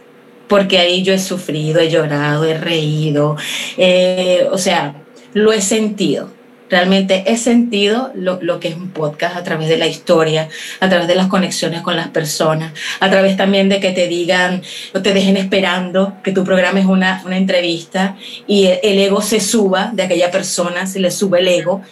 Porque 0.48 0.78
ahí 0.78 1.02
yo 1.02 1.12
he 1.12 1.18
sufrido, 1.18 1.80
he 1.80 1.90
llorado, 1.90 2.44
he 2.44 2.56
reído, 2.56 3.36
eh, 3.76 4.46
o 4.50 4.58
sea, 4.58 4.94
lo 5.32 5.52
he 5.52 5.60
sentido 5.60 6.36
Realmente 6.68 7.22
he 7.26 7.37
sentido 7.37 8.11
lo, 8.14 8.40
lo, 8.42 8.59
que 8.59 8.68
es 8.68 8.74
un 8.74 8.90
podcast 8.90 9.37
a 9.37 9.44
través 9.44 9.68
de 9.68 9.76
la 9.76 9.87
historia, 9.87 10.48
a 10.81 10.88
través 10.88 11.07
de 11.07 11.14
las 11.14 11.29
conexiones 11.29 11.83
con 11.83 11.94
las 11.94 12.09
personas, 12.09 12.72
a 12.98 13.09
través 13.09 13.37
también 13.37 13.68
de 13.68 13.79
que 13.79 13.92
te 13.92 14.09
digan 14.09 14.62
o 14.92 15.00
te 15.00 15.14
dejen 15.14 15.37
esperando 15.37 16.14
que 16.24 16.33
tu 16.33 16.42
programa 16.42 16.81
es 16.81 16.87
una, 16.87 17.22
una 17.24 17.37
entrevista 17.37 18.16
y 18.48 18.66
el 18.66 18.98
ego 18.98 19.22
se 19.22 19.38
suba 19.38 19.90
de 19.92 20.02
aquella 20.02 20.33
persona, 20.33 20.87
se 20.87 20.98
le 20.98 21.12
sube 21.12 21.38
el 21.38 21.48
ego 21.48 21.83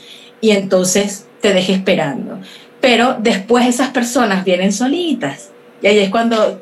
y 0.41 0.51
entonces 0.51 1.27
te 1.41 1.53
deje 1.53 1.75
esperando. 1.75 2.41
Pero 2.81 3.17
después 3.21 3.67
esas 3.67 3.91
personas 3.91 4.45
vienen 4.45 4.73
solitas 4.73 5.51
y 5.83 5.87
ahí 5.87 6.01
es 6.01 6.11
cuando 6.11 6.61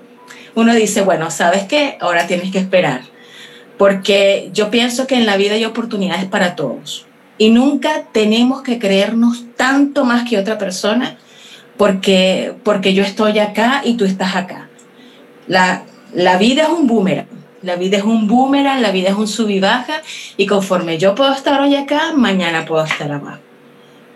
uno 0.55 0.75
dice, 0.75 1.01
bueno, 1.01 1.31
¿sabes 1.31 1.63
qué? 1.63 1.97
Ahora 1.99 2.27
tienes 2.27 2.53
que 2.53 2.59
esperar. 2.59 3.01
Porque 3.79 4.51
yo 4.53 4.71
pienso 4.71 5.07
que 5.07 5.15
en 5.15 5.25
la 5.25 5.39
vida 5.39 5.55
hay 5.55 5.65
oportunidades 5.65 6.27
para 6.27 6.55
todos 6.57 7.07
y 7.43 7.51
nunca 7.51 8.05
tenemos 8.13 8.63
que 8.63 8.79
creernos 8.79 9.47
tanto 9.57 10.05
más 10.05 10.31
que 10.31 10.39
otra 10.39 10.59
persona 10.59 11.17
porque, 11.77 12.55
porque 12.63 12.95
yo 12.95 13.03
estoy 13.03 13.41
acá 13.41 13.83
y 13.85 13.95
tú 13.95 14.05
estás 14.05 14.37
acá. 14.37 14.69
La, 15.49 15.83
la 16.15 16.39
vida 16.39 16.63
es 16.63 16.69
un 16.69 16.87
boomerang. 16.87 17.27
La 17.63 17.75
vida 17.75 17.97
es 17.97 18.05
un 18.05 18.29
boomerang, 18.29 18.81
la 18.81 18.93
vida 18.93 19.09
es 19.09 19.17
un 19.17 19.27
sub 19.27 19.51
y 19.51 19.59
baja, 19.59 20.03
y 20.37 20.47
conforme 20.47 20.99
yo 20.99 21.17
puedo 21.17 21.33
estar 21.33 21.61
hoy 21.61 21.75
acá, 21.75 22.13
mañana 22.15 22.65
puedo 22.65 22.85
estar 22.85 23.11
abajo. 23.11 23.41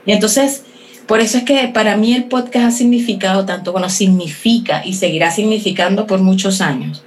Y 0.04 0.12
entonces, 0.12 0.62
por 1.08 1.18
eso 1.18 1.38
es 1.38 1.42
que 1.42 1.66
para 1.66 1.96
mí 1.96 2.14
el 2.14 2.26
podcast 2.26 2.66
ha 2.66 2.70
significado 2.70 3.44
tanto, 3.44 3.72
bueno, 3.72 3.90
significa 3.90 4.86
y 4.86 4.94
seguirá 4.94 5.32
significando 5.32 6.06
por 6.06 6.20
muchos 6.20 6.60
años, 6.60 7.02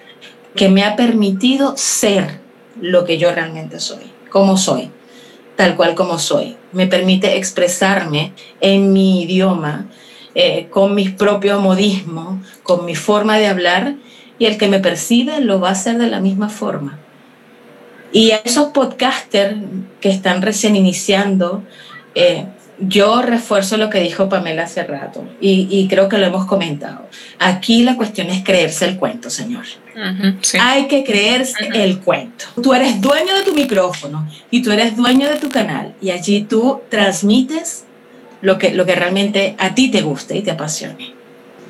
que 0.54 0.68
me 0.68 0.84
ha 0.84 0.98
permitido 0.98 1.78
ser 1.78 2.42
lo 2.82 3.06
que 3.06 3.18
yo 3.18 3.32
realmente 3.32 3.80
soy, 3.80 4.04
como 4.30 4.58
soy 4.58 4.92
tal 5.60 5.76
cual 5.76 5.94
como 5.94 6.20
soy. 6.20 6.56
Me 6.72 6.88
permite 6.88 7.36
expresarme 7.36 8.32
en 8.62 8.94
mi 8.94 9.24
idioma, 9.24 9.88
eh, 10.34 10.68
con 10.70 10.96
mis 10.96 11.12
propios 11.12 11.62
modismos, 11.62 12.40
con 12.64 12.86
mi 12.86 12.96
forma 12.96 13.38
de 13.38 13.48
hablar, 13.48 13.96
y 14.38 14.46
el 14.46 14.58
que 14.58 14.70
me 14.70 14.80
percibe 14.80 15.42
lo 15.42 15.60
va 15.60 15.68
a 15.68 15.72
hacer 15.74 15.98
de 15.98 16.08
la 16.08 16.22
misma 16.22 16.48
forma. 16.48 16.98
Y 18.14 18.32
a 18.32 18.38
esos 18.38 18.68
podcasters 18.68 19.58
que 20.00 20.10
están 20.10 20.42
recién 20.42 20.78
iniciando, 20.78 21.62
eh, 22.16 22.46
yo 22.82 23.22
refuerzo 23.22 23.78
lo 23.78 23.90
que 23.90 24.00
dijo 24.00 24.30
Pamela 24.30 24.64
hace 24.64 24.84
rato 24.84 25.26
y, 25.42 25.88
creo 25.90 26.08
que 26.08 26.18
lo 26.18 26.26
hemos 26.26 26.46
comentado. 26.46 27.08
Aquí 27.40 27.84
la 27.84 27.96
cuestión 27.96 28.28
es 28.28 28.44
creerse 28.44 28.86
el 28.86 28.98
cuento, 28.98 29.30
señor. 29.30 29.66
Hay 30.62 30.88
que 30.88 31.04
creerse 31.04 31.70
el 31.74 32.00
cuento. 32.00 32.46
Tú 32.62 32.74
eres 32.74 33.02
dueño 33.02 33.36
de 33.36 33.44
tu 33.44 33.54
micrófono 33.54 34.28
y 34.50 34.62
tú 34.62 34.72
eres 34.72 34.96
dueño 34.96 35.30
de 35.30 35.38
tu 35.38 35.50
canal 35.50 35.94
y 36.02 36.12
allí 36.12 36.44
tú 36.44 36.82
transmites 36.90 37.84
lo 38.42 38.58
que, 38.58 38.74
lo 38.74 38.86
que 38.86 38.96
realmente 38.96 39.56
a 39.58 39.76
ti 39.76 39.90
te 39.90 40.02
guste 40.02 40.38
y 40.38 40.42
te 40.42 40.52
apasione. 40.52 41.19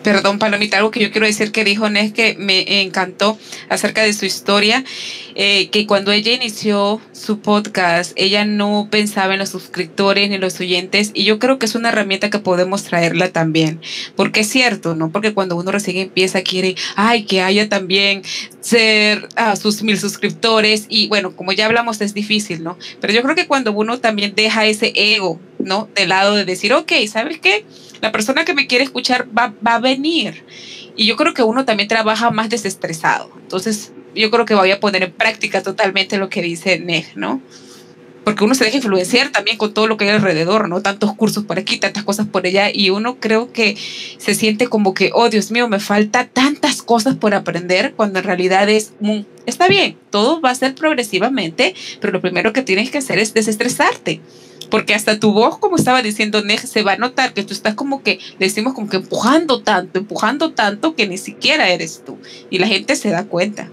Perdón, 0.04 0.40
Palomita, 0.40 0.78
algo 0.78 0.92
que 0.92 1.02
yo 1.02 1.12
quiero 1.12 1.28
decir 1.28 1.52
que 1.52 1.66
dijo 1.66 1.90
Nes 1.90 2.14
que 2.14 2.36
me 2.40 2.82
encantó 2.82 3.38
acerca 3.68 4.02
de 4.02 4.14
su 4.14 4.26
historia, 4.26 4.86
eh, 5.36 5.70
que 5.70 5.86
cuando 5.88 6.14
ella 6.14 6.32
inició 6.32 7.02
su 7.12 7.40
podcast, 7.40 8.14
ella 8.16 8.46
no 8.46 8.88
pensaba 8.90 9.34
en 9.34 9.40
los 9.40 9.50
suscriptores 9.50 10.30
ni 10.30 10.36
en 10.36 10.42
los 10.42 10.58
oyentes, 10.60 11.12
y 11.14 11.26
yo 11.26 11.38
creo 11.38 11.60
que 11.60 11.66
es 11.66 11.76
una 11.76 11.90
herramienta 11.90 12.30
que 12.30 12.40
podemos 12.40 12.84
traerla 12.84 13.30
también, 13.30 13.82
porque 14.16 14.42
es 14.42 14.48
cierto, 14.48 14.96
¿no? 14.96 15.12
Porque 15.12 15.34
cuando 15.34 15.58
uno 15.58 15.72
recién 15.72 15.98
empieza, 15.98 16.44
quiere, 16.44 16.76
ay, 16.96 17.26
que 17.26 17.42
haya 17.42 17.68
también 17.68 18.22
ser 18.62 19.28
a 19.36 19.58
sus 19.58 19.84
mil 19.84 20.00
suscriptores, 20.00 20.86
y 20.88 21.10
bueno, 21.10 21.36
como 21.36 21.52
ya 21.52 21.66
hablamos, 21.66 22.00
es 22.00 22.14
difícil, 22.14 22.64
¿no? 22.64 22.78
Pero 23.02 23.12
yo 23.12 23.22
creo 23.22 23.36
que 23.36 23.48
cuando 23.48 23.74
uno 23.74 24.00
también 24.00 24.34
deja 24.34 24.66
ese 24.66 24.94
ego, 24.96 25.42
¿no? 25.60 25.90
De 25.96 26.08
lado 26.08 26.36
de 26.36 26.46
decir, 26.46 26.74
ok, 26.74 26.92
¿sabes 27.12 27.40
qué? 27.40 27.66
La 28.02 28.12
persona 28.12 28.46
que 28.46 28.54
me 28.54 28.68
quiere 28.68 28.84
escuchar 28.84 29.28
va, 29.38 29.54
a 29.66 29.80
venir. 29.80 30.44
Y 30.96 31.06
yo 31.06 31.16
creo 31.16 31.34
que 31.34 31.44
uno 31.44 31.66
también 31.66 31.88
trabaja 31.88 32.32
más 32.32 32.50
desestresado. 32.50 33.32
Entonces, 33.42 33.92
yo 34.16 34.32
creo 34.32 34.46
que 34.46 34.56
voy 34.56 34.72
a 34.72 34.80
poner 34.80 35.04
en 35.04 35.12
práctica 35.12 35.62
totalmente 35.62 36.18
lo 36.18 36.30
que 36.30 36.42
dice 36.42 36.80
Neg, 36.80 37.16
¿no? 37.16 37.42
Porque 38.24 38.44
uno 38.44 38.54
se 38.54 38.66
deja 38.66 38.78
influenciar 38.78 39.32
también 39.32 39.58
con 39.58 39.74
todo 39.74 39.88
lo 39.88 39.98
que 39.98 40.06
hay 40.06 40.12
alrededor, 40.12 40.70
¿no? 40.70 40.82
Tantos 40.82 41.14
cursos 41.16 41.46
por 41.46 41.58
aquí, 41.58 41.78
tantas 41.78 42.04
cosas 42.04 42.28
por 42.28 42.46
allá, 42.46 42.70
y 42.74 42.90
uno 42.90 43.18
creo 43.20 43.52
que 43.52 43.78
se 44.18 44.36
siente 44.36 44.68
como 44.68 44.94
que, 44.94 45.12
oh 45.14 45.30
Dios 45.30 45.52
mío, 45.52 45.68
me 45.68 45.80
falta 45.80 46.28
tantas 46.28 46.82
cosas 46.82 47.16
por 47.16 47.34
aprender, 47.34 47.94
cuando 47.96 48.20
en 48.20 48.26
realidad 48.26 48.70
es, 48.70 48.94
está 49.46 49.68
bien, 49.68 49.98
todo 50.10 50.42
va 50.42 50.52
a 50.52 50.56
ser 50.56 50.76
progresivamente, 50.76 51.74
pero 52.02 52.14
lo 52.14 52.22
primero 52.22 52.54
que 52.54 52.62
tienes 52.62 52.92
que 52.92 53.00
hacer 53.00 53.20
es 53.20 53.34
desestresarte 53.34 54.22
porque 54.70 54.94
hasta 54.94 55.20
tu 55.20 55.34
voz, 55.34 55.58
como 55.58 55.76
estaba 55.76 56.02
diciendo 56.02 56.42
Nej, 56.44 56.58
se 56.58 56.84
va 56.84 56.94
a 56.94 56.98
notar 56.98 57.34
que 57.34 57.44
tú 57.44 57.54
estás 57.54 57.76
como 57.76 58.04
que, 58.04 58.20
decimos 58.40 58.74
como 58.74 58.90
que 58.90 58.98
empujando 58.98 59.62
tanto, 59.62 60.00
empujando 60.00 60.52
tanto 60.54 60.96
que 60.96 61.08
ni 61.08 61.18
siquiera 61.18 61.70
eres 61.70 62.04
tú. 62.06 62.18
Y 62.50 62.60
la 62.60 62.68
gente 62.68 62.96
se 62.96 63.10
da 63.10 63.26
cuenta. 63.26 63.70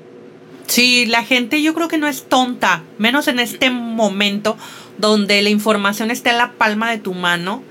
Sí, 0.66 1.06
la 1.06 1.22
gente 1.22 1.62
yo 1.62 1.74
creo 1.74 1.88
que 1.88 1.98
no 1.98 2.08
es 2.08 2.24
tonta, 2.24 2.82
menos 2.98 3.28
en 3.28 3.38
este 3.38 3.70
momento 3.70 4.56
donde 4.98 5.40
la 5.42 5.50
información 5.50 6.10
está 6.10 6.30
en 6.30 6.38
la 6.38 6.52
palma 6.52 6.90
de 6.90 6.98
tu 6.98 7.14
mano. 7.14 7.62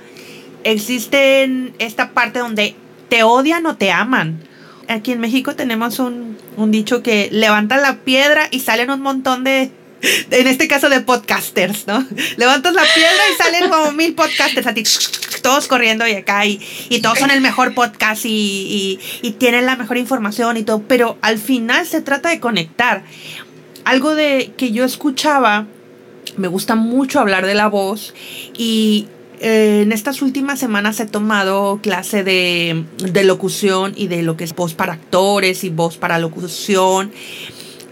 Existe 0.63 1.73
esta 1.79 2.11
parte 2.11 2.39
donde 2.39 2.75
te 3.09 3.23
odian 3.23 3.65
o 3.65 3.75
te 3.75 3.91
aman. 3.91 4.39
Aquí 4.87 5.11
en 5.11 5.19
México 5.19 5.55
tenemos 5.55 5.99
un, 5.99 6.37
un 6.57 6.71
dicho 6.71 7.03
que 7.03 7.29
levantan 7.31 7.81
la 7.81 7.97
piedra 7.97 8.47
y 8.51 8.61
salen 8.61 8.91
un 8.91 9.01
montón 9.01 9.43
de, 9.43 9.71
en 10.01 10.47
este 10.47 10.67
caso 10.67 10.89
de 10.89 11.01
podcasters, 11.01 11.87
¿no? 11.87 12.05
Levantas 12.37 12.73
la 12.73 12.83
piedra 12.93 13.23
y 13.33 13.41
salen 13.41 13.69
como 13.69 13.91
mil 13.91 14.13
podcasters 14.13 14.67
a 14.67 14.73
ti, 14.73 14.83
todos 15.41 15.67
corriendo 15.67 16.07
y 16.07 16.13
acá, 16.13 16.45
y, 16.45 16.59
todos 17.01 17.19
son 17.19 17.31
el 17.31 17.41
mejor 17.41 17.73
podcast 17.73 18.23
y, 18.25 18.99
tienen 19.37 19.65
la 19.65 19.75
mejor 19.75 19.97
información 19.97 20.57
y 20.57 20.63
todo, 20.63 20.81
pero 20.87 21.17
al 21.21 21.37
final 21.37 21.85
se 21.85 22.01
trata 22.01 22.29
de 22.29 22.39
conectar. 22.39 23.03
Algo 23.83 24.15
de 24.15 24.53
que 24.57 24.71
yo 24.71 24.83
escuchaba, 24.83 25.67
me 26.37 26.47
gusta 26.47 26.75
mucho 26.75 27.19
hablar 27.19 27.45
de 27.45 27.53
la 27.53 27.67
voz 27.67 28.15
y 28.57 29.07
eh, 29.39 29.81
en 29.83 29.91
estas 29.91 30.21
últimas 30.23 30.59
semanas 30.59 30.99
he 30.99 31.05
tomado 31.05 31.79
clase 31.83 32.23
de, 32.23 32.85
de, 32.97 33.23
locución 33.23 33.93
y 33.95 34.07
de 34.07 34.23
lo 34.23 34.37
que 34.37 34.43
es 34.43 34.55
voz 34.55 34.73
para 34.73 34.93
actores 34.93 35.63
y 35.63 35.69
voz 35.69 35.97
para 35.97 36.17
locución. 36.17 37.11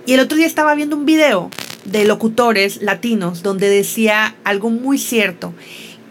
Y 0.06 0.14
el 0.14 0.22
otro 0.22 0.38
día 0.38 0.48
estaba 0.48 0.74
viendo 0.74 0.96
un 0.96 1.06
video 1.06 1.52
de 1.86 2.06
locutores 2.06 2.82
latinos 2.82 3.44
donde 3.44 3.70
decía 3.70 4.36
algo 4.44 4.70
muy 4.70 4.98
cierto, 4.98 5.54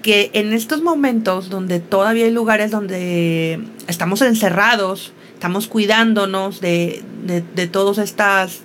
que 0.02 0.30
en 0.34 0.52
estos 0.52 0.82
momentos 0.82 1.48
donde 1.48 1.80
todavía 1.80 2.26
hay 2.26 2.32
lugares 2.32 2.70
donde 2.70 3.60
estamos 3.86 4.20
encerrados, 4.22 5.12
estamos 5.34 5.68
cuidándonos 5.68 6.60
de, 6.60 7.02
de, 7.24 7.66
todas 7.68 7.98
estas 7.98 8.60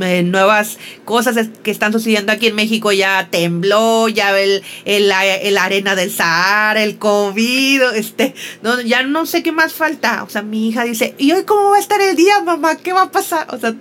eh, 0.00 0.22
nuevas 0.22 0.78
cosas 1.04 1.48
que 1.62 1.70
están 1.70 1.92
sucediendo 1.92 2.32
aquí 2.32 2.48
en 2.48 2.56
México, 2.56 2.92
ya 2.92 3.28
tembló, 3.30 4.08
ya 4.08 4.38
el, 4.38 4.62
el, 4.84 5.58
arena 5.58 5.94
del 5.94 6.10
Sahara, 6.10 6.82
el 6.82 6.98
COVID, 6.98 7.82
este, 7.94 8.34
no, 8.62 8.80
ya 8.80 9.02
no 9.02 9.26
sé 9.26 9.42
qué 9.42 9.52
más 9.52 9.72
falta. 9.72 10.24
O 10.24 10.28
sea, 10.28 10.42
mi 10.42 10.68
hija 10.68 10.84
dice, 10.84 11.14
¿y 11.16 11.32
hoy 11.32 11.44
cómo 11.44 11.70
va 11.70 11.76
a 11.76 11.80
estar 11.80 12.00
el 12.00 12.16
día, 12.16 12.40
mamá? 12.42 12.76
¿Qué 12.76 12.92
va 12.92 13.02
a 13.02 13.10
pasar? 13.10 13.46
O 13.52 13.58
sea, 13.58 13.74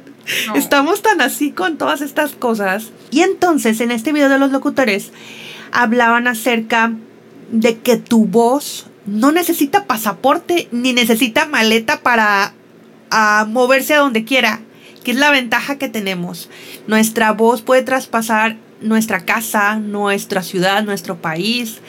Estamos 0.55 1.01
tan 1.01 1.21
así 1.21 1.51
con 1.51 1.77
todas 1.77 2.01
estas 2.01 2.32
cosas. 2.34 2.91
Y 3.11 3.21
entonces 3.21 3.82
en 3.82 3.91
este 3.91 4.13
video 4.13 4.30
de 4.30 4.39
los 4.39 4.51
locutores 4.51 5.11
hablaban 5.71 6.27
acerca 6.27 6.93
de 7.51 7.80
que 7.80 7.97
tu 7.97 8.25
voz 8.25 8.88
no 9.05 9.32
necesita 9.32 9.86
pasaporte 9.86 10.67
ni 10.71 10.93
necesita 10.93 11.45
maleta 11.45 12.01
para 12.01 12.53
moverse 13.47 13.95
a 13.95 13.99
donde 13.99 14.23
quiera, 14.23 14.61
que 15.03 15.11
es 15.11 15.17
la 15.17 15.32
ventaja 15.32 15.77
que 15.77 15.89
tenemos. 15.89 16.49
Nuestra 16.88 17.32
voz 17.32 17.61
puede 17.61 17.82
traspasar 17.82 18.57
nuestra 18.82 19.25
casa, 19.25 19.75
nuestra 19.75 20.43
ciudad, 20.43 20.84
nuestro 20.84 21.17
país 21.17 21.80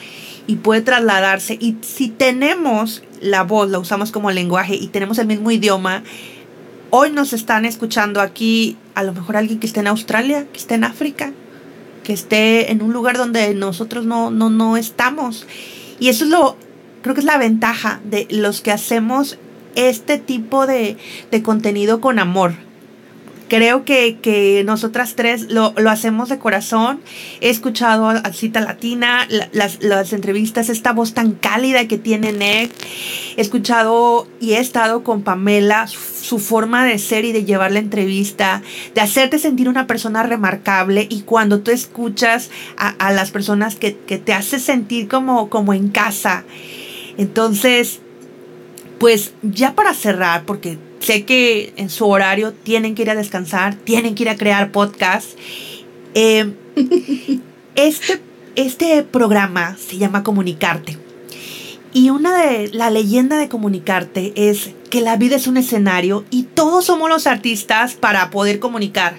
y 0.46 0.56
puede 0.56 0.80
trasladarse. 0.80 1.58
Y 1.60 1.76
si 1.82 2.08
tenemos 2.08 3.02
la 3.20 3.42
voz, 3.42 3.68
la 3.70 3.78
usamos 3.78 4.12
como 4.12 4.30
lenguaje 4.30 4.74
y 4.76 4.86
tenemos 4.88 5.18
el 5.18 5.26
mismo 5.26 5.50
idioma, 5.50 6.02
Hoy 6.92 7.12
nos 7.12 7.32
están 7.32 7.64
escuchando 7.66 8.20
aquí, 8.20 8.76
a 8.96 9.04
lo 9.04 9.12
mejor 9.12 9.36
alguien 9.36 9.60
que 9.60 9.66
esté 9.68 9.78
en 9.78 9.86
Australia, 9.86 10.46
que 10.52 10.58
esté 10.58 10.74
en 10.74 10.82
África, 10.82 11.32
que 12.02 12.12
esté 12.12 12.72
en 12.72 12.82
un 12.82 12.92
lugar 12.92 13.16
donde 13.16 13.54
nosotros 13.54 14.06
no, 14.06 14.32
no, 14.32 14.50
no 14.50 14.76
estamos. 14.76 15.46
Y 16.00 16.08
eso 16.08 16.24
es 16.24 16.30
lo, 16.30 16.56
creo 17.02 17.14
que 17.14 17.20
es 17.20 17.26
la 17.26 17.38
ventaja 17.38 18.00
de 18.02 18.26
los 18.30 18.60
que 18.60 18.72
hacemos 18.72 19.38
este 19.76 20.18
tipo 20.18 20.66
de, 20.66 20.96
de 21.30 21.42
contenido 21.44 22.00
con 22.00 22.18
amor 22.18 22.54
creo 23.50 23.84
que, 23.84 24.18
que 24.22 24.62
nosotras 24.64 25.14
tres 25.16 25.50
lo, 25.50 25.74
lo, 25.76 25.90
hacemos 25.90 26.28
de 26.28 26.38
corazón. 26.38 27.00
He 27.40 27.50
escuchado 27.50 28.08
a 28.08 28.32
Cita 28.32 28.60
Latina, 28.60 29.26
las, 29.52 29.82
las, 29.82 30.12
entrevistas, 30.12 30.70
esta 30.70 30.92
voz 30.92 31.12
tan 31.14 31.32
cálida 31.32 31.86
que 31.88 31.98
tiene 31.98 32.32
Nick. 32.32 32.72
He 33.36 33.40
escuchado 33.40 34.28
y 34.40 34.52
he 34.52 34.60
estado 34.60 35.02
con 35.02 35.22
Pamela, 35.22 35.88
su, 35.88 36.38
forma 36.38 36.86
de 36.86 36.98
ser 36.98 37.24
y 37.24 37.32
de 37.32 37.44
llevar 37.44 37.72
la 37.72 37.80
entrevista, 37.80 38.62
de 38.94 39.00
hacerte 39.00 39.40
sentir 39.40 39.68
una 39.68 39.88
persona 39.88 40.22
remarcable. 40.22 41.08
Y 41.10 41.22
cuando 41.22 41.60
tú 41.60 41.72
escuchas 41.72 42.50
a, 42.76 42.90
a 42.90 43.12
las 43.12 43.32
personas 43.32 43.74
que, 43.74 43.96
que, 43.96 44.18
te 44.18 44.32
hace 44.32 44.60
sentir 44.60 45.08
como, 45.08 45.50
como 45.50 45.74
en 45.74 45.88
casa. 45.88 46.44
Entonces, 47.18 47.98
pues 49.00 49.32
ya 49.42 49.74
para 49.74 49.92
cerrar, 49.92 50.44
porque 50.44 50.78
sé 51.00 51.24
que 51.24 51.72
en 51.76 51.90
su 51.90 52.06
horario 52.06 52.52
tienen 52.52 52.94
que 52.94 53.02
ir 53.02 53.10
a 53.10 53.14
descansar, 53.14 53.74
tienen 53.74 54.14
que 54.14 54.22
ir 54.24 54.28
a 54.28 54.36
crear 54.36 54.70
podcast. 54.70 55.30
Eh, 56.14 56.52
este, 57.74 58.20
este 58.54 59.02
programa 59.02 59.76
se 59.76 59.98
llama 59.98 60.22
Comunicarte. 60.22 60.98
Y 61.92 62.10
una 62.10 62.36
de 62.36 62.68
la 62.68 62.90
leyenda 62.90 63.36
de 63.36 63.48
Comunicarte 63.48 64.32
es 64.36 64.70
que 64.90 65.00
la 65.00 65.16
vida 65.16 65.36
es 65.36 65.48
un 65.48 65.56
escenario 65.56 66.24
y 66.30 66.44
todos 66.44 66.84
somos 66.84 67.08
los 67.08 67.26
artistas 67.26 67.94
para 67.94 68.30
poder 68.30 68.60
comunicar, 68.60 69.16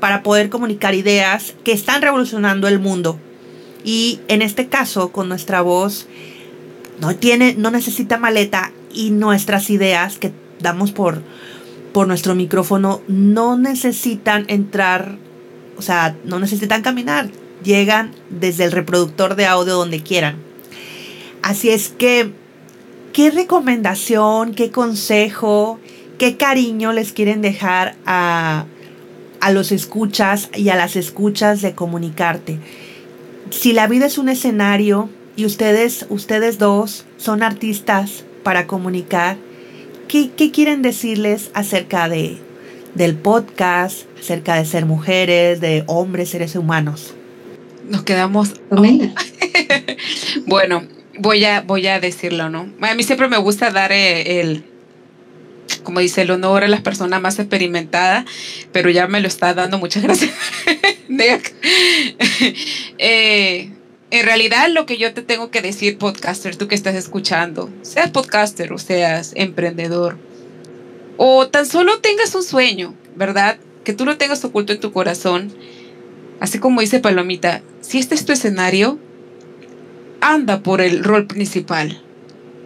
para 0.00 0.24
poder 0.24 0.48
comunicar 0.48 0.94
ideas 0.94 1.54
que 1.62 1.72
están 1.72 2.02
revolucionando 2.02 2.66
el 2.66 2.80
mundo. 2.80 3.20
Y 3.84 4.20
en 4.26 4.42
este 4.42 4.66
caso, 4.66 5.12
con 5.12 5.28
nuestra 5.28 5.60
voz, 5.60 6.08
no 7.00 7.14
tiene, 7.14 7.54
no 7.54 7.70
necesita 7.70 8.18
maleta 8.18 8.72
y 8.92 9.10
nuestras 9.10 9.70
ideas 9.70 10.18
que 10.18 10.32
damos 10.60 10.92
por, 10.92 11.22
por 11.92 12.06
nuestro 12.06 12.34
micrófono 12.34 13.00
no 13.08 13.58
necesitan 13.58 14.44
entrar, 14.48 15.18
o 15.76 15.82
sea, 15.82 16.16
no 16.24 16.38
necesitan 16.38 16.82
caminar, 16.82 17.30
llegan 17.62 18.12
desde 18.30 18.64
el 18.64 18.72
reproductor 18.72 19.36
de 19.36 19.46
audio 19.46 19.74
donde 19.74 20.02
quieran. 20.02 20.36
Así 21.42 21.70
es 21.70 21.88
que, 21.88 22.32
¿qué 23.12 23.30
recomendación, 23.30 24.54
qué 24.54 24.70
consejo, 24.70 25.78
qué 26.18 26.36
cariño 26.36 26.92
les 26.92 27.12
quieren 27.12 27.42
dejar 27.42 27.96
a, 28.06 28.66
a 29.40 29.52
los 29.52 29.72
escuchas 29.72 30.50
y 30.54 30.68
a 30.68 30.76
las 30.76 30.96
escuchas 30.96 31.62
de 31.62 31.74
comunicarte? 31.74 32.58
Si 33.50 33.72
la 33.72 33.86
vida 33.86 34.06
es 34.06 34.18
un 34.18 34.28
escenario 34.28 35.08
y 35.36 35.46
ustedes, 35.46 36.06
ustedes 36.10 36.58
dos 36.58 37.06
son 37.16 37.42
artistas 37.42 38.24
para 38.42 38.66
comunicar, 38.66 39.36
¿qué, 40.08 40.50
quieren 40.52 40.82
decirles 40.82 41.50
acerca 41.54 42.08
de, 42.08 42.38
del 42.94 43.14
podcast, 43.14 44.06
acerca 44.18 44.56
de 44.56 44.64
ser 44.64 44.86
mujeres, 44.86 45.60
de 45.60 45.84
hombres, 45.86 46.30
seres 46.30 46.56
humanos? 46.56 47.14
Nos 47.88 48.02
quedamos. 48.02 48.54
bueno, 50.46 50.84
voy 51.18 51.44
a, 51.44 51.60
voy 51.60 51.86
a 51.86 52.00
decirlo, 52.00 52.50
¿no? 52.50 52.68
A 52.80 52.94
mí 52.94 53.02
siempre 53.02 53.28
me 53.28 53.38
gusta 53.38 53.70
dar 53.70 53.92
eh, 53.92 54.40
el, 54.40 54.64
como 55.84 56.00
dice, 56.00 56.22
el 56.22 56.30
honor 56.30 56.64
a 56.64 56.68
las 56.68 56.80
personas 56.80 57.20
más 57.20 57.38
experimentadas, 57.38 58.24
pero 58.72 58.90
ya 58.90 59.06
me 59.06 59.20
lo 59.20 59.28
está 59.28 59.54
dando, 59.54 59.78
muchas 59.78 60.02
gracias. 60.02 60.32
eh, 62.98 63.70
en 64.10 64.24
realidad 64.24 64.68
lo 64.70 64.86
que 64.86 64.96
yo 64.96 65.12
te 65.12 65.22
tengo 65.22 65.50
que 65.50 65.60
decir, 65.60 65.98
podcaster, 65.98 66.56
tú 66.56 66.66
que 66.66 66.74
estás 66.74 66.94
escuchando, 66.94 67.70
seas 67.82 68.10
podcaster 68.10 68.72
o 68.72 68.78
seas 68.78 69.32
emprendedor, 69.34 70.16
o 71.18 71.48
tan 71.48 71.66
solo 71.66 72.00
tengas 72.00 72.34
un 72.34 72.42
sueño, 72.42 72.94
¿verdad? 73.16 73.58
Que 73.84 73.92
tú 73.92 74.06
lo 74.06 74.16
tengas 74.16 74.44
oculto 74.44 74.72
en 74.72 74.80
tu 74.80 74.92
corazón, 74.92 75.52
así 76.40 76.58
como 76.58 76.80
dice 76.80 77.00
Palomita, 77.00 77.62
si 77.80 77.98
este 77.98 78.14
es 78.14 78.24
tu 78.24 78.32
escenario, 78.32 78.98
anda 80.20 80.62
por 80.62 80.80
el 80.80 81.04
rol 81.04 81.26
principal. 81.26 82.02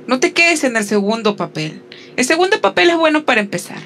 No 0.06 0.20
te 0.20 0.32
quedes 0.32 0.64
en 0.64 0.76
el 0.76 0.84
segundo 0.84 1.36
papel. 1.36 1.82
El 2.16 2.24
segundo 2.24 2.60
papel 2.60 2.90
es 2.90 2.96
bueno 2.96 3.24
para 3.24 3.40
empezar, 3.40 3.78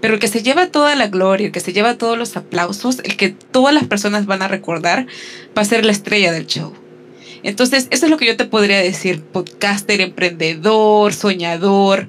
pero 0.00 0.14
el 0.14 0.20
que 0.20 0.28
se 0.28 0.42
lleva 0.42 0.68
toda 0.68 0.96
la 0.96 1.08
gloria, 1.08 1.46
el 1.46 1.52
que 1.52 1.60
se 1.60 1.72
lleva 1.72 1.98
todos 1.98 2.18
los 2.18 2.36
aplausos, 2.36 3.00
el 3.04 3.16
que 3.16 3.30
todas 3.30 3.74
las 3.74 3.84
personas 3.84 4.26
van 4.26 4.42
a 4.42 4.48
recordar, 4.48 5.06
va 5.56 5.62
a 5.62 5.66
ser 5.66 5.84
la 5.84 5.92
estrella 5.92 6.32
del 6.32 6.46
show. 6.46 6.72
Entonces, 7.46 7.86
eso 7.92 8.06
es 8.06 8.10
lo 8.10 8.16
que 8.16 8.26
yo 8.26 8.36
te 8.36 8.44
podría 8.44 8.78
decir, 8.78 9.22
podcaster, 9.22 10.00
emprendedor, 10.00 11.14
soñador. 11.14 12.08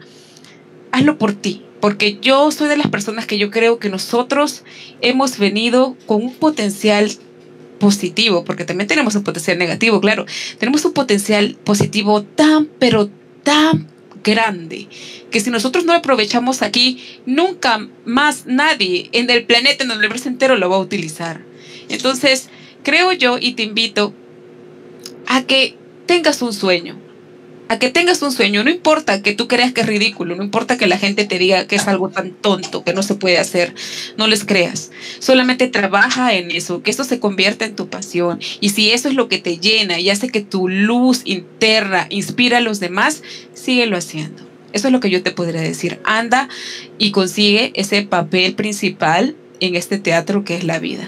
Hazlo 0.92 1.20
por 1.20 1.34
ti, 1.34 1.62
porque 1.80 2.18
yo 2.20 2.50
soy 2.50 2.68
de 2.68 2.76
las 2.76 2.88
personas 2.88 3.28
que 3.28 3.38
yo 3.38 3.52
creo 3.52 3.78
que 3.78 3.92
nosotros 3.92 4.64
hemos 5.00 5.38
venido 5.38 5.96
con 6.08 6.24
un 6.24 6.34
potencial 6.34 7.12
positivo, 7.80 8.46
porque 8.46 8.66
también 8.66 8.88
tenemos 8.88 9.14
un 9.14 9.24
potencial 9.24 9.60
negativo, 9.60 10.02
claro. 10.02 10.26
Tenemos 10.58 10.84
un 10.86 10.94
potencial 10.94 11.56
positivo 11.64 12.24
tan, 12.24 12.66
pero 12.80 13.12
tan 13.44 13.86
grande 14.24 14.88
que 15.30 15.40
si 15.40 15.52
nosotros 15.52 15.86
no 15.86 15.94
lo 15.94 16.00
aprovechamos 16.00 16.64
aquí, 16.64 17.00
nunca 17.28 17.88
más 18.06 18.48
nadie 18.48 19.12
en 19.12 19.30
el 19.30 19.46
planeta, 19.46 19.84
en 19.84 19.92
el 19.92 20.00
universo 20.00 20.30
entero 20.30 20.56
lo 20.56 20.68
va 20.72 20.78
a 20.78 20.80
utilizar. 20.80 21.42
Entonces, 21.90 22.50
creo 22.82 23.12
yo 23.12 23.38
y 23.40 23.54
te 23.54 23.62
invito 23.62 24.16
a 25.28 25.44
que 25.44 25.76
tengas 26.08 26.42
un 26.42 26.54
sueño, 26.54 26.96
a 27.68 27.78
que 27.78 27.90
tengas 27.90 28.22
un 28.22 28.32
sueño. 28.32 28.64
No 28.64 28.70
importa 28.70 29.22
que 29.22 29.34
tú 29.34 29.48
creas 29.48 29.74
que 29.74 29.82
es 29.82 29.88
ridículo, 29.88 30.36
no 30.36 30.44
importa 30.44 30.78
que 30.78 30.88
la 30.88 30.98
gente 30.98 31.26
te 31.26 31.38
diga 31.38 31.68
que 31.68 31.76
es 31.76 31.88
algo 31.88 32.10
tan 32.10 32.32
tonto, 32.32 32.84
que 32.84 32.94
no 32.94 33.04
se 33.04 33.16
puede 33.16 33.38
hacer, 33.38 33.76
no 34.18 34.28
les 34.28 34.46
creas. 34.46 34.92
Solamente 35.20 35.68
trabaja 35.68 36.34
en 36.34 36.50
eso, 36.52 36.82
que 36.82 36.92
eso 36.92 37.04
se 37.04 37.20
convierta 37.20 37.66
en 37.66 37.76
tu 37.76 37.90
pasión. 37.90 38.40
Y 38.62 38.70
si 38.70 38.92
eso 38.92 39.10
es 39.10 39.16
lo 39.16 39.28
que 39.28 39.38
te 39.38 39.60
llena 39.60 40.00
y 40.00 40.10
hace 40.10 40.30
que 40.30 40.42
tu 40.42 40.70
luz 40.70 41.22
interna 41.26 42.08
inspira 42.10 42.58
a 42.58 42.62
los 42.62 42.80
demás, 42.80 43.22
síguelo 43.54 43.98
haciendo. 43.98 44.44
Eso 44.74 44.88
es 44.88 44.94
lo 44.94 45.00
que 45.00 45.10
yo 45.10 45.24
te 45.24 45.32
podría 45.32 45.62
decir. 45.62 46.00
Anda 46.04 46.50
y 46.98 47.12
consigue 47.12 47.72
ese 47.76 48.02
papel 48.04 48.56
principal 48.56 49.36
en 49.60 49.76
este 49.76 49.98
teatro 49.98 50.44
que 50.44 50.56
es 50.56 50.64
la 50.64 50.80
vida. 50.80 51.08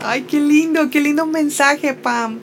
Ay, 0.00 0.22
qué 0.22 0.40
lindo, 0.40 0.90
qué 0.90 1.00
lindo 1.00 1.24
mensaje, 1.26 1.94
Pam. 1.94 2.40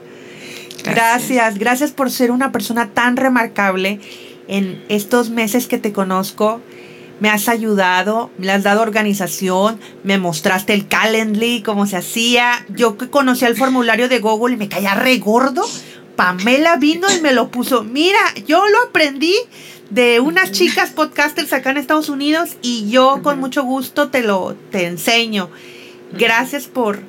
Gracias. 0.84 1.58
gracias, 1.58 1.92
por 1.92 2.12
ser 2.12 2.32
una 2.32 2.52
persona 2.52 2.90
tan 2.90 3.18
remarcable 3.18 4.00
en 4.48 4.84
estos 4.90 5.30
meses 5.30 5.68
que 5.68 5.78
te 5.78 5.94
conozco. 5.94 6.62
Me 7.20 7.30
has 7.30 7.48
ayudado, 7.48 8.32
me 8.38 8.50
has 8.52 8.64
dado 8.64 8.82
organización, 8.82 9.80
me 10.04 10.18
mostraste 10.18 10.74
el 10.74 10.88
Calendly, 10.88 11.62
cómo 11.62 11.86
se 11.86 11.98
hacía. 11.98 12.66
Yo 12.70 12.98
que 12.98 13.10
conocía 13.10 13.48
el 13.48 13.56
formulario 13.56 14.10
de 14.10 14.20
Google 14.20 14.56
y 14.56 14.58
me 14.58 14.70
caía 14.70 14.96
re 14.96 15.20
gordo. 15.20 15.64
Pamela 16.16 16.78
vino 16.78 17.08
y 17.16 17.22
me 17.22 17.32
lo 17.32 17.50
puso. 17.50 17.84
Mira, 17.84 18.20
yo 18.48 18.68
lo 18.68 18.90
aprendí 18.90 19.36
de 19.92 20.20
unas 20.20 20.52
chicas 20.52 20.90
podcasters 20.92 21.54
acá 21.54 21.72
en 21.72 21.78
Estados 21.78 22.10
Unidos 22.10 22.58
y 22.62 22.90
yo 22.90 23.22
con 23.22 23.40
mucho 23.40 23.64
gusto 23.64 24.10
te 24.10 24.24
lo 24.24 24.56
te 24.72 24.88
enseño. 24.88 25.50
Gracias 26.14 26.66
por, 26.66 27.02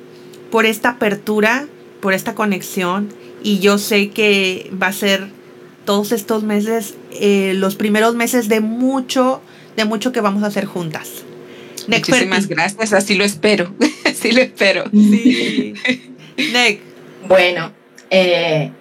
por 0.51 0.65
esta 0.65 0.89
apertura, 0.89 1.65
por 2.01 2.13
esta 2.13 2.35
conexión 2.35 3.09
y 3.43 3.59
yo 3.59 3.77
sé 3.77 4.09
que 4.09 4.71
va 4.81 4.87
a 4.87 4.93
ser 4.93 5.27
todos 5.85 6.11
estos 6.11 6.43
meses, 6.43 6.95
eh, 7.11 7.53
los 7.55 7.75
primeros 7.75 8.15
meses 8.15 8.47
de 8.47 8.61
mucho, 8.61 9.41
de 9.75 9.85
mucho 9.85 10.11
que 10.11 10.21
vamos 10.21 10.43
a 10.43 10.47
hacer 10.47 10.65
juntas. 10.65 11.23
Muchísimas 11.87 12.47
gracias, 12.47 12.93
así 12.93 13.15
lo 13.15 13.25
espero, 13.25 13.73
así 14.05 14.31
lo 14.31 14.41
espero. 14.41 14.85
Sí. 14.91 15.73
Bueno, 17.27 17.73
eh, 18.09 18.71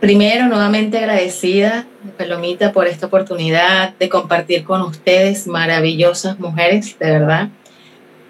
primero 0.00 0.46
nuevamente 0.46 0.98
agradecida, 0.98 1.86
Palomita, 2.16 2.72
por 2.72 2.86
esta 2.86 3.06
oportunidad 3.06 3.94
de 3.98 4.08
compartir 4.08 4.62
con 4.62 4.82
ustedes, 4.82 5.48
maravillosas 5.48 6.38
mujeres, 6.38 6.96
de 7.00 7.10
verdad. 7.10 7.48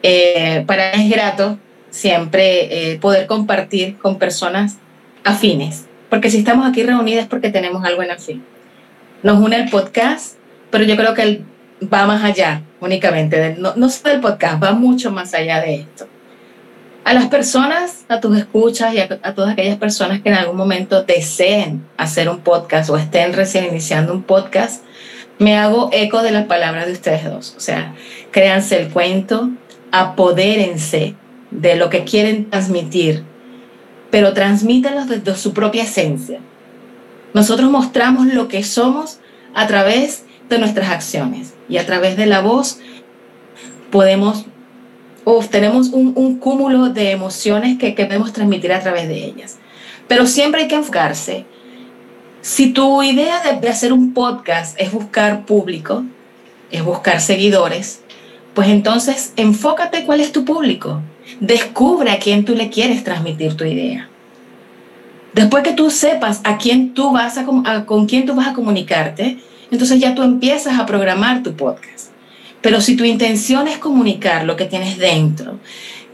Eh, 0.03 0.65
para 0.67 0.97
mí 0.97 1.05
es 1.05 1.11
grato 1.11 1.59
siempre 1.91 2.99
poder 3.03 3.27
compartir 3.27 3.99
con 3.99 4.19
personas 4.19 4.79
afines, 5.25 5.87
porque 6.11 6.31
si 6.31 6.39
estamos 6.39 6.69
aquí 6.69 6.83
reunidas 6.83 7.25
es 7.25 7.29
porque 7.29 7.51
tenemos 7.51 7.85
algo 7.85 8.03
en 8.03 8.11
afín. 8.11 8.45
Nos 9.23 9.41
une 9.41 9.57
el 9.57 9.71
podcast, 9.71 10.37
pero 10.71 10.85
yo 10.85 10.97
creo 10.97 11.15
que 11.15 11.43
va 11.93 12.07
más 12.07 12.25
allá 12.25 12.63
únicamente, 12.81 13.57
no, 13.59 13.75
no 13.77 13.89
solo 13.89 14.15
el 14.15 14.21
podcast, 14.21 14.63
va 14.63 14.73
mucho 14.73 15.11
más 15.11 15.35
allá 15.35 15.61
de 15.61 15.77
esto. 15.77 16.07
A 17.05 17.15
las 17.15 17.27
personas, 17.27 18.05
a 18.09 18.21
tus 18.21 18.37
escuchas 18.39 18.95
y 18.95 19.01
a, 19.01 19.19
a, 19.23 19.35
todas 19.35 19.53
aquellas 19.53 19.77
personas 19.77 20.21
que 20.21 20.29
en 20.29 20.37
algún 20.37 20.57
momento 20.57 21.03
deseen 21.03 21.85
hacer 21.97 22.29
un 22.29 22.41
podcast 22.41 22.91
o 22.91 22.97
estén 22.97 23.33
recién 23.33 23.65
iniciando 23.65 24.13
un 24.13 24.23
podcast, 24.23 24.85
me 25.39 25.57
hago 25.57 25.91
eco 25.93 26.23
de 26.23 26.31
las 26.31 26.47
palabras 26.47 26.87
de 26.87 26.93
ustedes 26.93 27.25
dos. 27.25 27.55
O 27.57 27.61
sea, 27.61 27.95
créanse 28.31 28.81
el 28.81 28.89
cuento, 28.89 29.51
apodérense 29.91 31.15
de 31.51 31.77
lo 31.77 31.91
que 31.91 32.05
quieren 32.05 32.49
transmitir 32.51 33.25
pero 34.13 34.35
transmítanlos 34.35 35.09
desde 35.09 35.35
su 35.37 35.55
propia 35.55 35.85
esencia. 35.85 36.39
Nosotros 37.33 37.71
mostramos 37.71 38.27
lo 38.27 38.47
que 38.47 38.63
somos 38.63 39.21
a 39.55 39.67
través 39.67 40.25
de 40.51 40.59
nuestras 40.59 40.91
acciones 40.91 41.55
y 41.67 41.79
a 41.79 41.87
través 41.87 42.19
de 42.19 42.27
la 42.27 42.43
voz 42.43 42.79
podemos, 43.91 44.45
uf, 45.25 45.49
tenemos 45.49 45.89
un, 45.89 46.13
un, 46.15 46.39
cúmulo 46.39 46.91
de 46.91 47.11
emociones 47.11 47.79
que, 47.79 47.95
que 47.95 48.05
podemos 48.05 48.35
transmitir 48.35 48.75
a 48.75 48.81
través 48.81 49.09
de 49.09 49.25
ellas. 49.25 49.57
Pero 50.09 50.27
siempre 50.27 50.61
hay 50.61 50.69
que 50.69 50.75
enfocarse. 50.77 51.47
Si 52.43 52.75
tu 52.75 53.03
idea 53.03 53.41
de, 53.41 53.61
de 53.61 53.69
hacer 53.71 53.95
un 53.95 54.13
podcast 54.13 54.79
es 54.79 54.93
buscar 54.93 55.47
público, 55.47 56.05
es 56.71 56.85
buscar 56.85 57.23
seguidores, 57.23 58.03
pues 58.53 58.69
entonces 58.69 59.33
enfócate 59.37 60.05
cuál 60.05 60.21
es 60.21 60.33
tu 60.33 60.45
público 60.45 61.01
Descubre 61.41 62.11
a 62.11 62.19
quién 62.19 62.45
tú 62.45 62.55
le 62.55 62.71
quieres 62.71 63.05
transmitir 63.05 63.57
tu 63.57 63.65
idea. 63.65 64.09
Después 65.33 65.63
que 65.63 65.73
tú 65.73 65.91
sepas 65.91 66.41
a 66.45 66.59
quién 66.59 66.93
tú 66.95 67.13
vas 67.13 67.39
a, 67.39 67.87
con 67.87 68.07
quién 68.07 68.27
tú 68.27 68.35
vas 68.35 68.49
a 68.49 68.53
comunicarte, 68.53 69.39
entonces 69.71 69.99
ya 69.99 70.15
tú 70.15 70.23
empiezas 70.23 70.79
a 70.79 70.87
programar 70.87 71.43
tu 71.43 71.55
podcast. 71.55 72.11
Pero 72.61 72.81
si 72.81 72.97
tu 72.97 73.05
intención 73.05 73.67
es 73.67 73.79
comunicar 73.79 74.45
lo 74.45 74.57
que 74.57 74.67
tienes 74.67 74.99
dentro, 74.99 75.59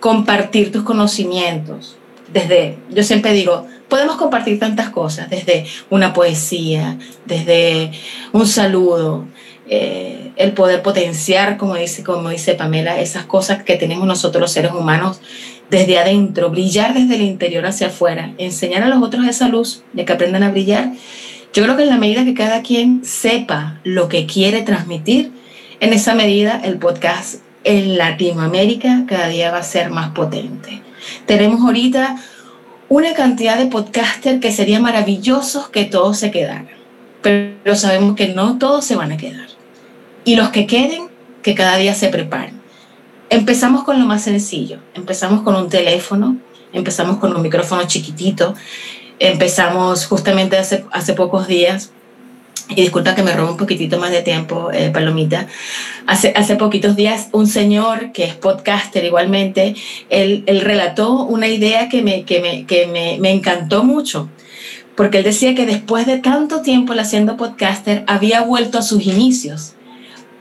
compartir 0.01 0.71
tus 0.71 0.83
conocimientos, 0.83 1.97
desde, 2.33 2.79
yo 2.91 3.03
siempre 3.03 3.33
digo, 3.33 3.66
podemos 3.89 4.16
compartir 4.16 4.59
tantas 4.59 4.91
cosas, 4.91 5.29
desde 5.31 5.66
una 5.91 6.12
poesía, 6.12 6.99
desde 7.25 7.91
un 8.33 8.47
saludo, 8.47 9.27
eh, 9.71 10.33
el 10.37 10.53
poder 10.53 10.83
potenciar, 10.83 11.59
como 11.59 11.75
dice, 11.75 12.03
como 12.03 12.31
dice 12.31 12.55
Pamela, 12.55 13.01
esas 13.01 13.25
cosas 13.25 13.64
que 13.64 13.77
tenemos 13.77 14.07
nosotros 14.07 14.41
los 14.41 14.53
seres 14.53 14.73
humanos 14.73 15.21
desde 15.69 15.99
adentro, 15.99 16.49
brillar 16.51 16.95
desde 16.95 17.16
el 17.16 17.23
interior 17.23 17.66
hacia 17.66 17.89
afuera, 17.89 18.33
enseñar 18.39 18.83
a 18.83 18.89
los 18.89 19.03
otros 19.03 19.27
esa 19.27 19.49
luz 19.49 19.83
de 19.93 20.05
que 20.05 20.12
aprendan 20.12 20.43
a 20.43 20.51
brillar. 20.51 20.93
Yo 21.53 21.62
creo 21.64 21.77
que 21.77 21.83
en 21.83 21.91
la 21.91 21.99
medida 21.99 22.25
que 22.25 22.35
cada 22.35 22.62
quien 22.62 23.05
sepa 23.05 23.81
lo 23.85 24.09
que 24.09 24.27
quiere 24.27 24.62
transmitir, 24.62 25.33
en 25.81 25.93
esa 25.93 26.14
medida 26.14 26.61
el 26.64 26.79
podcast 26.79 27.43
en 27.64 27.99
Latinoamérica 27.99 29.05
cada 29.07 29.29
día 29.29 29.51
va 29.51 29.59
a 29.59 29.62
ser 29.62 29.91
más 29.91 30.11
potente. 30.11 30.83
Tenemos 31.27 31.61
ahorita 31.61 32.16
una 32.89 33.12
cantidad 33.12 33.59
de 33.59 33.66
podcasters 33.66 34.41
que 34.41 34.53
sería 34.53 34.81
maravillosos 34.81 35.69
que 35.69 35.85
todos 35.85 36.16
se 36.16 36.31
quedaran, 36.31 36.69
pero 37.21 37.77
sabemos 37.77 38.16
que 38.16 38.29
no 38.29 38.57
todos 38.57 38.85
se 38.85 38.97
van 38.97 39.12
a 39.12 39.19
quedar 39.19 39.58
y 40.29 40.37
los 40.37 40.51
que 40.51 40.66
queden, 40.66 41.09
que 41.43 41.55
cada 41.55 41.79
día 41.79 41.95
se 41.95 42.11
preparen. 42.11 42.61
Empezamos 43.31 43.85
con 43.85 43.99
lo 43.99 44.05
más 44.05 44.24
sencillo, 44.24 44.79
empezamos 44.93 45.41
con 45.41 45.57
un 45.57 45.70
teléfono, 45.70 46.37
empezamos 46.70 47.16
con 47.16 47.35
un 47.35 47.41
micrófono 47.41 47.87
chiquitito, 47.87 48.55
empezamos 49.18 50.05
justamente 50.05 50.59
hace, 50.59 50.85
hace 50.91 51.14
pocos 51.14 51.49
días, 51.49 51.93
y 52.68 52.83
disculpa 52.83 53.14
que 53.14 53.22
me 53.22 53.33
robe 53.33 53.53
un 53.53 53.57
poquitito 53.57 53.99
más 53.99 54.11
de 54.11 54.20
tiempo, 54.20 54.70
eh, 54.70 54.91
Palomita, 54.91 55.47
hace, 56.07 56.35
hace 56.37 56.57
poquitos 56.57 56.95
días 56.95 57.29
un 57.33 57.47
señor 57.47 58.12
que 58.12 58.24
es 58.24 58.35
podcaster 58.35 59.07
igualmente, 59.07 59.76
él, 60.11 60.45
él 60.45 60.61
relató 60.61 61.22
una 61.22 61.49
idea 61.49 61.89
que, 61.89 62.03
me, 62.03 62.24
que, 62.24 62.43
me, 62.43 62.66
que 62.66 62.87
me, 62.87 63.16
me 63.18 63.31
encantó 63.31 63.83
mucho. 63.83 64.29
Porque 64.95 65.18
él 65.18 65.24
decía 65.24 65.55
que 65.55 65.64
después 65.64 66.07
de 66.07 66.18
tanto 66.18 66.61
tiempo 66.61 66.93
haciendo 66.93 67.37
podcaster, 67.37 68.03
había 68.09 68.41
vuelto 68.41 68.79
a 68.79 68.83
sus 68.83 69.07
inicios, 69.07 69.74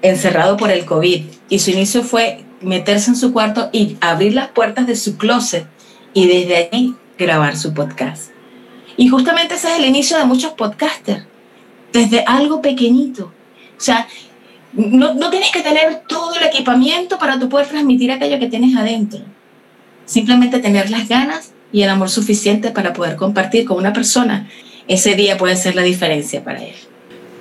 encerrado 0.01 0.57
por 0.57 0.71
el 0.71 0.85
COVID. 0.85 1.25
Y 1.49 1.59
su 1.59 1.71
inicio 1.71 2.03
fue 2.03 2.43
meterse 2.61 3.11
en 3.11 3.15
su 3.15 3.33
cuarto 3.33 3.69
y 3.71 3.97
abrir 4.01 4.33
las 4.33 4.49
puertas 4.49 4.87
de 4.87 4.95
su 4.95 5.17
closet 5.17 5.67
y 6.13 6.27
desde 6.27 6.57
allí 6.57 6.95
grabar 7.17 7.57
su 7.57 7.73
podcast. 7.73 8.31
Y 8.95 9.07
justamente 9.07 9.55
ese 9.55 9.71
es 9.71 9.79
el 9.79 9.85
inicio 9.85 10.17
de 10.17 10.25
muchos 10.25 10.53
podcasters, 10.53 11.25
desde 11.93 12.23
algo 12.25 12.61
pequeñito. 12.61 13.25
O 13.77 13.81
sea, 13.81 14.07
no, 14.73 15.13
no 15.13 15.29
tienes 15.29 15.51
que 15.51 15.61
tener 15.61 16.03
todo 16.07 16.35
el 16.35 16.45
equipamiento 16.45 17.17
para 17.19 17.39
tú 17.39 17.47
poder 17.47 17.67
transmitir 17.67 18.11
aquello 18.11 18.39
que 18.39 18.47
tienes 18.47 18.75
adentro. 18.75 19.19
Simplemente 20.05 20.59
tener 20.59 20.89
las 20.89 21.07
ganas 21.07 21.51
y 21.71 21.83
el 21.83 21.89
amor 21.89 22.09
suficiente 22.09 22.71
para 22.71 22.93
poder 22.93 23.15
compartir 23.15 23.65
con 23.65 23.77
una 23.77 23.93
persona, 23.93 24.49
ese 24.87 25.15
día 25.15 25.37
puede 25.37 25.55
ser 25.55 25.75
la 25.75 25.83
diferencia 25.83 26.43
para 26.43 26.63
él. 26.63 26.75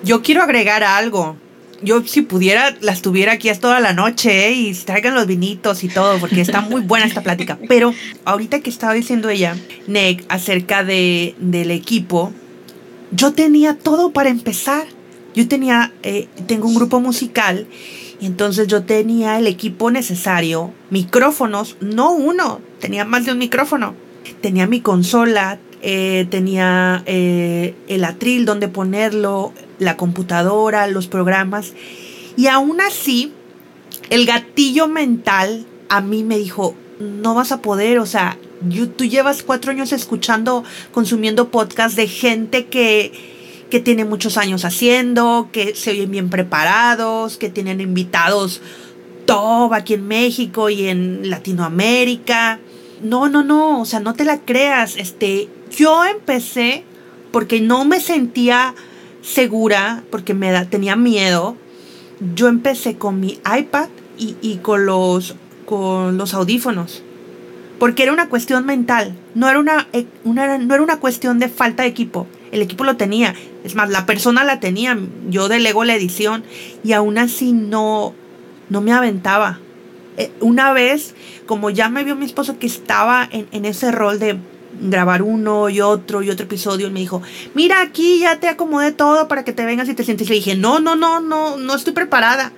Yo 0.03 0.23
quiero 0.23 0.43
agregar 0.43 0.85
algo. 0.85 1.37
Yo 1.83 2.03
si 2.07 2.23
pudiera, 2.23 2.77
las 2.81 3.03
tuviera 3.03 3.33
aquí 3.33 3.51
toda 3.61 3.81
la 3.81 3.93
noche 3.93 4.49
¿eh? 4.49 4.53
y 4.53 4.75
traigan 4.75 5.15
los 5.15 5.27
vinitos 5.27 5.85
y 5.85 5.89
todo, 5.89 6.19
porque 6.19 6.41
está 6.41 6.61
muy 6.61 6.81
buena 6.81 7.07
esta 7.07 7.23
plática. 7.23 7.59
Pero 7.69 7.95
ahorita 8.25 8.61
que 8.61 8.71
estaba 8.71 8.95
diciendo 8.95 9.29
ella, 9.29 9.57
Nick, 9.87 10.25
acerca 10.29 10.85
de, 10.85 11.35
del 11.39 11.71
equipo, 11.71 12.33
yo 13.13 13.33
tenía 13.33 13.75
todo 13.75 14.11
para 14.11 14.31
empezar. 14.31 14.87
Yo 15.35 15.47
tenía, 15.49 15.93
eh, 16.03 16.29
tengo 16.47 16.67
un 16.67 16.75
grupo 16.75 16.99
musical 16.99 17.67
y 18.21 18.27
entonces 18.27 18.69
yo 18.69 18.85
tenía 18.85 19.39
el 19.39 19.47
equipo 19.47 19.91
necesario, 19.91 20.73
micrófonos, 20.89 21.77
no 21.83 22.13
uno, 22.13 22.63
tenía 22.81 23.05
más 23.05 23.27
de 23.27 23.33
un 23.33 23.39
micrófono 23.39 23.95
tenía 24.41 24.67
mi 24.67 24.81
consola, 24.81 25.59
eh, 25.89 26.27
tenía 26.31 27.05
eh, 27.07 27.77
el 27.87 28.05
atril 28.05 28.45
donde 28.45 28.67
ponerlo, 28.67 29.53
la 29.79 29.97
computadora, 29.97 30.89
los 30.89 31.07
programas. 31.07 31.75
Y 32.37 32.49
aún 32.49 32.81
así, 32.81 33.33
el 34.11 34.27
gatillo 34.27 34.89
mental 34.89 35.65
a 35.89 36.01
mí 36.01 36.25
me 36.25 36.39
dijo, 36.39 36.75
no 36.99 37.37
vas 37.37 37.53
a 37.53 37.63
poder, 37.63 38.01
o 38.01 38.07
sea, 38.07 38.37
tú 38.97 39.05
llevas 39.05 39.45
cuatro 39.45 39.71
años 39.71 39.93
escuchando, 39.93 40.65
consumiendo 40.91 41.53
podcasts 41.53 41.95
de 41.95 42.09
gente 42.09 42.67
que, 42.67 43.13
que 43.71 43.79
tiene 43.79 44.05
muchos 44.05 44.39
años 44.39 44.65
haciendo, 44.65 45.51
que 45.53 45.77
se 45.77 45.93
oyen 45.93 46.11
bien 46.11 46.31
preparados, 46.31 47.37
que 47.37 47.49
tienen 47.49 47.81
invitados 47.81 48.61
top 49.25 49.73
aquí 49.73 49.95
en 49.95 50.09
México 50.09 50.69
y 50.69 50.89
en 50.89 51.31
Latinoamérica 51.31 52.59
no, 53.03 53.29
no, 53.29 53.43
no, 53.43 53.81
o 53.81 53.85
sea, 53.85 54.01
no 54.01 54.15
te 54.15 54.25
la 54.25 54.41
creas. 54.41 54.97
Este, 54.97 55.49
yo 55.77 56.05
empecé 56.05 56.85
porque 57.31 57.61
no 57.61 57.85
me 57.85 58.01
sentía 58.01 58.75
segura, 59.23 60.03
porque 60.11 60.35
me 60.35 60.65
tenía 60.67 60.97
miedo. 60.97 61.57
Yo 62.35 62.49
empecé 62.49 62.97
con 62.97 63.21
mi 63.21 63.39
iPad 63.59 63.89
y, 64.19 64.57
con, 64.63 64.87
los, 64.87 65.35
audífonos. 66.35 67.03
Porque 67.79 68.05
era 68.05 68.13
una 68.13 68.31
cuestión 68.31 68.65
mental, 68.65 69.15
no 69.35 69.51
era 69.51 69.59
una, 69.59 69.87
eh, 69.93 70.07
una, 70.25 70.57
no 70.57 70.75
era 70.75 70.83
una 70.83 70.99
cuestión 70.99 71.39
de 71.39 71.49
falta 71.49 71.83
de 71.83 71.91
equipo. 71.91 72.27
El 72.53 72.63
equipo 72.63 72.85
lo 72.85 72.97
tenía. 72.97 73.35
Es 73.65 73.75
más, 73.75 73.91
la 73.91 74.07
persona 74.07 74.45
la 74.45 74.61
tenía. 74.61 74.99
Yo 75.29 75.49
delego 75.49 75.85
la 75.85 75.95
edición 75.95 76.43
y 76.83 76.93
aún 76.93 77.19
así 77.19 77.53
no, 77.53 78.15
no 78.71 78.81
me 78.81 78.93
aventaba. 78.93 79.59
Eh, 80.17 80.31
una 80.41 80.73
vez, 80.73 81.15
como 81.45 81.69
ya 81.69 81.91
me 81.91 82.03
vio 82.03 82.17
mi 82.17 82.25
esposo 82.25 82.59
que 82.59 82.67
estaba 82.67 83.29
en, 83.31 83.65
ese 83.67 83.93
rol 83.93 84.19
de 84.19 84.39
grabar 84.81 85.23
uno 85.23 85.69
y 85.69 85.81
otro 85.81 86.23
y 86.23 86.31
otro 86.31 86.47
episodio, 86.47 86.89
y 86.89 86.91
me 86.91 87.01
dijo, 87.01 87.23
mira 87.55 87.81
aquí 87.81 88.21
ya 88.21 88.39
te 88.41 88.49
acomodé 88.49 88.93
todo 88.93 89.29
para 89.29 89.45
que 89.45 89.53
te 89.53 89.65
vengas 89.65 89.89
y 89.89 89.95
te 89.95 90.05
sientes. 90.05 90.27
Y 90.29 90.31
le 90.31 90.37
dije, 90.37 90.57
no, 90.57 90.81
no, 90.81 90.97
no, 90.97 91.21
no, 91.21 91.57
no 91.57 91.75
estoy 91.75 91.93
preparada. 91.93 92.53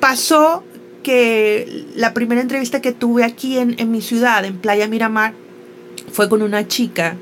Pasó 0.00 0.64
que 1.02 1.86
la 1.96 2.14
primera 2.14 2.40
entrevista 2.40 2.80
que 2.80 2.92
tuve 2.92 3.24
aquí 3.24 3.58
en, 3.58 3.74
en 3.78 3.90
mi 3.90 4.00
ciudad, 4.00 4.44
en 4.44 4.58
Playa 4.58 4.88
Miramar, 4.88 5.34
fue 6.12 6.28
con 6.28 6.42
una 6.42 6.68
chica 6.68 7.16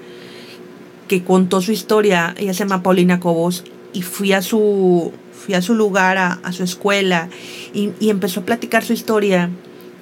que 1.08 1.24
contó 1.24 1.60
su 1.60 1.72
historia, 1.72 2.34
ella 2.38 2.54
se 2.54 2.60
llama 2.60 2.84
Paulina 2.84 3.18
Cobos, 3.18 3.64
y 3.92 4.02
fui 4.02 4.32
a 4.32 4.42
su, 4.42 5.12
fui 5.32 5.54
a 5.54 5.62
su 5.62 5.74
lugar, 5.74 6.18
a, 6.18 6.52
su 6.52 6.62
escuela, 6.62 7.28
y, 7.74 7.92
empezó 8.08 8.40
a 8.40 8.44
platicar 8.44 8.84
su 8.84 8.92
historia. 8.92 9.50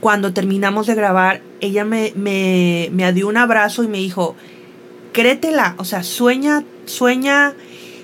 Cuando 0.01 0.33
terminamos 0.33 0.87
de 0.87 0.95
grabar, 0.95 1.43
ella 1.61 1.85
me, 1.85 2.13
me, 2.15 2.89
me 2.93 3.13
dio 3.13 3.29
un 3.29 3.37
abrazo 3.37 3.83
y 3.83 3.89
me 3.89 3.99
dijo, 3.99 4.37
créetela, 5.13 5.75
o 5.79 5.85
sea, 5.85 6.03
sueña, 6.03 6.65
sueña 6.87 7.55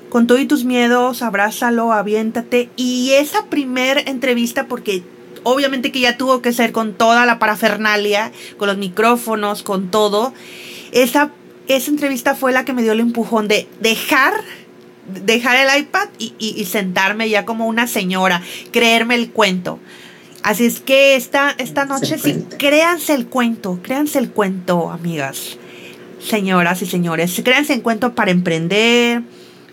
con 0.08 0.26
todos 0.26 0.46
tus 0.46 0.64
miedos, 0.64 1.22
abrázalo, 1.22 1.92
aviéntate. 1.92 2.70
Y 2.76 3.12
esa 3.12 3.46
primer 3.46 4.08
entrevista, 4.08 4.66
porque 4.66 5.02
obviamente 5.42 5.92
que 5.92 6.00
ya 6.00 6.16
tuvo 6.16 6.42
que 6.42 6.52
ser 6.52 6.72
con 6.72 6.94
toda 6.94 7.26
la 7.26 7.38
parafernalia, 7.38 8.32
con 8.56 8.68
los 8.68 8.76
micrófonos, 8.76 9.62
con 9.62 9.90
todo, 9.90 10.32
esa, 10.92 11.30
esa 11.68 11.90
entrevista 11.90 12.34
fue 12.34 12.52
la 12.52 12.64
que 12.64 12.72
me 12.72 12.82
dio 12.82 12.92
el 12.92 13.00
empujón 13.00 13.48
de 13.48 13.68
dejar 13.80 14.34
dejar 15.06 15.56
el 15.56 15.82
iPad 15.82 16.08
y, 16.18 16.64
sentarme 16.64 17.28
ya 17.28 17.44
como 17.44 17.66
una 17.66 17.86
señora, 17.86 18.42
creerme 18.70 19.16
el 19.16 19.30
cuento. 19.30 19.78
Así 20.44 20.66
es 20.66 20.78
que 20.78 21.16
esta, 21.16 21.54
esta 21.56 21.86
noche 21.86 22.18
sí, 22.18 22.44
créanse 22.58 23.14
el 23.14 23.26
cuento, 23.28 23.80
créanse 23.82 24.18
el 24.18 24.28
cuento, 24.28 24.90
amigas, 24.90 25.56
señoras 26.20 26.82
y 26.82 26.86
señores, 26.86 27.40
créanse 27.42 27.72
el 27.72 27.80
cuento 27.80 28.14
para 28.14 28.30
emprender, 28.30 29.22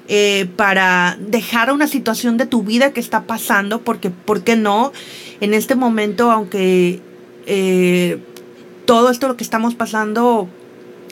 eh, 0.08 0.48
para 0.56 1.18
dejar 1.20 1.74
una 1.74 1.88
situación 1.88 2.38
de 2.38 2.46
tu 2.46 2.64
vida 2.64 2.94
que 2.94 3.02
está 3.02 3.24
pasando, 3.24 3.82
porque, 3.82 4.12
¿por 4.12 4.46
qué 4.46 4.56
no? 4.56 4.94
En 5.42 5.54
este 5.54 5.76
momento, 5.76 6.32
aunque 6.32 7.02
eh, 7.48 8.20
todo 8.86 9.10
esto 9.10 9.28
lo 9.28 9.36
que 9.36 9.44
estamos 9.44 9.76
pasando 9.76 10.48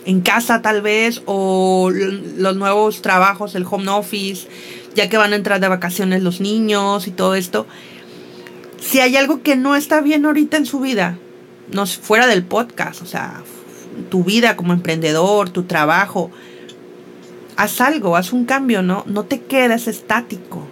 en 0.05 0.21
casa 0.21 0.61
tal 0.61 0.81
vez 0.81 1.21
o 1.25 1.91
los 1.91 2.55
nuevos 2.55 3.01
trabajos, 3.01 3.55
el 3.55 3.65
home 3.69 3.89
office, 3.89 4.47
ya 4.95 5.09
que 5.09 5.17
van 5.17 5.33
a 5.33 5.35
entrar 5.35 5.59
de 5.59 5.67
vacaciones 5.67 6.23
los 6.23 6.39
niños 6.39 7.07
y 7.07 7.11
todo 7.11 7.35
esto. 7.35 7.67
Si 8.81 8.99
hay 8.99 9.15
algo 9.17 9.41
que 9.41 9.55
no 9.55 9.75
está 9.75 10.01
bien 10.01 10.25
ahorita 10.25 10.57
en 10.57 10.65
su 10.65 10.79
vida, 10.79 11.17
no 11.71 11.85
fuera 11.85 12.27
del 12.27 12.43
podcast, 12.43 13.01
o 13.01 13.05
sea, 13.05 13.41
tu 14.09 14.23
vida 14.23 14.55
como 14.55 14.73
emprendedor, 14.73 15.49
tu 15.49 15.63
trabajo, 15.63 16.31
haz 17.55 17.81
algo, 17.81 18.15
haz 18.15 18.33
un 18.33 18.45
cambio, 18.45 18.81
¿no? 18.81 19.03
No 19.07 19.25
te 19.25 19.41
quedes 19.41 19.87
estático. 19.87 20.67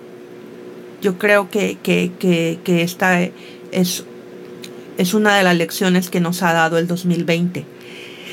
Yo 1.01 1.17
creo 1.17 1.49
que, 1.49 1.77
que, 1.83 2.11
que, 2.19 2.81
esta 2.81 3.21
es, 3.71 4.03
es 4.97 5.13
una 5.13 5.37
de 5.37 5.43
las 5.43 5.55
lecciones 5.55 6.09
que 6.09 6.19
nos 6.19 6.41
ha 6.41 6.53
dado 6.53 6.77
el 6.77 6.87
2020 6.87 7.77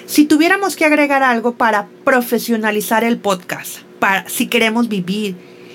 si 0.07 0.27
tuviéramos 0.27 0.77
que 0.77 0.85
agregar 0.85 1.23
algo 1.23 1.55
para 1.55 1.89
profesionalizar 2.05 3.05
el 3.05 3.19
podcast, 3.19 3.79
para 3.99 4.29
si 4.29 4.49
queremos 4.49 4.89
vivir, 4.89 5.35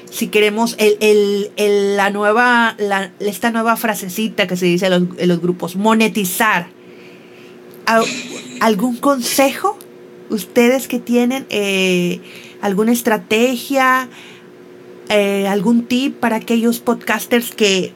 si 0.09 0.27
queremos 0.27 0.75
el, 0.77 1.51
la 1.95 2.09
nueva, 2.09 2.75
esta 3.19 3.51
nueva 3.51 3.77
frasecita 3.77 4.47
que 4.47 4.57
se 4.57 4.65
dice 4.65 4.87
en 4.87 5.27
los, 5.27 5.41
grupos, 5.41 5.75
monetizar, 5.75 6.67
¿algún 8.59 8.97
consejo? 8.97 9.77
Ustedes 10.29 10.87
que 10.87 10.99
tienen 10.99 11.45
eh, 11.49 12.19
alguna 12.61 12.91
estrategia, 12.91 14.09
eh, 15.09 15.47
algún 15.47 15.85
tip 15.85 16.19
para 16.19 16.35
aquellos 16.35 16.79
podcasters 16.79 17.51
que 17.51 17.93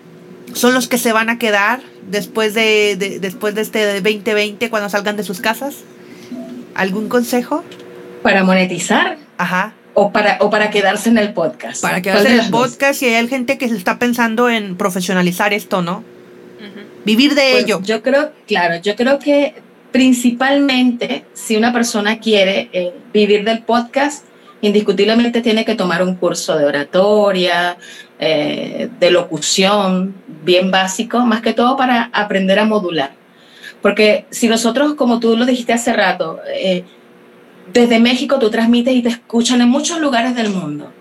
son 0.53 0.73
los 0.73 0.87
que 0.87 0.97
se 0.97 1.11
van 1.11 1.29
a 1.29 1.37
quedar 1.37 1.81
después 2.09 2.53
de, 2.53 3.19
después 3.21 3.55
de 3.55 3.61
este 3.61 4.01
2020 4.01 4.69
cuando 4.69 4.89
salgan 4.89 5.17
de 5.17 5.23
sus 5.23 5.39
casas? 5.39 5.75
¿Algún 6.75 7.09
consejo? 7.09 7.63
Para 8.21 8.43
monetizar. 8.43 9.17
Ajá. 9.37 9.73
O 9.95 10.11
para, 10.11 10.37
o 10.39 10.49
para 10.49 10.71
quedarse 10.71 11.09
en 11.09 11.17
el 11.17 11.33
podcast. 11.33 11.81
Para 11.81 12.01
quedarse 12.01 12.33
en 12.33 12.39
el 12.39 12.49
podcast 12.49 13.01
y 13.03 13.07
hay 13.07 13.27
gente 13.27 13.57
que 13.57 13.69
se 13.69 13.75
está 13.75 13.99
pensando 13.99 14.49
en 14.49 14.75
profesionalizar 14.75 15.53
esto, 15.53 15.81
¿no? 15.81 16.03
Vivir 17.05 17.35
de 17.35 17.59
ello. 17.59 17.81
Yo 17.83 18.01
creo, 18.01 18.31
claro, 18.47 18.81
yo 18.81 18.95
creo 18.95 19.19
que 19.19 19.55
principalmente 19.91 21.25
si 21.33 21.55
una 21.55 21.71
persona 21.71 22.19
quiere 22.19 22.69
eh, 22.73 22.93
vivir 23.13 23.43
del 23.43 23.61
podcast, 23.63 24.25
indiscutiblemente 24.61 25.41
tiene 25.41 25.65
que 25.65 25.75
tomar 25.75 26.01
un 26.01 26.15
curso 26.15 26.57
de 26.57 26.65
oratoria, 26.65 27.77
eh, 28.17 28.89
de 28.99 29.11
locución, 29.11 30.15
bien 30.43 30.71
básico, 30.71 31.19
más 31.19 31.41
que 31.41 31.53
todo 31.53 31.75
para 31.75 32.09
aprender 32.13 32.57
a 32.59 32.65
modular. 32.65 33.11
Porque 33.81 34.25
si 34.29 34.47
nosotros, 34.47 34.95
como 34.95 35.19
tú 35.19 35.35
lo 35.35 35.45
dijiste 35.45 35.73
hace 35.73 35.91
rato, 35.91 36.39
eh, 36.55 36.85
desde 37.73 37.99
México 37.99 38.39
tú 38.39 38.49
transmites 38.49 38.95
y 38.95 39.01
te 39.01 39.09
escuchan 39.09 39.61
en 39.61 39.69
muchos 39.69 39.99
lugares 39.99 40.35
del 40.35 40.49
mundo. 40.49 40.91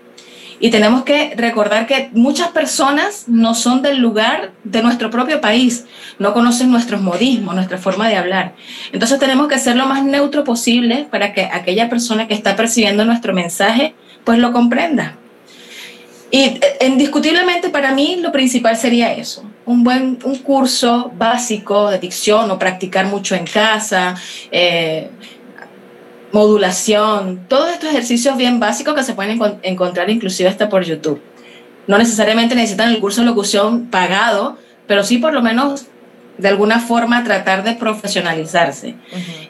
Y 0.59 0.69
tenemos 0.69 1.03
que 1.03 1.33
recordar 1.35 1.87
que 1.87 2.09
muchas 2.13 2.49
personas 2.49 3.25
no 3.27 3.53
son 3.53 3.81
del 3.81 3.97
lugar 3.97 4.51
de 4.63 4.81
nuestro 4.81 5.09
propio 5.09 5.41
país, 5.41 5.85
no 6.19 6.33
conocen 6.33 6.71
nuestros 6.71 7.01
modismos, 7.01 7.53
nuestra 7.53 7.77
forma 7.77 8.07
de 8.07 8.15
hablar. 8.15 8.53
Entonces 8.93 9.19
tenemos 9.19 9.47
que 9.49 9.59
ser 9.59 9.75
lo 9.75 9.87
más 9.87 10.05
neutro 10.05 10.43
posible 10.45 11.05
para 11.11 11.33
que 11.33 11.49
aquella 11.51 11.89
persona 11.89 12.27
que 12.27 12.33
está 12.33 12.55
percibiendo 12.55 13.03
nuestro 13.03 13.33
mensaje 13.33 13.93
pues 14.23 14.39
lo 14.39 14.53
comprenda. 14.53 15.17
Y 16.31 16.39
eh, 16.39 16.61
indiscutiblemente 16.87 17.69
para 17.69 17.93
mí 17.93 18.17
lo 18.21 18.31
principal 18.31 18.77
sería 18.77 19.13
eso, 19.13 19.43
un 19.65 19.83
buen 19.83 20.17
un 20.23 20.37
curso 20.37 21.11
básico 21.15 21.91
de 21.91 21.99
dicción 21.99 22.49
o 22.49 22.57
practicar 22.57 23.05
mucho 23.05 23.35
en 23.35 23.45
casa, 23.45 24.15
eh, 24.49 25.11
modulación, 26.33 27.45
todos 27.47 27.71
estos 27.71 27.89
ejercicios 27.89 28.35
bien 28.35 28.59
básicos 28.59 28.95
que 28.95 29.03
se 29.03 29.13
pueden 29.13 29.39
encontrar 29.61 30.09
inclusive 30.09 30.49
hasta 30.49 30.67
por 30.67 30.83
YouTube. 30.83 31.21
No 31.85 31.97
necesariamente 31.97 32.55
necesitan 32.55 32.89
el 32.89 32.99
curso 32.99 33.21
de 33.21 33.27
locución 33.27 33.85
pagado, 33.85 34.57
pero 34.87 35.03
sí 35.03 35.19
por 35.19 35.31
lo 35.33 35.43
menos 35.43 35.85
de 36.39 36.47
alguna 36.47 36.79
forma 36.79 37.23
tratar 37.23 37.63
de 37.63 37.73
profesionalizarse. 37.73 38.95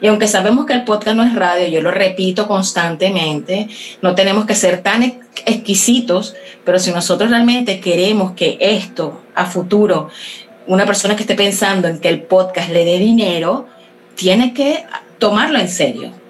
Y 0.02 0.06
aunque 0.08 0.28
sabemos 0.28 0.66
que 0.66 0.74
el 0.74 0.84
podcast 0.84 1.16
no 1.16 1.22
es 1.22 1.34
radio, 1.34 1.66
yo 1.68 1.80
lo 1.80 1.90
repito 1.90 2.46
constantemente, 2.46 3.68
no 4.02 4.14
tenemos 4.14 4.44
que 4.44 4.54
ser 4.54 4.82
tan 4.82 5.02
exquisitos, 5.46 6.34
pero 6.66 6.78
si 6.78 6.90
nosotros 6.90 7.30
realmente 7.30 7.80
queremos 7.80 8.32
que 8.32 8.58
esto 8.60 9.22
a 9.34 9.46
futuro, 9.46 10.10
una 10.66 10.84
persona 10.84 11.16
que 11.16 11.22
esté 11.22 11.34
pensando 11.34 11.88
en 11.88 11.98
que 11.98 12.10
el 12.10 12.22
podcast 12.22 12.68
le 12.68 12.84
dé 12.84 12.98
dinero, 12.98 13.66
tiene 14.14 14.52
que 14.52 14.84
tomarlo 15.18 15.58
en 15.58 15.70
serio. 15.70 16.23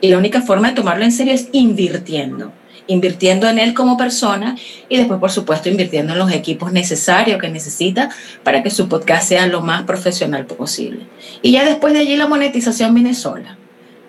Y 0.00 0.08
la 0.08 0.18
única 0.18 0.42
forma 0.42 0.68
de 0.68 0.74
tomarlo 0.74 1.04
en 1.04 1.12
serio 1.12 1.32
es 1.32 1.48
invirtiendo 1.52 2.52
invirtiendo 2.86 3.48
en 3.48 3.58
él 3.58 3.74
como 3.74 3.96
persona 3.96 4.56
y 4.88 4.96
después, 4.96 5.18
por 5.20 5.30
supuesto, 5.30 5.68
invirtiendo 5.68 6.12
en 6.12 6.18
los 6.18 6.32
equipos 6.32 6.72
necesarios 6.72 7.40
que 7.40 7.48
necesita 7.48 8.10
para 8.42 8.62
que 8.62 8.70
su 8.70 8.88
podcast 8.88 9.28
sea 9.28 9.46
lo 9.46 9.60
más 9.60 9.84
profesional 9.84 10.46
posible. 10.46 11.06
Y 11.42 11.52
ya 11.52 11.64
después 11.64 11.92
de 11.92 12.00
allí 12.00 12.16
la 12.16 12.28
monetización 12.28 12.94
viene 12.94 13.14
sola. 13.14 13.58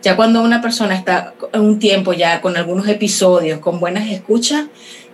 Ya 0.02 0.16
cuando 0.16 0.44
una 0.44 0.62
persona 0.62 0.96
está 0.96 1.34
un 1.54 1.80
tiempo 1.80 2.14
ya 2.14 2.40
con 2.42 2.56
algunos 2.56 2.88
episodios, 2.88 3.60
con 3.60 3.80
buenas 3.80 4.10
escuchas, 4.10 4.68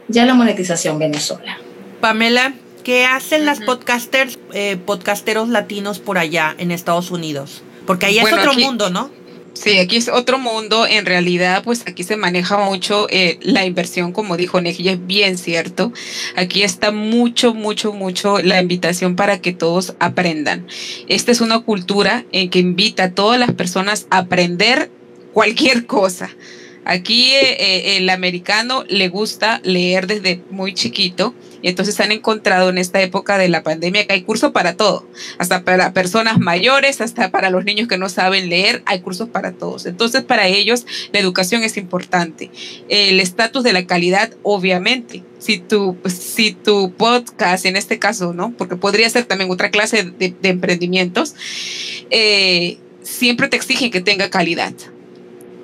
ya 0.07 0.25
la 0.25 0.33
monetización 0.33 0.99
viene 0.99 1.19
sola. 1.19 1.57
Pamela, 2.01 2.53
¿qué 2.83 3.05
hacen 3.05 3.45
las 3.45 3.61
podcasters, 3.61 4.37
eh, 4.53 4.77
podcasteros 4.85 5.47
latinos 5.47 5.99
por 5.99 6.17
allá 6.17 6.53
en 6.57 6.71
Estados 6.71 7.11
Unidos? 7.11 7.63
Porque 7.87 8.07
ahí 8.07 8.19
es 8.19 8.31
otro 8.31 8.53
mundo, 8.53 8.89
¿no? 8.89 9.09
Sí, 9.53 9.77
aquí 9.77 9.97
es 9.97 10.09
otro 10.09 10.39
mundo. 10.39 10.87
En 10.87 11.05
realidad, 11.05 11.63
pues 11.63 11.83
aquí 11.85 12.03
se 12.03 12.17
maneja 12.17 12.57
mucho 12.57 13.07
eh, 13.09 13.37
la 13.41 13.65
inversión, 13.65 14.11
como 14.11 14.35
dijo 14.35 14.59
Neji, 14.59 14.89
es 14.89 15.05
bien 15.05 15.37
cierto. 15.37 15.93
Aquí 16.35 16.63
está 16.63 16.91
mucho, 16.91 17.53
mucho, 17.53 17.93
mucho 17.93 18.39
la 18.39 18.59
invitación 18.59 19.15
para 19.15 19.41
que 19.41 19.53
todos 19.53 19.93
aprendan. 19.99 20.65
Esta 21.07 21.31
es 21.31 21.39
una 21.39 21.59
cultura 21.59 22.25
en 22.31 22.49
que 22.49 22.59
invita 22.59 23.05
a 23.05 23.11
todas 23.11 23.39
las 23.39 23.53
personas 23.53 24.07
a 24.09 24.19
aprender 24.19 24.89
cualquier 25.33 25.85
cosa. 25.85 26.29
Aquí 26.85 27.31
eh, 27.31 27.55
eh, 27.59 27.97
el 27.97 28.09
americano 28.09 28.83
le 28.89 29.07
gusta 29.07 29.61
leer 29.63 30.07
desde 30.07 30.41
muy 30.49 30.73
chiquito 30.73 31.33
y 31.63 31.69
entonces 31.69 31.97
han 32.01 32.11
encontrado 32.11 32.69
en 32.69 32.77
esta 32.77 33.01
época 33.01 33.37
de 33.37 33.47
la 33.47 33.63
pandemia 33.63 34.05
que 34.05 34.13
hay 34.13 34.23
cursos 34.23 34.51
para 34.51 34.75
todo, 34.75 35.07
hasta 35.37 35.63
para 35.63 35.93
personas 35.93 36.37
mayores, 36.37 36.99
hasta 36.99 37.31
para 37.31 37.49
los 37.49 37.63
niños 37.63 37.87
que 37.87 37.97
no 37.97 38.09
saben 38.09 38.49
leer, 38.49 38.83
hay 38.85 38.99
cursos 38.99 39.29
para 39.29 39.53
todos. 39.53 39.85
Entonces 39.85 40.23
para 40.23 40.47
ellos 40.47 40.85
la 41.13 41.19
educación 41.19 41.63
es 41.63 41.77
importante. 41.77 42.51
El 42.89 43.21
estatus 43.21 43.63
de 43.63 43.71
la 43.71 43.87
calidad, 43.87 44.31
obviamente. 44.43 45.23
Si 45.39 45.57
tu, 45.57 45.97
si 46.05 46.51
tu 46.51 46.93
podcast, 46.93 47.65
en 47.65 47.77
este 47.77 47.97
caso, 47.97 48.33
¿no? 48.33 48.53
Porque 48.57 48.75
podría 48.75 49.09
ser 49.09 49.25
también 49.25 49.49
otra 49.49 49.71
clase 49.71 50.03
de, 50.03 50.35
emprendimientos, 50.43 51.33
eh, 52.09 52.77
siempre 53.03 53.47
te 53.47 53.55
exigen 53.55 53.89
que 53.89 54.01
tenga 54.01 54.29
calidad 54.29 54.73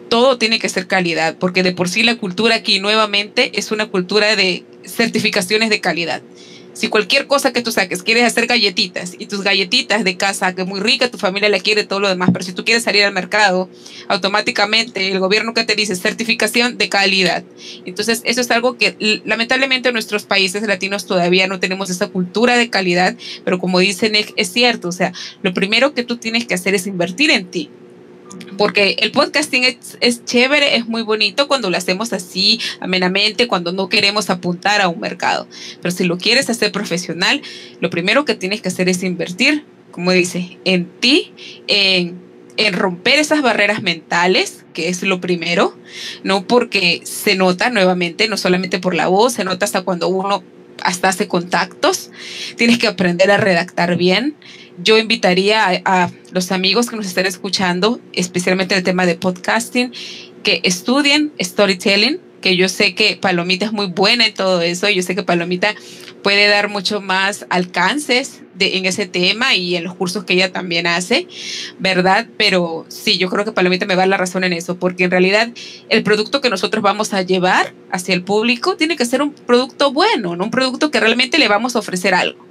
todo 0.09 0.39
tiene 0.39 0.57
que 0.57 0.69
ser 0.69 0.87
calidad, 0.87 1.37
porque 1.37 1.61
de 1.61 1.71
por 1.71 1.87
sí 1.87 2.01
la 2.01 2.15
cultura 2.15 2.55
aquí 2.55 2.79
nuevamente 2.79 3.59
es 3.59 3.71
una 3.71 3.85
cultura 3.89 4.35
de 4.35 4.65
certificaciones 4.85 5.69
de 5.69 5.81
calidad. 5.81 6.21
Si 6.73 6.87
cualquier 6.87 7.27
cosa 7.27 7.51
que 7.51 7.61
tú 7.61 7.73
saques, 7.73 8.03
quieres 8.03 8.23
hacer 8.23 8.47
galletitas 8.47 9.13
y 9.19 9.25
tus 9.25 9.41
galletitas 9.41 10.05
de 10.05 10.15
casa, 10.15 10.55
que 10.55 10.61
es 10.61 10.67
muy 10.67 10.79
rica, 10.79 11.11
tu 11.11 11.17
familia 11.17 11.49
la 11.49 11.59
quiere, 11.59 11.83
todo 11.83 11.99
lo 11.99 12.07
demás, 12.07 12.29
pero 12.31 12.45
si 12.45 12.53
tú 12.53 12.63
quieres 12.63 12.83
salir 12.83 13.03
al 13.03 13.11
mercado, 13.11 13.69
automáticamente 14.07 15.11
el 15.11 15.19
gobierno 15.19 15.53
que 15.53 15.65
te 15.65 15.75
dice 15.75 15.95
certificación 15.97 16.77
de 16.77 16.87
calidad. 16.87 17.43
Entonces, 17.85 18.21
eso 18.23 18.39
es 18.39 18.49
algo 18.51 18.77
que 18.77 18.95
lamentablemente 19.25 19.89
en 19.89 19.93
nuestros 19.93 20.23
países 20.23 20.65
latinos 20.65 21.05
todavía 21.05 21.47
no 21.47 21.59
tenemos 21.59 21.89
esa 21.89 22.07
cultura 22.07 22.55
de 22.55 22.69
calidad, 22.69 23.17
pero 23.43 23.59
como 23.59 23.79
dicen, 23.79 24.13
es 24.15 24.53
cierto, 24.53 24.87
o 24.87 24.93
sea, 24.93 25.11
lo 25.41 25.53
primero 25.53 25.93
que 25.93 26.03
tú 26.03 26.15
tienes 26.15 26.45
que 26.45 26.53
hacer 26.53 26.75
es 26.75 26.87
invertir 26.87 27.31
en 27.31 27.47
ti 27.47 27.69
porque 28.57 28.97
el 28.99 29.11
podcasting 29.11 29.63
es, 30.01 30.25
chévere, 30.25 30.75
es 30.75 30.87
muy 30.87 31.01
bonito 31.01 31.47
cuando 31.47 31.69
lo 31.69 31.77
hacemos 31.77 32.13
así, 32.13 32.59
amenamente, 32.79 33.47
cuando 33.47 33.71
no 33.71 33.89
queremos 33.89 34.29
apuntar 34.29 34.81
a 34.81 34.89
un 34.89 34.99
mercado. 34.99 35.47
Pero 35.81 35.91
si 35.91 36.03
lo 36.03 36.17
quieres 36.17 36.49
hacer 36.49 36.71
profesional, 36.71 37.41
lo 37.79 37.89
primero 37.89 38.25
que 38.25 38.35
tienes 38.35 38.61
que 38.61 38.69
hacer 38.69 38.89
es 38.89 39.03
invertir, 39.03 39.65
como 39.91 40.11
dice, 40.11 40.57
en 40.65 40.89
ti, 40.99 41.33
en, 41.67 42.19
en 42.57 42.73
romper 42.73 43.19
esas 43.19 43.41
barreras 43.41 43.81
mentales, 43.81 44.65
que 44.73 44.89
es 44.89 45.01
lo 45.03 45.21
primero, 45.21 45.77
no 46.23 46.45
porque 46.45 47.01
se 47.03 47.35
nota 47.35 47.69
nuevamente, 47.69 48.27
no 48.27 48.37
solamente 48.37 48.79
por 48.79 48.93
la 48.93 49.07
voz, 49.07 49.33
se 49.33 49.43
nota 49.43 49.65
hasta 49.65 49.83
cuando 49.83 50.09
uno 50.09 50.43
hasta 50.83 51.09
hace 51.09 51.27
contactos, 51.27 52.11
tienes 52.55 52.77
que 52.77 52.87
aprender 52.87 53.31
a 53.31 53.37
redactar 53.37 53.97
bien, 53.97 54.35
yo 54.83 54.97
invitaría 54.97 55.81
a, 55.85 56.09
los 56.31 56.51
amigos 56.51 56.89
que 56.89 56.95
nos 56.95 57.07
están 57.07 57.25
escuchando, 57.25 57.99
especialmente 58.13 58.75
el 58.75 58.83
tema 58.83 59.05
de 59.05 59.15
podcasting, 59.15 59.91
que 60.43 60.61
estudien 60.63 61.31
storytelling, 61.41 62.19
que 62.41 62.55
yo 62.55 62.69
sé 62.69 62.93
que 62.93 63.17
Palomita 63.17 63.65
es 63.65 63.73
muy 63.73 63.87
buena 63.87 64.27
en 64.27 64.33
todo 64.33 64.61
eso, 64.61 64.87
yo 64.89 65.01
sé 65.01 65.15
que 65.15 65.23
Palomita 65.23 65.73
puede 66.23 66.47
dar 66.47 66.69
mucho 66.69 67.01
más 67.01 67.45
alcances 67.49 68.41
de, 68.53 68.77
en 68.77 68.85
ese 68.85 69.07
tema 69.07 69.55
y 69.55 69.75
en 69.75 69.83
los 69.83 69.95
cursos 69.95 70.23
que 70.23 70.33
ella 70.33 70.51
también 70.51 70.85
hace, 70.85 71.27
¿verdad? 71.79 72.27
Pero 72.37 72.85
sí, 72.89 73.17
yo 73.17 73.29
creo 73.29 73.43
que 73.43 73.51
Palomita 73.51 73.85
me 73.85 73.95
va 73.95 74.03
a 74.03 74.07
la 74.07 74.17
razón 74.17 74.43
en 74.43 74.53
eso, 74.53 74.77
porque 74.77 75.05
en 75.05 75.11
realidad 75.11 75.49
el 75.89 76.03
producto 76.03 76.41
que 76.41 76.49
nosotros 76.49 76.83
vamos 76.83 77.13
a 77.13 77.23
llevar 77.23 77.73
hacia 77.91 78.13
el 78.13 78.23
público 78.23 78.77
tiene 78.77 78.95
que 78.95 79.05
ser 79.05 79.21
un 79.21 79.33
producto 79.33 79.91
bueno, 79.91 80.35
¿no? 80.35 80.43
un 80.43 80.51
producto 80.51 80.91
que 80.91 80.99
realmente 80.99 81.39
le 81.39 81.47
vamos 81.47 81.75
a 81.75 81.79
ofrecer 81.79 82.13
algo. 82.13 82.48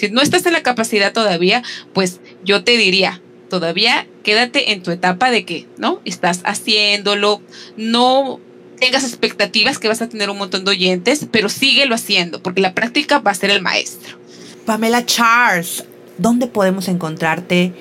Si 0.00 0.08
no 0.08 0.22
estás 0.22 0.46
en 0.46 0.54
la 0.54 0.62
capacidad 0.62 1.12
todavía, 1.12 1.62
pues 1.92 2.20
yo 2.42 2.64
te 2.64 2.78
diría, 2.78 3.20
todavía 3.50 4.06
quédate 4.22 4.72
en 4.72 4.82
tu 4.82 4.92
etapa 4.92 5.30
de 5.30 5.44
que, 5.44 5.66
¿no? 5.76 6.00
Estás 6.06 6.40
haciéndolo, 6.44 7.42
no 7.76 8.40
tengas 8.78 9.04
expectativas 9.04 9.78
que 9.78 9.88
vas 9.88 10.00
a 10.00 10.08
tener 10.08 10.30
un 10.30 10.38
montón 10.38 10.64
de 10.64 10.70
oyentes, 10.70 11.26
pero 11.30 11.50
síguelo 11.50 11.94
haciendo, 11.94 12.42
porque 12.42 12.62
la 12.62 12.72
práctica 12.72 13.18
va 13.18 13.32
a 13.32 13.34
ser 13.34 13.50
el 13.50 13.60
maestro. 13.60 14.16
Pamela 14.64 15.04
Charles, 15.04 15.84
¿dónde 16.16 16.46
podemos 16.46 16.88
encontrarte? 16.88 17.74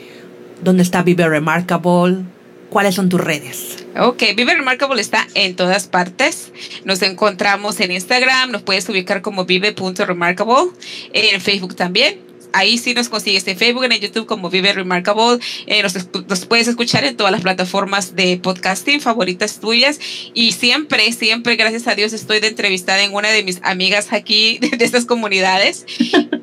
¿Dónde 0.62 0.84
está 0.84 1.04
Vive 1.04 1.26
Remarkable? 1.26 2.26
¿Cuáles 2.70 2.96
son 2.96 3.08
tus 3.08 3.22
redes? 3.22 3.79
Ok, 4.02 4.24
Vive 4.34 4.56
Remarkable 4.56 5.02
está 5.02 5.28
en 5.34 5.58
todas 5.58 5.88
partes. 5.88 6.54
Nos 6.86 7.02
encontramos 7.02 7.82
en 7.82 7.92
Instagram, 7.92 8.50
nos 8.50 8.62
puedes 8.62 8.88
ubicar 8.88 9.22
como 9.22 9.44
vive.remarkable, 9.44 10.72
en 11.12 11.42
Facebook 11.42 11.76
también. 11.76 12.30
Ahí 12.54 12.78
sí 12.78 12.94
nos 12.94 13.10
consigues 13.10 13.46
en 13.48 13.58
Facebook, 13.58 13.84
en 13.84 14.00
YouTube 14.00 14.26
como 14.26 14.50
Vive 14.50 14.72
Remarkable. 14.74 15.40
Eh, 15.68 15.84
nos, 15.84 16.46
puedes 16.46 16.68
escuchar 16.68 17.04
en 17.04 17.18
todas 17.18 17.32
las 17.32 17.42
plataformas 17.42 18.16
de 18.16 18.38
podcasting 18.38 19.02
favoritas 19.02 19.60
tuyas. 19.60 20.00
Y 20.34 20.54
siempre, 20.54 21.12
siempre, 21.12 21.58
gracias 21.58 21.88
a 21.88 21.96
Dios, 21.96 22.14
estoy 22.14 22.40
entrevistada 22.42 23.04
en 23.04 23.14
una 23.14 23.30
de 23.30 23.44
mis 23.44 23.60
amigas 23.64 24.14
aquí 24.14 24.60
de, 24.78 24.84
estas 24.84 25.06
comunidades. 25.06 25.86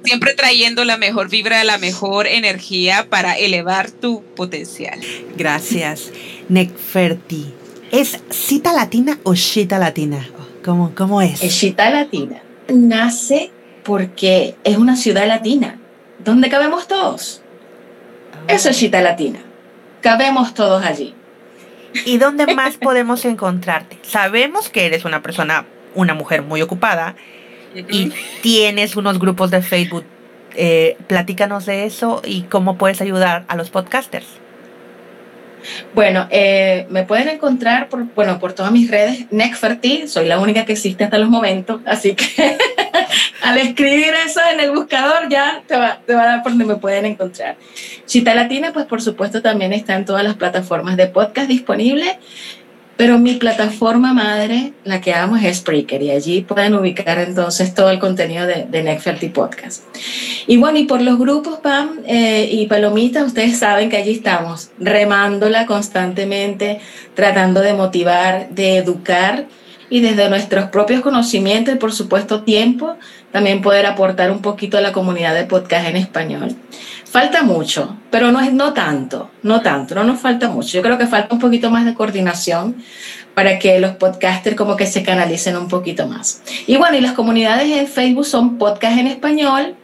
siempre 0.05 0.35
trayendo 0.35 0.85
la 0.85 0.99
mejor 0.99 1.31
vibra, 1.31 1.65
la 1.65 1.79
mejor 1.79 2.27
energía 2.27 3.09
para 3.09 3.33
elevar 3.33 3.91
tu 3.91 4.23
potencial. 4.37 5.01
Gracias. 5.37 6.13
Necferti. 6.49 7.53
¿Es 7.91 8.23
cita 8.31 8.73
latina 8.73 9.19
o 9.23 9.35
shita 9.35 9.79
latina? 9.79 10.27
¿Cómo, 10.65 10.93
cómo 10.95 11.23
es? 11.23 11.43
Es 11.43 11.55
cita 11.55 11.91
latina. 11.91 12.43
Nace 12.69 13.51
porque 13.85 14.57
es 14.65 14.77
una 14.77 14.97
ciudad 14.97 15.27
latina 15.27 15.79
donde 16.19 16.49
cabemos 16.49 16.89
todos. 16.89 17.41
Eso 18.49 18.71
es 18.71 18.79
Chita 18.79 19.01
Latina. 19.01 19.41
Cabemos 20.01 20.55
todos 20.55 20.85
allí. 20.85 21.15
¿Y 22.05 22.19
dónde 22.19 22.53
más 22.55 22.77
podemos 22.81 23.25
encontrarte? 23.25 23.99
Sabemos 24.03 24.69
que 24.69 24.87
eres 24.87 25.05
una 25.05 25.23
persona, 25.23 25.67
una 25.95 26.15
mujer 26.15 26.43
muy 26.43 26.63
ocupada 26.63 27.17
y 27.75 28.13
tienes 28.43 28.97
unos 28.97 29.19
grupos 29.19 29.51
de 29.51 29.63
Facebook. 29.63 30.05
Eh, 30.59 30.97
platícanos 31.07 31.67
de 31.67 31.85
eso 31.85 32.23
y 32.25 32.43
cómo 32.43 32.79
puedes 32.79 33.01
ayudar 33.01 33.45
a 33.49 33.57
los 33.57 33.71
podcasters. 33.71 34.27
Bueno, 35.95 36.27
eh, 36.31 36.87
me 36.91 37.05
pueden 37.05 37.29
encontrar 37.29 37.89
por, 37.89 38.05
bueno, 38.15 38.39
por 38.39 38.53
todas 38.53 38.73
mis 38.73 38.91
redes, 38.91 39.27
Necferty, 39.31 40.09
soy 40.09 40.27
la 40.27 40.39
única 40.39 40.65
que 40.65 40.73
existe 40.73 41.05
hasta 41.05 41.19
los 41.19 41.29
momentos, 41.29 41.81
así 41.87 42.15
que 42.15 42.59
al 43.43 43.59
escribir 43.59 44.13
eso 44.27 44.41
en 44.53 44.61
el 44.61 44.71
buscador 44.73 45.29
ya 45.29 45.63
te 45.67 45.77
va, 45.77 46.01
te 46.05 46.15
va 46.15 46.23
a 46.23 46.27
dar 46.27 46.43
por 46.43 46.53
donde 46.53 46.65
me 46.65 46.77
pueden 46.77 47.07
encontrar. 47.07 47.57
Chita 48.07 48.35
Latina, 48.35 48.73
pues 48.73 48.87
por 48.87 49.03
supuesto 49.03 49.43
también 49.43 49.73
está 49.73 49.95
en 49.97 50.05
todas 50.05 50.25
las 50.25 50.35
plataformas 50.35 50.97
de 50.97 51.07
podcast 51.07 51.49
disponibles. 51.49 52.17
Pero 52.97 53.19
mi 53.19 53.35
plataforma 53.35 54.15
madre, 54.15 54.73
la 54.85 55.03
que 55.03 55.13
amo, 55.13 55.37
es 55.37 55.59
Spreaker 55.59 56.03
y 56.03 56.11
allí 56.11 56.41
pueden 56.41 56.75
ubicar 56.75 57.19
entonces 57.19 57.75
todo 57.75 57.91
el 57.91 57.99
contenido 57.99 58.47
de, 58.47 58.65
de 58.65 58.83
Neckferty 58.83 59.29
Podcast. 59.29 59.85
Y 60.47 60.57
bueno, 60.57 60.79
y 60.79 60.85
por 60.85 61.03
los 61.03 61.19
grupos 61.19 61.59
Pam 61.59 62.01
eh, 62.07 62.49
y 62.51 62.67
Palomita, 62.67 63.25
ustedes 63.25 63.59
saben 63.59 63.91
que 63.91 63.99
allí 63.99 64.13
estamos, 64.13 64.71
remándola 64.79 65.67
constantemente, 65.67 66.81
tratando 67.15 67.61
de 67.61 67.75
motivar, 67.75 68.49
de 68.51 68.79
educar 68.79 69.47
y 69.91 70.01
desde 70.01 70.29
nuestros 70.29 70.67
propios 70.67 71.01
conocimientos 71.01 71.75
y 71.75 71.79
por 71.79 71.93
supuesto 71.93 72.43
tiempo, 72.43 72.97
también 73.31 73.63
poder 73.63 73.87
aportar 73.87 74.31
un 74.31 74.41
poquito 74.41 74.79
a 74.79 74.81
la 74.81 74.93
comunidad 74.93 75.35
de 75.35 75.45
podcast 75.45 75.87
en 75.87 75.97
español. 75.97 76.57
Falta 77.17 77.43
mucho, 77.43 77.97
pero 78.11 78.31
no 78.31 78.43
es 78.43 78.53
no 78.53 78.75
tanto, 78.75 79.31
no 79.43 79.63
tanto, 79.63 79.95
no 79.95 80.05
nos 80.05 80.21
falta 80.21 80.51
mucho. 80.51 80.77
Yo 80.77 80.83
creo 80.83 80.99
que 80.99 81.07
falta 81.07 81.33
un 81.33 81.41
poquito 81.41 81.71
más 81.71 81.87
de 81.87 81.95
coordinación 81.95 82.77
para 83.33 83.59
que 83.59 83.81
los 83.81 83.93
podcasters 83.93 84.55
como 84.55 84.77
que 84.77 84.85
se 84.85 85.03
canalicen 85.03 85.57
un 85.57 85.67
poquito 85.67 86.07
más. 86.07 86.43
Y 86.67 86.77
bueno, 86.77 86.99
y 86.99 87.01
las 87.01 87.13
comunidades 87.13 87.71
en 87.71 87.87
Facebook 87.87 88.27
son 88.27 88.59
podcast 88.59 88.99
en 88.99 89.07
español, 89.07 89.77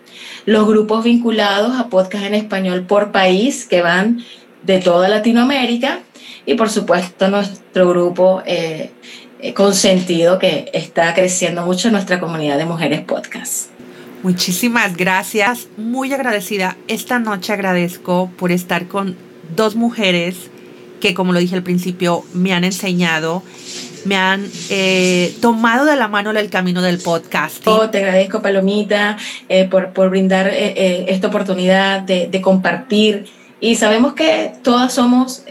los 0.45 0.67
grupos 0.69 1.05
vinculados 1.05 1.81
a 1.81 1.89
podcast 1.89 2.27
en 2.27 2.35
español 2.35 2.83
por 2.83 3.13
país 3.13 3.65
que 3.65 3.81
van 3.81 4.23
de 4.63 4.81
toda 4.81 5.09
Latinoamérica 5.09 6.01
y 6.45 6.53
por 6.53 6.69
supuesto 6.69 7.29
nuestro 7.29 7.89
grupo 7.89 8.43
eh, 8.45 8.91
eh, 9.41 9.55
consentido 9.55 10.39
que 10.39 10.71
está 10.75 11.15
creciendo 11.15 11.63
mucho 11.63 11.89
en 11.89 11.95
nuestra 11.95 12.21
comunidad 12.21 12.59
de 12.59 12.67
mujeres 12.67 13.01
podcast. 13.01 13.72
Muchísimas 14.23 14.97
gracias, 14.97 15.67
muy 15.77 16.13
agradecida. 16.13 16.77
Esta 16.87 17.19
noche 17.19 17.53
agradezco 17.53 18.31
por 18.39 18.53
estar 18.53 18.87
con 18.87 19.17
dos 19.57 19.75
mujeres 19.75 20.49
que, 21.01 21.13
como 21.13 21.33
lo 21.33 21.41
dije 21.41 21.57
al 21.57 21.65
principio, 21.65 22.23
me 22.33 22.53
han 22.53 22.63
enseñado, 22.63 23.43
me 24.05 24.15
han 24.15 24.47
eh, 24.71 25.35
tomado 25.41 25.87
de 25.87 25.97
la 25.97 26.07
mano 26.07 26.31
el 26.31 26.51
camino 26.51 26.83
del 26.83 26.99
podcast. 26.99 27.67
Oh, 27.67 27.91
te 27.91 27.99
agradezco, 27.99 28.41
Palomita, 28.41 29.17
eh, 29.49 29.65
por, 29.65 29.93
por, 29.93 30.09
brindar 30.09 30.49
eh, 30.53 31.07
esta 31.09 31.27
oportunidad 31.27 32.03
de, 32.03 32.41
compartir. 32.41 33.25
Y 33.59 33.75
sabemos 33.75 34.15
que 34.15 34.53
todas 34.63 34.93
somos, 34.93 35.43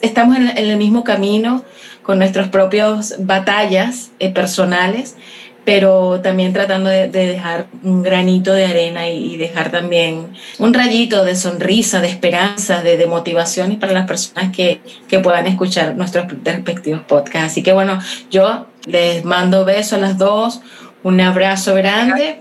estamos 0.00 0.38
en, 0.38 0.56
el 0.56 0.78
mismo 0.78 1.04
camino 1.04 1.62
con 2.02 2.18
nuestras 2.18 2.48
propias 2.48 3.16
batallas 3.18 4.12
personales 4.34 5.16
pero 5.64 6.20
también 6.20 6.52
tratando 6.52 6.90
de, 6.90 7.08
de, 7.08 7.26
dejar 7.26 7.66
un 7.82 8.02
granito 8.02 8.52
de 8.52 8.66
arena 8.66 9.08
y, 9.08 9.36
dejar 9.36 9.70
también 9.70 10.28
un 10.58 10.74
rayito 10.74 11.24
de 11.24 11.36
sonrisa, 11.36 12.00
de 12.00 12.08
esperanza, 12.08 12.82
de, 12.82 12.96
de 12.96 13.06
motivación 13.06 13.78
para 13.78 13.92
las 13.92 14.06
personas 14.06 14.54
que, 14.54 14.80
que, 15.08 15.18
puedan 15.20 15.46
escuchar 15.46 15.96
nuestros 15.96 16.26
respectivos 16.44 17.02
podcasts. 17.02 17.52
Así 17.52 17.62
que 17.62 17.72
bueno, 17.72 17.98
yo 18.30 18.66
les 18.86 19.24
mando 19.24 19.64
besos 19.64 19.94
a 19.94 19.98
las 19.98 20.18
dos, 20.18 20.60
un 21.02 21.20
abrazo 21.20 21.74
grande 21.74 22.40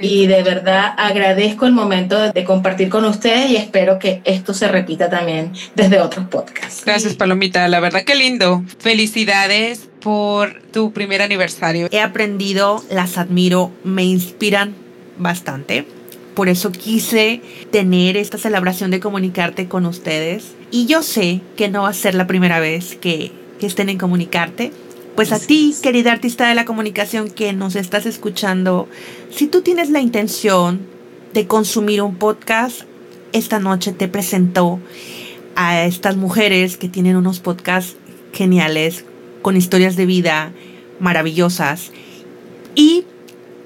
y 0.00 0.26
de 0.26 0.42
verdad 0.42 0.94
agradezco 0.96 1.66
el 1.66 1.72
momento 1.72 2.32
de 2.32 2.44
compartir 2.44 2.88
con 2.88 3.04
ustedes 3.04 3.50
y 3.50 3.56
espero 3.56 3.98
que 3.98 4.22
esto 4.24 4.54
se 4.54 4.68
repita 4.68 5.10
también 5.10 5.52
desde 5.74 6.00
otros 6.00 6.26
podcasts. 6.28 6.84
Gracias 6.84 7.14
Palomita, 7.14 7.68
la 7.68 7.80
verdad 7.80 8.04
que 8.04 8.14
lindo. 8.14 8.64
Felicidades 8.78 9.88
por 10.08 10.62
tu 10.72 10.94
primer 10.94 11.20
aniversario. 11.20 11.86
He 11.90 12.00
aprendido, 12.00 12.82
las 12.90 13.18
admiro, 13.18 13.70
me 13.84 14.06
inspiran 14.06 14.74
bastante. 15.18 15.84
Por 16.32 16.48
eso 16.48 16.72
quise 16.72 17.42
tener 17.70 18.16
esta 18.16 18.38
celebración 18.38 18.90
de 18.90 19.00
comunicarte 19.00 19.68
con 19.68 19.84
ustedes. 19.84 20.54
Y 20.70 20.86
yo 20.86 21.02
sé 21.02 21.42
que 21.58 21.68
no 21.68 21.82
va 21.82 21.90
a 21.90 21.92
ser 21.92 22.14
la 22.14 22.26
primera 22.26 22.58
vez 22.58 22.96
que, 22.96 23.32
que 23.60 23.66
estén 23.66 23.90
en 23.90 23.98
comunicarte 23.98 24.72
pues 25.14 25.30
a 25.30 25.38
ti, 25.38 25.74
querida 25.82 26.10
artista 26.10 26.48
de 26.48 26.54
la 26.54 26.64
comunicación 26.64 27.28
que 27.28 27.52
nos 27.52 27.76
estás 27.76 28.06
escuchando, 28.06 28.88
si 29.30 29.46
tú 29.46 29.60
tienes 29.60 29.90
la 29.90 30.00
intención 30.00 30.80
de 31.34 31.46
consumir 31.46 32.00
un 32.00 32.16
podcast, 32.16 32.84
esta 33.32 33.58
noche 33.58 33.92
te 33.92 34.08
presento 34.08 34.80
a 35.54 35.84
estas 35.84 36.16
mujeres 36.16 36.78
que 36.78 36.88
tienen 36.88 37.16
unos 37.16 37.40
podcasts 37.40 37.96
geniales, 38.32 39.04
con 39.42 39.56
historias 39.56 39.96
de 39.96 40.06
vida 40.06 40.52
maravillosas. 41.00 41.90
Y 42.74 43.04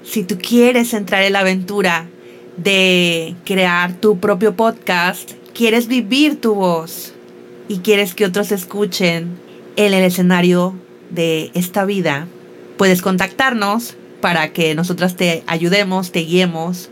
si 0.03 0.23
tú 0.23 0.37
quieres 0.37 0.93
entrar 0.93 1.23
en 1.23 1.33
la 1.33 1.39
aventura 1.39 2.07
de 2.57 3.35
crear 3.45 3.93
tu 3.95 4.19
propio 4.19 4.55
podcast, 4.55 5.31
quieres 5.53 5.87
vivir 5.87 6.39
tu 6.39 6.55
voz 6.55 7.13
y 7.67 7.79
quieres 7.79 8.13
que 8.13 8.25
otros 8.25 8.51
escuchen 8.51 9.37
en 9.75 9.93
el 9.93 10.03
escenario 10.03 10.75
de 11.09 11.51
esta 11.53 11.85
vida, 11.85 12.27
puedes 12.77 13.01
contactarnos 13.01 13.95
para 14.21 14.53
que 14.53 14.75
nosotras 14.75 15.15
te 15.15 15.43
ayudemos, 15.47 16.11
te 16.11 16.21
guiemos 16.21 16.89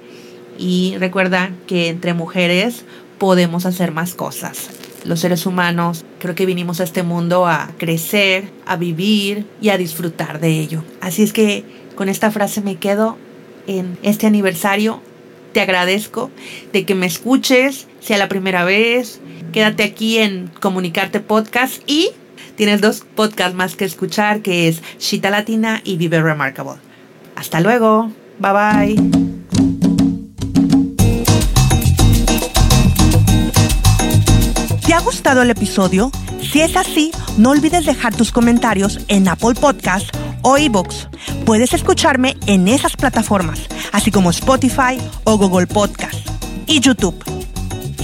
y 0.57 0.95
recuerda 0.99 1.51
que 1.67 1.89
entre 1.89 2.13
mujeres 2.13 2.84
podemos 3.17 3.65
hacer 3.65 3.91
más 3.91 4.15
cosas. 4.15 4.80
Los 5.05 5.19
seres 5.19 5.45
humanos 5.45 6.05
creo 6.19 6.35
que 6.35 6.45
vinimos 6.45 6.79
a 6.79 6.83
este 6.83 7.03
mundo 7.03 7.47
a 7.47 7.71
crecer, 7.77 8.51
a 8.65 8.75
vivir 8.75 9.45
y 9.61 9.69
a 9.69 9.77
disfrutar 9.77 10.39
de 10.39 10.59
ello. 10.59 10.83
Así 11.01 11.23
es 11.23 11.33
que 11.33 11.63
con 11.95 12.09
esta 12.09 12.31
frase 12.31 12.61
me 12.61 12.75
quedo 12.75 13.17
en 13.67 13.97
este 14.03 14.27
aniversario. 14.27 15.01
Te 15.53 15.61
agradezco 15.61 16.31
de 16.71 16.85
que 16.85 16.95
me 16.95 17.05
escuches, 17.05 17.87
sea 17.99 18.17
la 18.17 18.29
primera 18.29 18.63
vez. 18.63 19.19
Quédate 19.51 19.83
aquí 19.83 20.17
en 20.17 20.47
Comunicarte 20.59 21.19
Podcast 21.19 21.81
y 21.87 22.11
Tienes 22.61 22.81
dos 22.81 23.03
podcasts 23.15 23.55
más 23.55 23.75
que 23.75 23.85
escuchar, 23.85 24.41
que 24.41 24.67
es 24.67 24.83
Shita 24.99 25.31
Latina 25.31 25.81
y 25.83 25.97
Vive 25.97 26.21
Remarkable. 26.21 26.79
Hasta 27.35 27.59
luego. 27.59 28.11
Bye 28.37 28.51
bye. 28.95 29.40
Gustado 35.01 35.41
el 35.41 35.49
episodio? 35.49 36.11
Si 36.41 36.61
es 36.61 36.75
así, 36.75 37.11
no 37.37 37.51
olvides 37.51 37.85
dejar 37.85 38.15
tus 38.15 38.31
comentarios 38.31 38.99
en 39.07 39.27
Apple 39.27 39.55
Podcast 39.55 40.15
o 40.41 40.57
iBooks. 40.57 41.07
Puedes 41.45 41.73
escucharme 41.73 42.37
en 42.45 42.67
esas 42.67 42.95
plataformas, 42.95 43.61
así 43.91 44.11
como 44.11 44.29
Spotify 44.29 44.97
o 45.23 45.37
Google 45.37 45.67
Podcast 45.67 46.27
y 46.67 46.79
YouTube. 46.79 47.23